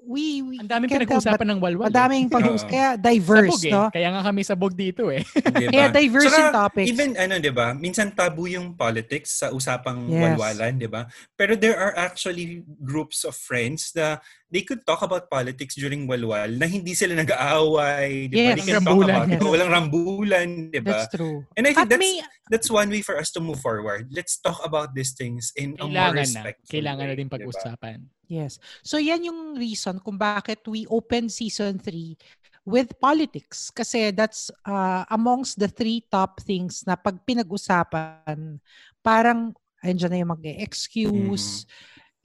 we, 0.09 0.41
we 0.41 0.57
ang 0.57 0.65
daming 0.65 0.89
pinag-uusapan 0.89 1.47
ng 1.53 1.61
walwal 1.61 1.85
eh. 1.85 1.93
Madaming 1.93 2.33
pag 2.33 2.49
Oo. 2.49 2.57
kaya 2.65 2.97
diverse, 2.97 3.61
sabog 3.61 3.63
eh. 3.69 3.73
no? 3.77 3.85
kaya 3.93 4.09
nga 4.09 4.23
kami 4.25 4.41
sabog 4.41 4.73
dito 4.73 5.13
eh 5.13 5.21
Di 5.61 5.69
Kaya 5.69 5.93
diverse 5.93 6.33
Tsaka, 6.33 6.41
yung 6.41 6.57
topics. 6.57 6.89
Even 6.89 7.11
ano, 7.21 7.35
'di 7.37 7.53
ba? 7.53 7.77
Minsan 7.77 8.17
tabu 8.17 8.49
yung 8.49 8.73
politics 8.73 9.45
sa 9.45 9.53
usapang 9.53 10.09
Yes. 10.09 10.25
walwalan, 10.25 10.81
'di 10.81 10.89
ba? 10.89 11.05
Pero 11.37 11.53
there 11.61 11.77
are 11.77 11.93
actually 12.01 12.65
groups 12.81 13.29
of 13.29 13.37
friends 13.37 13.93
na 13.93 14.17
they 14.49 14.65
could 14.65 14.81
talk 14.89 15.05
about 15.05 15.29
politics 15.29 15.77
during 15.77 16.09
walwal 16.09 16.49
na 16.49 16.65
hindi 16.65 16.97
sila 16.97 17.13
nag-aaway, 17.13 18.33
'di 18.33 18.37
ba? 18.41 18.49
Yes. 18.49 18.57
They 18.57 18.65
can 18.65 18.81
talk 18.81 18.89
Rambulan, 18.89 19.13
about 19.13 19.29
yes. 19.29 19.37
it. 19.37 19.53
Walang 19.53 19.71
rambulan, 19.77 20.49
'di 20.73 20.81
ba? 20.81 21.05
That's 21.05 21.13
true. 21.13 21.45
And 21.53 21.69
I 21.69 21.77
think 21.77 21.85
At 21.85 21.93
that's 21.93 22.01
may 22.01 22.15
that's 22.49 22.71
one 22.73 22.89
way 22.89 23.05
for 23.05 23.21
us 23.21 23.29
to 23.37 23.45
move 23.45 23.61
forward. 23.61 24.09
Let's 24.09 24.41
talk 24.41 24.65
about 24.65 24.97
these 24.97 25.13
things 25.13 25.53
in 25.53 25.77
a 25.77 25.85
more 25.85 25.93
kailangan 25.93 26.17
na 26.17 26.25
respectful 26.25 26.73
kailangan 26.73 27.05
na 27.05 27.13
way, 27.13 27.19
din 27.21 27.29
di 27.29 27.31
ba? 27.31 27.35
pag-usapan 27.37 27.99
Yes. 28.29 28.61
So 28.85 29.01
yan 29.01 29.25
yung 29.25 29.57
reason 29.57 29.98
kung 30.01 30.17
bakit 30.19 30.63
we 30.67 30.87
open 30.89 31.29
season 31.29 31.79
3 31.79 32.17
with 32.65 32.93
politics. 33.01 33.71
Kasi 33.73 34.13
that's 34.13 34.53
uh, 34.69 35.05
amongst 35.09 35.57
the 35.57 35.69
three 35.69 36.05
top 36.13 36.41
things 36.45 36.85
na 36.85 36.97
pag 36.97 37.17
pinag-usapan 37.25 38.61
parang 39.01 39.57
andyan 39.81 40.11
na 40.13 40.21
yung 40.21 40.33
mag-excuse 40.37 41.65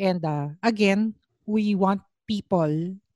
and 0.02 0.26
uh, 0.26 0.50
again 0.66 1.14
we 1.46 1.78
want 1.78 2.02
people 2.26 2.68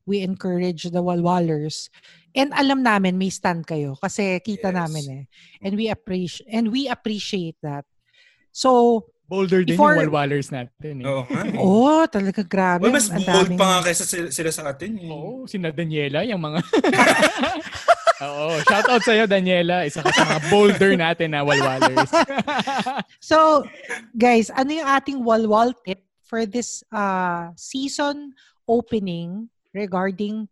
we 0.07 0.23
encourage 0.23 0.87
the 0.87 1.03
walwalers. 1.03 1.91
And 2.31 2.55
alam 2.55 2.79
namin 2.81 3.19
may 3.19 3.27
stand 3.27 3.67
kayo 3.67 3.99
kasi 3.99 4.39
kita 4.39 4.71
Yes. 4.71 4.79
namin 4.79 5.05
eh. 5.11 5.23
And 5.59 5.75
we 5.75 5.91
appreciate 5.91 6.47
and 6.47 6.71
we 6.71 6.87
appreciate 6.87 7.59
that. 7.59 7.83
So 8.55 9.03
bolder 9.27 9.61
din 9.61 9.75
Before- 9.75 9.95
yung 9.95 10.07
walwalers 10.07 10.49
natin 10.49 11.03
eh 11.03 11.05
Oo 11.05 11.27
nga. 11.27 11.41
eh. 11.43 11.59
oh 11.59 12.03
talaga 12.07 12.41
grabe 12.41 12.87
Well, 12.87 12.95
mas 12.95 13.11
ang 13.11 13.21
bold 13.21 13.51
daming- 13.51 13.59
pa 13.59 13.65
nga 13.67 13.79
kaysa 13.85 14.03
sila, 14.03 14.27
sila 14.31 14.49
sa 14.49 14.63
atin. 14.65 14.95
Eh. 14.97 15.11
Oo, 15.11 15.43
sina 15.43 15.67
Daniela, 15.69 16.23
yung 16.23 16.39
mga... 16.39 16.63
Oo, 18.25 18.57
shout 18.63 18.87
out 18.87 19.03
sa'yo, 19.03 19.29
Daniela. 19.29 19.85
Isa 19.85 20.01
ka 20.01 20.09
sa 20.09 20.25
mga 20.25 20.41
bolder 20.49 20.97
natin 20.97 21.35
na 21.35 21.45
walwalers. 21.45 22.09
So, 23.21 23.61
guys, 24.11 24.49
ano 24.49 24.73
yung 24.73 24.89
ating 24.89 25.19
walwal 25.21 25.75
tip 25.83 26.01
for 26.23 26.47
this 26.47 26.81
uh, 26.89 27.51
season 27.53 28.31
opening 28.65 29.51
regarding 29.69 30.47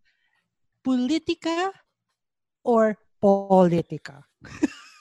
politika 0.80 1.72
or 2.62 2.94
politika? 3.18 4.22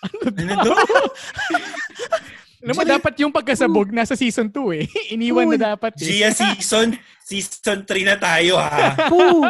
Ano 0.01 0.63
to? 0.63 0.73
Alam 2.63 2.75
mo, 2.75 2.83
dapat 2.85 3.13
yung 3.19 3.33
pagkasabog 3.33 3.91
nasa 3.91 4.15
season 4.15 4.47
2 4.47 4.79
eh. 4.79 4.85
Iniwan 5.15 5.49
Uy. 5.49 5.55
na 5.57 5.75
dapat 5.75 5.95
eh. 5.99 6.07
Gia 6.07 6.29
season, 6.31 6.95
season 7.23 7.83
3 7.83 8.09
na 8.09 8.15
tayo 8.15 8.55
ha. 8.59 8.95
Pu, 9.11 9.43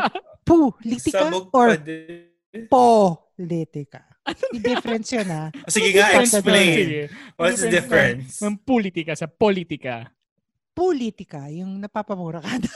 politika 0.46 1.26
Sabog 1.26 1.50
or 1.54 1.74
pa 1.74 1.82
din. 1.82 2.66
politika? 2.70 4.02
May 4.26 4.62
difference 4.62 5.10
yun 5.14 5.30
ah. 5.30 5.50
Sige 5.70 5.94
nga, 5.94 6.18
explain. 6.18 7.10
What's 7.38 7.62
the 7.62 7.70
difference? 7.70 8.42
Ng 8.42 8.58
politika 8.66 9.14
sa 9.14 9.30
politika. 9.30 10.10
Politika, 10.74 11.46
yung 11.54 11.78
napapamura 11.78 12.42
ka 12.42 12.58
na. 12.58 12.74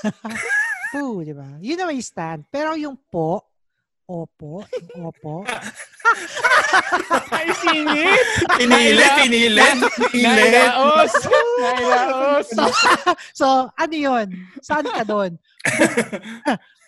po, 0.94 1.22
di 1.22 1.34
ba? 1.34 1.58
Yun 1.62 1.78
naman 1.78 1.98
yung 1.98 2.10
stand. 2.10 2.42
Pero 2.50 2.74
yung 2.74 2.98
po, 2.98 3.49
opo, 4.10 4.66
opo. 4.97 5.45
Ay, 7.30 7.47
singit! 7.62 8.26
Pinilit, 8.57 9.12
pinilit, 9.22 9.78
pinilit. 10.10 10.26
Nailaos! 10.26 11.14
Nailaos! 11.62 12.47
So, 12.49 12.64
so, 13.38 13.47
ano 13.78 13.93
yun? 13.93 14.28
Saan 14.66 14.89
ka 14.89 15.05
doon? 15.05 15.38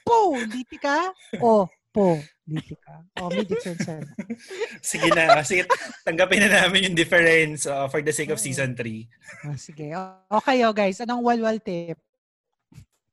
Politika 0.01 1.13
o 1.38 1.69
politika? 1.93 3.05
O, 3.22 3.30
may 3.30 3.45
difference 3.45 3.86
yan. 3.86 4.03
Sige 4.82 5.07
na, 5.13 5.45
sige, 5.45 5.69
tanggapin 6.01 6.41
na 6.41 6.65
namin 6.65 6.89
yung 6.89 6.97
difference 6.97 7.69
uh, 7.69 7.86
for 7.86 8.01
the 8.01 8.09
sake 8.09 8.34
of 8.34 8.41
season 8.41 8.74
3. 8.74 8.82
Ah, 9.45 9.57
sige. 9.59 9.93
O, 10.32 10.41
kayo 10.41 10.74
guys, 10.74 10.97
anong 11.05 11.22
walwal 11.22 11.61
tip? 11.61 12.01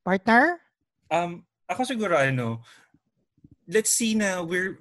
Partner? 0.00 0.56
Um, 1.12 1.44
ako 1.68 1.84
siguro 1.84 2.16
ano, 2.16 2.64
let's 3.68 3.92
see 3.92 4.16
na 4.16 4.40
we're 4.40 4.80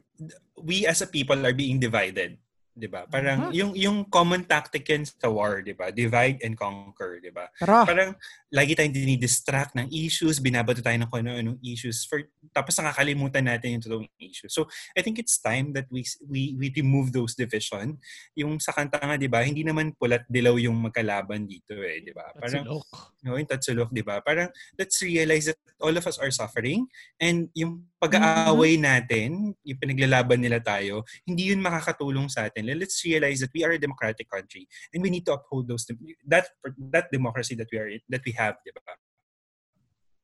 we 0.57 0.87
as 0.87 1.03
a 1.03 1.07
people 1.07 1.37
are 1.45 1.53
being 1.53 1.77
divided. 1.77 2.39
'di 2.77 2.85
ba? 2.93 3.09
Parang 3.09 3.49
Mhm. 3.49 3.53
yung 3.57 3.71
yung 3.73 3.97
common 4.05 4.45
tactic 4.45 4.85
yan 4.85 5.01
sa 5.01 5.33
war, 5.33 5.65
'di 5.65 5.73
ba? 5.73 5.89
Divide 5.89 6.45
and 6.45 6.53
conquer, 6.53 7.17
'di 7.17 7.33
ba? 7.33 7.49
Parang 7.89 8.13
lagi 8.53 8.77
tayong 8.77 8.93
dinidistract 8.93 9.73
ng 9.73 9.89
issues, 9.89 10.37
binabato 10.37 10.85
tayo 10.85 10.93
ng 11.01 11.09
kung 11.09 11.25
ano-anong 11.25 11.57
issues 11.65 12.05
for 12.05 12.21
tapos 12.53 12.77
nakakalimutan 12.77 13.49
natin 13.49 13.75
yung 13.75 13.83
totoong 13.83 14.07
issues. 14.21 14.53
So, 14.53 14.69
I 14.93 15.01
think 15.01 15.17
it's 15.17 15.41
time 15.41 15.73
that 15.73 15.89
we 15.89 16.05
we 16.29 16.53
we 16.53 16.69
remove 16.77 17.17
those 17.17 17.33
division. 17.33 17.97
Yung 18.37 18.61
sa 18.61 18.69
kanta 18.77 19.01
nga, 19.01 19.17
'di 19.17 19.25
ba? 19.25 19.41
Hindi 19.41 19.65
naman 19.65 19.97
pulat 19.97 20.29
dilaw 20.29 20.61
yung 20.61 20.77
magkalaban 20.77 21.49
dito 21.49 21.73
eh, 21.81 22.05
'di 22.05 22.13
ba? 22.13 22.29
Parang 22.37 22.61
Tatsulok. 22.61 22.85
no, 23.25 23.41
yung 23.41 23.49
tatsulok, 23.49 23.89
di 23.89 24.05
ba? 24.05 24.21
Parang 24.21 24.53
let's 24.77 25.01
realize 25.01 25.49
that 25.49 25.57
all 25.81 25.97
of 25.97 26.05
us 26.05 26.21
are 26.21 26.29
suffering 26.29 26.85
and 27.17 27.49
yung 27.57 27.89
pag-aaway 27.97 28.77
natin, 28.77 29.57
yung 29.65 29.79
pinaglalaban 29.81 30.37
nila 30.37 30.61
tayo, 30.61 31.01
hindi 31.25 31.49
yun 31.49 31.61
makakatulong 31.61 32.29
sa 32.29 32.45
atin. 32.45 32.69
Let's 32.77 33.01
realize 33.01 33.41
that 33.41 33.53
we 33.53 33.65
are 33.65 33.73
a 33.73 33.81
democratic 33.81 34.29
country 34.29 34.69
and 34.93 35.01
we 35.01 35.09
need 35.09 35.25
to 35.25 35.33
uphold 35.33 35.65
those 35.65 35.89
that 36.29 36.45
that 36.93 37.09
democracy 37.09 37.57
that 37.57 37.69
we 37.73 37.77
are 37.81 37.89
that 38.09 38.21
we 38.21 38.33
have, 38.37 38.61
di 38.61 38.71
ba? 38.73 38.93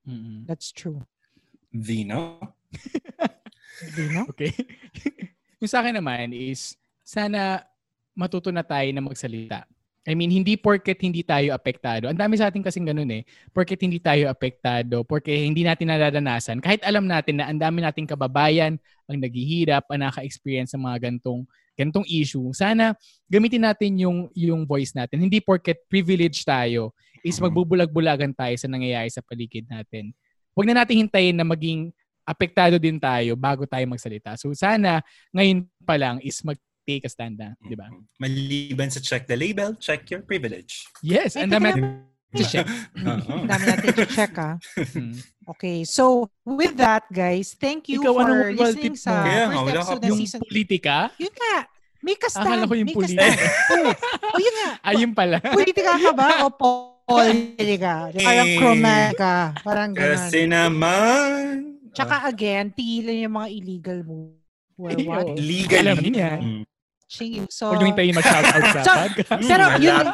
Mm-mm. 0.04 0.44
that's 0.46 0.70
true. 0.76 1.02
Vino? 1.72 2.38
Hindi, 3.82 4.04
no? 4.14 4.22
Okay. 4.30 4.54
yung 5.64 5.72
sa 5.72 5.82
akin 5.82 5.98
naman 5.98 6.36
is, 6.36 6.78
sana 7.02 7.66
matuto 8.14 8.54
na 8.54 8.62
tayo 8.62 8.86
na 8.94 9.02
magsalita. 9.02 9.66
I 10.04 10.20
mean, 10.20 10.28
hindi 10.28 10.60
porket 10.60 11.00
hindi 11.00 11.24
tayo 11.24 11.56
apektado. 11.56 12.12
Ang 12.12 12.20
dami 12.20 12.36
sa 12.36 12.52
atin 12.52 12.60
kasing 12.60 12.84
ganun 12.84 13.08
eh. 13.08 13.24
Porket 13.56 13.80
hindi 13.80 14.04
tayo 14.04 14.28
apektado, 14.28 15.08
porket 15.08 15.48
hindi 15.48 15.64
natin 15.64 15.88
nararanasan. 15.88 16.60
Kahit 16.60 16.84
alam 16.84 17.08
natin 17.08 17.40
na 17.40 17.48
ang 17.48 17.56
dami 17.56 17.80
nating 17.80 18.12
kababayan 18.12 18.76
ang 19.08 19.18
naghihirap, 19.20 19.88
ang 19.88 20.04
naka-experience 20.04 20.76
ng 20.76 20.84
mga 20.84 20.98
gantong, 21.08 21.48
gantong 21.80 22.04
issue. 22.08 22.52
Sana 22.52 22.96
gamitin 23.32 23.64
natin 23.64 23.96
yung, 23.96 24.28
yung 24.36 24.68
voice 24.68 24.92
natin. 24.92 25.24
Hindi 25.24 25.40
porket 25.40 25.88
privilege 25.88 26.44
tayo 26.44 26.92
is 27.24 27.40
Mhm. 27.40 27.48
magbubulag-bulagan 27.48 28.36
tayo 28.36 28.56
sa 28.60 28.68
nangyayari 28.68 29.08
sa 29.08 29.24
paligid 29.24 29.68
natin. 29.72 30.12
Huwag 30.52 30.68
na 30.68 30.84
natin 30.84 31.00
hintayin 31.00 31.36
na 31.40 31.48
maging 31.48 31.96
apektado 32.24 32.76
din 32.80 33.00
tayo 33.00 33.36
bago 33.36 33.64
tayo 33.68 33.84
magsalita. 33.88 34.36
So 34.36 34.52
sana 34.56 35.04
ngayon 35.36 35.68
pa 35.84 35.96
lang 36.00 36.20
is 36.24 36.40
mag-take 36.84 37.08
a 37.08 37.10
stand 37.10 37.40
na, 37.40 37.56
di 37.64 37.80
ba? 37.80 37.88
Maliban 38.20 38.92
sa 38.92 39.00
check 39.00 39.24
the 39.24 39.40
label, 39.40 39.72
check 39.80 40.04
your 40.12 40.20
privilege. 40.20 40.84
Yes, 41.00 41.40
and 41.40 41.48
teka 41.48 41.64
natin 41.64 42.04
check. 42.44 42.68
Oo. 43.00 43.34
Ang 43.40 43.48
dami 43.48 43.64
natin 43.72 43.88
check 44.12 44.36
ah. 44.36 44.60
Hmm. 44.92 45.16
Okay, 45.56 45.88
so 45.88 46.28
with 46.44 46.76
that 46.76 47.08
guys, 47.08 47.56
thank 47.56 47.88
you 47.88 48.04
Ikaw, 48.04 48.12
for 48.12 48.20
anong 48.20 48.40
walwal 48.52 48.68
listening 48.68 48.96
tip 48.96 49.00
sa 49.00 49.24
nga, 49.24 49.48
first 49.48 49.64
wala 49.64 49.80
episode 49.80 50.02
ng 50.04 50.10
Yung 50.12 50.20
season. 50.20 50.40
politika? 50.44 50.96
Yun 51.16 51.36
nga, 51.40 51.56
may 52.04 52.16
ka-stand. 52.20 52.48
Akala 52.52 52.64
ko 52.68 52.74
yung 52.76 52.88
may 52.92 52.98
politika. 53.00 53.32
oh, 53.80 53.92
oh, 54.36 54.40
yun 54.44 54.56
nga. 54.60 54.70
Ayun 54.84 55.12
pala. 55.16 55.38
Politika 55.56 55.92
ka 55.96 56.12
ba 56.12 56.28
o 56.44 56.48
politika? 57.08 58.12
Parang 58.12 58.48
Eh. 58.52 58.58
chromatica. 58.60 59.34
Parang 59.64 59.90
ganun. 59.96 60.12
Kasi 60.20 60.40
naman. 60.52 61.48
Tsaka 61.96 62.28
again, 62.28 62.76
tigilan 62.76 63.24
yung 63.24 63.36
mga 63.40 63.50
illegal 63.56 64.00
mo. 64.04 64.36
Or 64.74 64.90
what? 64.90 65.38
Legal. 65.38 65.86
Alam 65.86 66.02
niya. 66.02 66.32
Mm. 66.42 66.64
Ching- 67.14 67.46
So, 67.48 67.70
Huwag 67.70 67.80
nyo 67.80 67.90
hintayin 67.90 68.16
mag-shoutout 68.16 68.64
sa 68.66 68.82
So, 68.88 68.94
podcast. 68.98 69.42
pero 69.52 69.66
Mm, 69.70 69.84
yun, 69.84 70.06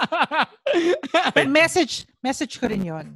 message, 1.49 1.93
message 2.19 2.59
ko 2.59 2.67
rin 2.67 2.83
yun. 2.83 3.07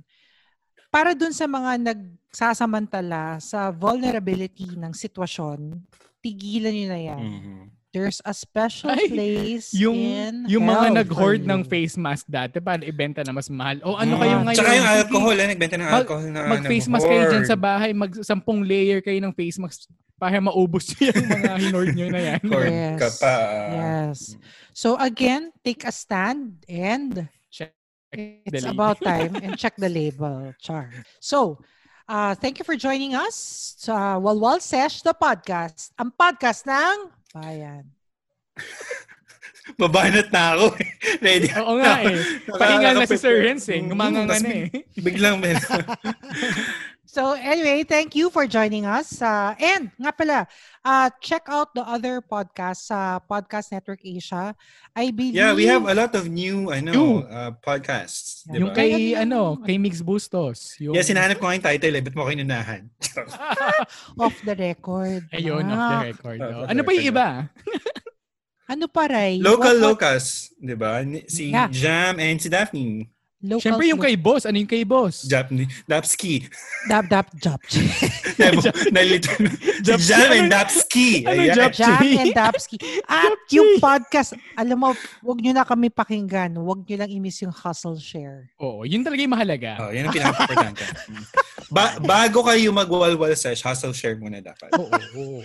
Para 0.88 1.12
dun 1.12 1.34
sa 1.34 1.44
mga 1.46 1.82
nagsasamantala 1.84 3.38
sa 3.40 3.70
vulnerability 3.70 4.72
ng 4.72 4.94
sitwasyon, 4.94 5.84
tigilan 6.20 6.72
nyo 6.72 6.88
na 6.88 7.00
yan. 7.04 7.22
Mhm. 7.22 7.62
There's 7.94 8.18
a 8.22 8.34
special 8.34 8.90
Ay, 8.90 9.06
place 9.06 9.70
yung 9.70 9.94
in 9.94 10.50
yung 10.50 10.66
mga 10.66 10.98
nag-hoard 10.98 11.46
ng 11.46 11.62
face 11.62 11.94
mask 11.94 12.26
dati 12.26 12.58
para 12.58 12.82
ibenta 12.82 13.22
na 13.22 13.30
mas 13.30 13.46
mahal. 13.46 13.78
O 13.84 13.94
ano 13.94 14.18
Mm. 14.18 14.20
kayo 14.20 14.36
ngayon? 14.42 14.58
Tsaka 14.58 14.74
yung 14.74 14.90
alcohol, 14.90 15.36
eh, 15.36 15.46
nagbenta 15.46 15.76
ng 15.78 15.86
Mag- 15.86 16.02
alcohol 16.02 16.26
na 16.26 16.40
Mag-face 16.50 16.90
mask 16.90 17.06
kayo 17.06 17.24
dyan 17.30 17.46
sa 17.46 17.54
bahay. 17.54 17.94
Mag-sampung 17.94 18.66
layer 18.66 18.98
kayo 18.98 19.22
ng 19.22 19.30
face 19.32 19.62
mask 19.62 19.86
para 20.24 20.40
maubos 20.40 20.96
yung 21.04 21.20
mga 21.28 21.52
hinord 21.60 21.92
nyo 22.00 22.08
na 22.08 22.22
yan. 22.24 22.40
Yes. 22.48 22.96
ka 22.96 23.10
pa. 23.20 23.36
Yes. 23.76 24.20
So 24.72 24.96
again, 24.96 25.52
take 25.68 25.84
a 25.84 25.92
stand 25.92 26.64
and 26.72 27.28
Check 27.52 27.76
it's 28.16 28.64
the 28.64 28.72
about 28.72 29.04
time 29.12 29.36
and 29.44 29.60
check 29.60 29.76
the 29.76 29.92
label. 29.92 30.56
Char. 30.64 30.96
So, 31.20 31.60
uh, 32.08 32.40
thank 32.40 32.56
you 32.56 32.64
for 32.64 32.80
joining 32.80 33.20
us 33.20 33.36
sa 33.84 34.16
Walwal 34.16 34.64
Sesh, 34.64 35.04
the 35.04 35.12
podcast. 35.12 35.92
Ang 36.00 36.16
podcast 36.16 36.64
ng 36.64 37.12
Bayan. 37.36 37.84
Babanat 39.80 40.28
na 40.32 40.56
ako. 40.56 40.76
eh. 40.80 40.90
Ready. 41.24 41.48
Oo 41.60 41.80
nga 41.80 42.04
eh. 42.04 42.20
Pahingal 42.48 43.00
na 43.00 43.08
si 43.08 43.16
Sir 43.16 43.44
Renz 43.44 43.64
eh. 43.72 43.80
Mm, 43.80 43.90
Gumanga 43.92 44.28
tas 44.28 44.44
na 44.44 44.52
eh. 44.68 44.88
Biglang 45.00 45.40
may... 45.40 45.56
So 47.14 47.38
anyway, 47.38 47.86
thank 47.86 48.18
you 48.18 48.34
for 48.34 48.50
joining 48.50 48.90
us. 48.90 49.22
Uh, 49.22 49.54
and 49.62 49.94
nga 50.02 50.10
pala, 50.10 50.50
uh, 50.82 51.14
check 51.22 51.46
out 51.46 51.70
the 51.78 51.86
other 51.86 52.26
podcasts 52.26 52.90
sa 52.90 53.22
Podcast 53.22 53.70
Network 53.70 54.02
Asia. 54.02 54.58
I 54.98 55.14
believe... 55.14 55.38
yeah, 55.38 55.54
we 55.54 55.70
have 55.70 55.86
a 55.86 55.94
lot 55.94 56.10
of 56.18 56.26
new, 56.26 56.74
I 56.74 56.82
New. 56.82 56.90
know, 56.90 57.10
uh, 57.30 57.54
podcasts. 57.62 58.50
Yeah. 58.50 58.58
Diba? 58.58 58.60
Yung 58.66 58.72
kay, 58.74 58.92
ano, 59.14 59.62
kay 59.62 59.78
Mix 59.78 60.02
Bustos. 60.02 60.74
Yung, 60.82 60.98
Yeah, 60.98 61.06
sinahanap 61.06 61.38
ko 61.38 61.46
nga 61.46 61.54
yung 61.54 61.68
title 61.70 61.94
eh. 61.94 62.02
Ba't 62.02 62.16
mo 62.18 62.26
ko 62.26 62.34
inunahan? 62.34 62.90
off 64.26 64.34
the 64.42 64.58
record. 64.58 65.22
Ayun, 65.30 65.70
off 65.70 65.78
the 65.78 65.98
Ah, 66.02 66.02
record. 66.10 66.40
Off 66.42 66.50
oh. 66.50 66.62
the 66.66 66.70
Ano 66.74 66.82
pa 66.82 66.92
yung 66.98 67.08
iba? 67.14 67.28
Ano 68.66 68.86
pa, 68.90 69.06
Ray? 69.06 69.38
Local 69.38 69.78
What- 69.86 70.02
what- 70.02 70.02
Locus. 70.02 70.50
Diba? 70.58 71.06
Ni- 71.06 71.30
Si 71.30 71.54
Yeah. 71.54 71.70
Jam 71.70 72.18
and 72.18 72.42
si 72.42 72.50
Daphne. 72.50 73.06
Local 73.44 73.60
Siyempre 73.60 73.92
yung 73.92 74.00
kay 74.00 74.16
Boss. 74.16 74.48
Ano 74.48 74.56
yung 74.56 74.72
kay 74.72 74.88
Boss? 74.88 75.28
Daphne. 75.28 75.68
Dapski. 75.84 76.48
Dab 76.88 77.12
Dab 77.12 77.28
Job. 77.36 77.60
Nalito. 78.90 79.30
si 79.30 79.84
Japski. 79.84 80.08
Jam 80.08 80.32
and 80.32 80.48
Ano- 80.48 80.52
Dapski. 80.54 81.08
ano 81.22 81.42
Ayan. 81.44 81.56
Jap- 81.56 81.76
Jam 81.76 81.92
Japchi. 81.92 82.12
and 82.18 82.32
Dabski. 82.32 82.76
At 83.04 83.36
yung 83.52 83.70
podcast, 83.78 84.32
alam 84.56 84.80
mo, 84.80 84.90
wag 85.22 85.38
nyo 85.40 85.52
na 85.52 85.64
kami 85.64 85.92
pakinggan. 85.92 86.56
Wag 86.56 86.88
nyo 86.88 86.96
lang 86.98 87.12
i-miss 87.12 87.44
yung 87.44 87.52
hustle 87.52 88.00
share. 88.00 88.48
Oo, 88.58 88.84
yun 88.84 89.04
talaga 89.04 89.20
yung 89.20 89.36
mahalaga. 89.36 89.72
Oh, 89.78 89.92
yan 89.92 90.08
ang 90.08 90.16
pinaka-importante. 90.16 90.84
ba- 91.68 92.00
bago 92.00 92.48
kayo 92.48 92.72
magwalwal 92.72 93.36
sesh, 93.36 93.60
hustle 93.60 93.92
share 93.92 94.16
muna 94.16 94.40
dapat. 94.40 94.72
Oo. 94.74 94.88
oo. 95.20 95.40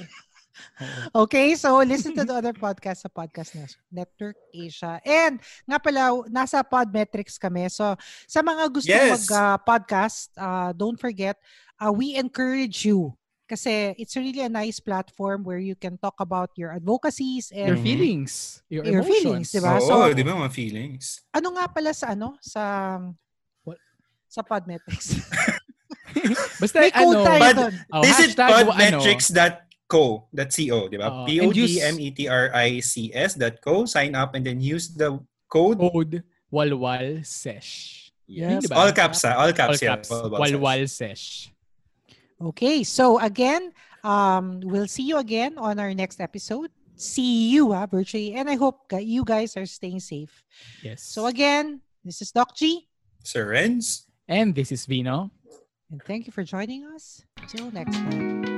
Okay, 1.24 1.54
so 1.54 1.78
listen 1.82 2.14
to 2.14 2.24
the 2.24 2.34
other 2.34 2.52
podcast 2.52 3.02
sa 3.04 3.10
Podcast 3.10 3.54
Network 3.90 4.36
Asia. 4.52 5.00
And 5.04 5.40
nga 5.64 5.78
pala, 5.78 6.12
nasa 6.28 6.62
Podmetrics 6.62 7.36
kami. 7.36 7.68
So 7.68 7.96
sa 8.26 8.40
mga 8.40 8.64
gusto 8.70 8.90
Yes. 8.90 9.26
mag-podcast, 9.28 10.32
uh, 10.36 10.70
don't 10.72 10.98
forget, 10.98 11.36
uh, 11.78 11.90
we 11.90 12.14
encourage 12.14 12.84
you 12.84 13.14
kasi 13.48 13.96
it's 13.96 14.12
really 14.12 14.44
a 14.44 14.52
nice 14.52 14.76
platform 14.76 15.40
where 15.40 15.56
you 15.56 15.72
can 15.72 15.96
talk 15.96 16.20
about 16.20 16.52
your 16.52 16.68
advocacies 16.76 17.48
Your 17.48 17.72
and 17.72 17.80
Mhm. 17.80 17.84
feelings. 17.84 18.32
Your, 18.68 18.84
Your 18.84 19.00
emotions. 19.00 19.48
feelings, 19.48 19.48
diba? 19.56 19.72
Oo, 19.80 19.88
So- 19.88 20.12
di 20.12 20.20
ba 20.20 20.36
mga 20.36 20.52
feelings? 20.52 21.24
ano 21.32 21.48
nga 21.56 21.64
pala 21.72 21.90
sa 21.96 22.12
ano 22.12 22.36
sa 22.44 22.62
What? 23.64 23.80
sa 24.28 24.44
Podmetrics. 24.44 25.16
Basta 26.60 26.76
May 26.82 26.92
code 26.92 27.16
ano, 27.16 27.24
tayo 27.24 27.40
Bad- 27.40 27.56
doon. 27.56 27.74
oh, 27.94 28.02
Visit 28.04 28.30
hashtag, 28.36 28.68
ano, 28.68 29.00
podmetrics.co. 29.88 30.28
That's 30.32 30.56
co, 30.56 30.88
di 30.88 30.96
ba? 30.96 31.08
Oo, 31.10 31.24
and 31.24 31.56
use- 31.56 31.80
P-O-D-M-E-T-R-I-C-S 31.80 33.34
dot 33.34 33.60
co. 33.60 33.84
Sign 33.84 34.14
up 34.14 34.34
and 34.34 34.44
then 34.44 34.60
use 34.60 34.88
the 34.94 35.18
code. 35.48 35.78
code 35.78 36.22
walwal 36.52 37.24
sesh. 37.24 38.12
Yes. 38.26 38.66
Diba? 38.66 38.76
All 38.76 38.92
caps, 38.92 39.22
ha? 39.24 39.34
All 39.40 39.48
All 39.48 39.52
caps, 39.52 39.80
yeah. 39.82 39.96
caps. 39.96 40.08
Walwal 40.10 40.60
Walwal 40.60 40.88
sesh. 40.88 41.48
sesh. 41.48 41.52
Okay, 42.40 42.84
so 42.84 43.18
again, 43.18 43.72
um, 44.04 44.60
we'll 44.62 44.86
see 44.86 45.02
you 45.02 45.18
again 45.18 45.58
on 45.58 45.80
our 45.80 45.92
next 45.92 46.20
episode. 46.20 46.70
see 46.98 47.50
you 47.54 47.72
ah, 47.72 47.86
virtually. 47.86 48.34
And 48.34 48.50
I 48.50 48.56
hope 48.56 48.90
that 48.90 49.06
you 49.06 49.22
guys 49.24 49.56
are 49.56 49.66
staying 49.66 50.00
safe. 50.00 50.42
Yes. 50.82 51.02
So 51.06 51.26
again, 51.26 51.80
this 52.04 52.20
is 52.20 52.32
Doc 52.34 52.56
G. 52.56 52.88
Sir 53.22 53.46
Renz? 53.54 54.02
And 54.26 54.50
this 54.54 54.72
is 54.72 54.84
Vino. 54.84 55.30
And 55.90 56.02
thank 56.02 56.26
you 56.26 56.32
for 56.32 56.42
joining 56.42 56.84
us. 56.90 57.22
Till 57.46 57.70
next 57.70 57.96
time. 57.96 58.57